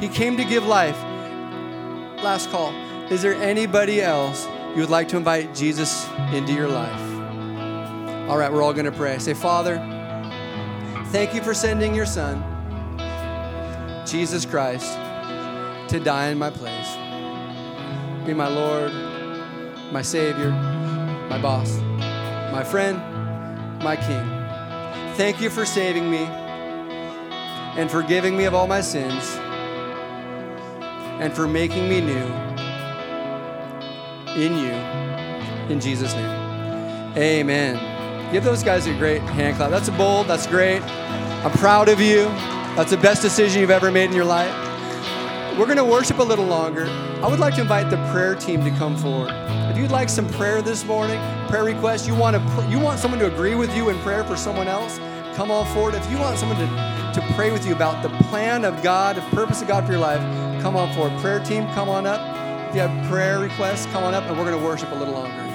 He 0.00 0.08
came 0.08 0.36
to 0.36 0.44
give 0.44 0.66
life. 0.66 1.00
Last 2.22 2.50
call. 2.50 2.72
Is 3.10 3.22
there 3.22 3.34
anybody 3.34 4.00
else 4.00 4.46
you 4.74 4.80
would 4.80 4.90
like 4.90 5.08
to 5.08 5.16
invite 5.16 5.54
Jesus 5.54 6.08
into 6.32 6.52
your 6.52 6.68
life? 6.68 7.00
All 8.28 8.38
right, 8.38 8.50
we're 8.50 8.62
all 8.62 8.72
going 8.72 8.86
to 8.86 8.92
pray. 8.92 9.18
Say, 9.18 9.34
Father, 9.34 9.76
thank 11.06 11.34
you 11.34 11.42
for 11.42 11.52
sending 11.52 11.94
your 11.94 12.06
son, 12.06 12.42
Jesus 14.06 14.46
Christ, 14.46 14.90
to 15.90 16.00
die 16.00 16.28
in 16.28 16.38
my 16.38 16.50
place. 16.50 17.03
Be 18.26 18.32
my 18.32 18.48
Lord, 18.48 18.90
my 19.92 20.00
Savior, 20.00 20.50
my 21.28 21.38
boss, 21.38 21.76
my 22.50 22.64
friend, 22.64 22.98
my 23.82 23.96
King. 23.96 25.14
Thank 25.16 25.42
you 25.42 25.50
for 25.50 25.66
saving 25.66 26.10
me 26.10 26.24
and 27.76 27.90
forgiving 27.90 28.34
me 28.34 28.44
of 28.44 28.54
all 28.54 28.66
my 28.66 28.80
sins 28.80 29.36
and 31.20 31.34
for 31.34 31.46
making 31.46 31.86
me 31.88 32.00
new 32.00 32.26
in 34.36 34.56
you. 34.56 34.72
In 35.70 35.78
Jesus' 35.80 36.14
name. 36.14 37.16
Amen. 37.16 38.32
Give 38.32 38.42
those 38.42 38.62
guys 38.62 38.86
a 38.86 38.94
great 38.94 39.20
hand 39.20 39.56
clap. 39.56 39.70
That's 39.70 39.88
a 39.88 39.92
bold. 39.92 40.28
That's 40.28 40.46
great. 40.46 40.82
I'm 40.82 41.52
proud 41.52 41.90
of 41.90 42.00
you. 42.00 42.24
That's 42.74 42.90
the 42.90 42.96
best 42.96 43.20
decision 43.20 43.60
you've 43.60 43.70
ever 43.70 43.90
made 43.90 44.06
in 44.06 44.12
your 44.12 44.24
life. 44.24 44.63
We're 45.56 45.66
going 45.66 45.76
to 45.76 45.84
worship 45.84 46.18
a 46.18 46.22
little 46.22 46.46
longer. 46.46 46.86
I 47.22 47.28
would 47.28 47.38
like 47.38 47.54
to 47.54 47.60
invite 47.60 47.88
the 47.88 47.96
prayer 48.10 48.34
team 48.34 48.64
to 48.64 48.70
come 48.72 48.96
forward. 48.96 49.30
If 49.70 49.78
you'd 49.78 49.92
like 49.92 50.08
some 50.08 50.28
prayer 50.30 50.60
this 50.60 50.84
morning, 50.84 51.20
prayer 51.48 51.62
request, 51.62 52.08
you 52.08 52.14
want 52.16 52.34
to 52.34 52.68
you 52.68 52.80
want 52.80 52.98
someone 52.98 53.20
to 53.20 53.32
agree 53.32 53.54
with 53.54 53.72
you 53.76 53.88
in 53.88 53.96
prayer 54.00 54.24
for 54.24 54.36
someone 54.36 54.66
else, 54.66 54.98
come 55.36 55.52
on 55.52 55.64
forward. 55.72 55.94
If 55.94 56.10
you 56.10 56.18
want 56.18 56.40
someone 56.40 56.58
to, 56.58 56.66
to 57.20 57.34
pray 57.36 57.52
with 57.52 57.64
you 57.64 57.72
about 57.72 58.02
the 58.02 58.08
plan 58.24 58.64
of 58.64 58.82
God, 58.82 59.14
the 59.14 59.20
purpose 59.36 59.62
of 59.62 59.68
God 59.68 59.86
for 59.86 59.92
your 59.92 60.00
life, 60.00 60.20
come 60.60 60.74
on 60.74 60.92
forward. 60.92 61.16
Prayer 61.20 61.38
team, 61.38 61.68
come 61.68 61.88
on 61.88 62.04
up. 62.04 62.20
If 62.68 62.74
you 62.74 62.80
have 62.80 63.08
prayer 63.08 63.38
requests, 63.38 63.86
come 63.86 64.02
on 64.02 64.12
up 64.12 64.24
and 64.24 64.36
we're 64.36 64.44
going 64.44 64.58
to 64.58 64.66
worship 64.66 64.90
a 64.90 64.96
little 64.96 65.14
longer. 65.14 65.53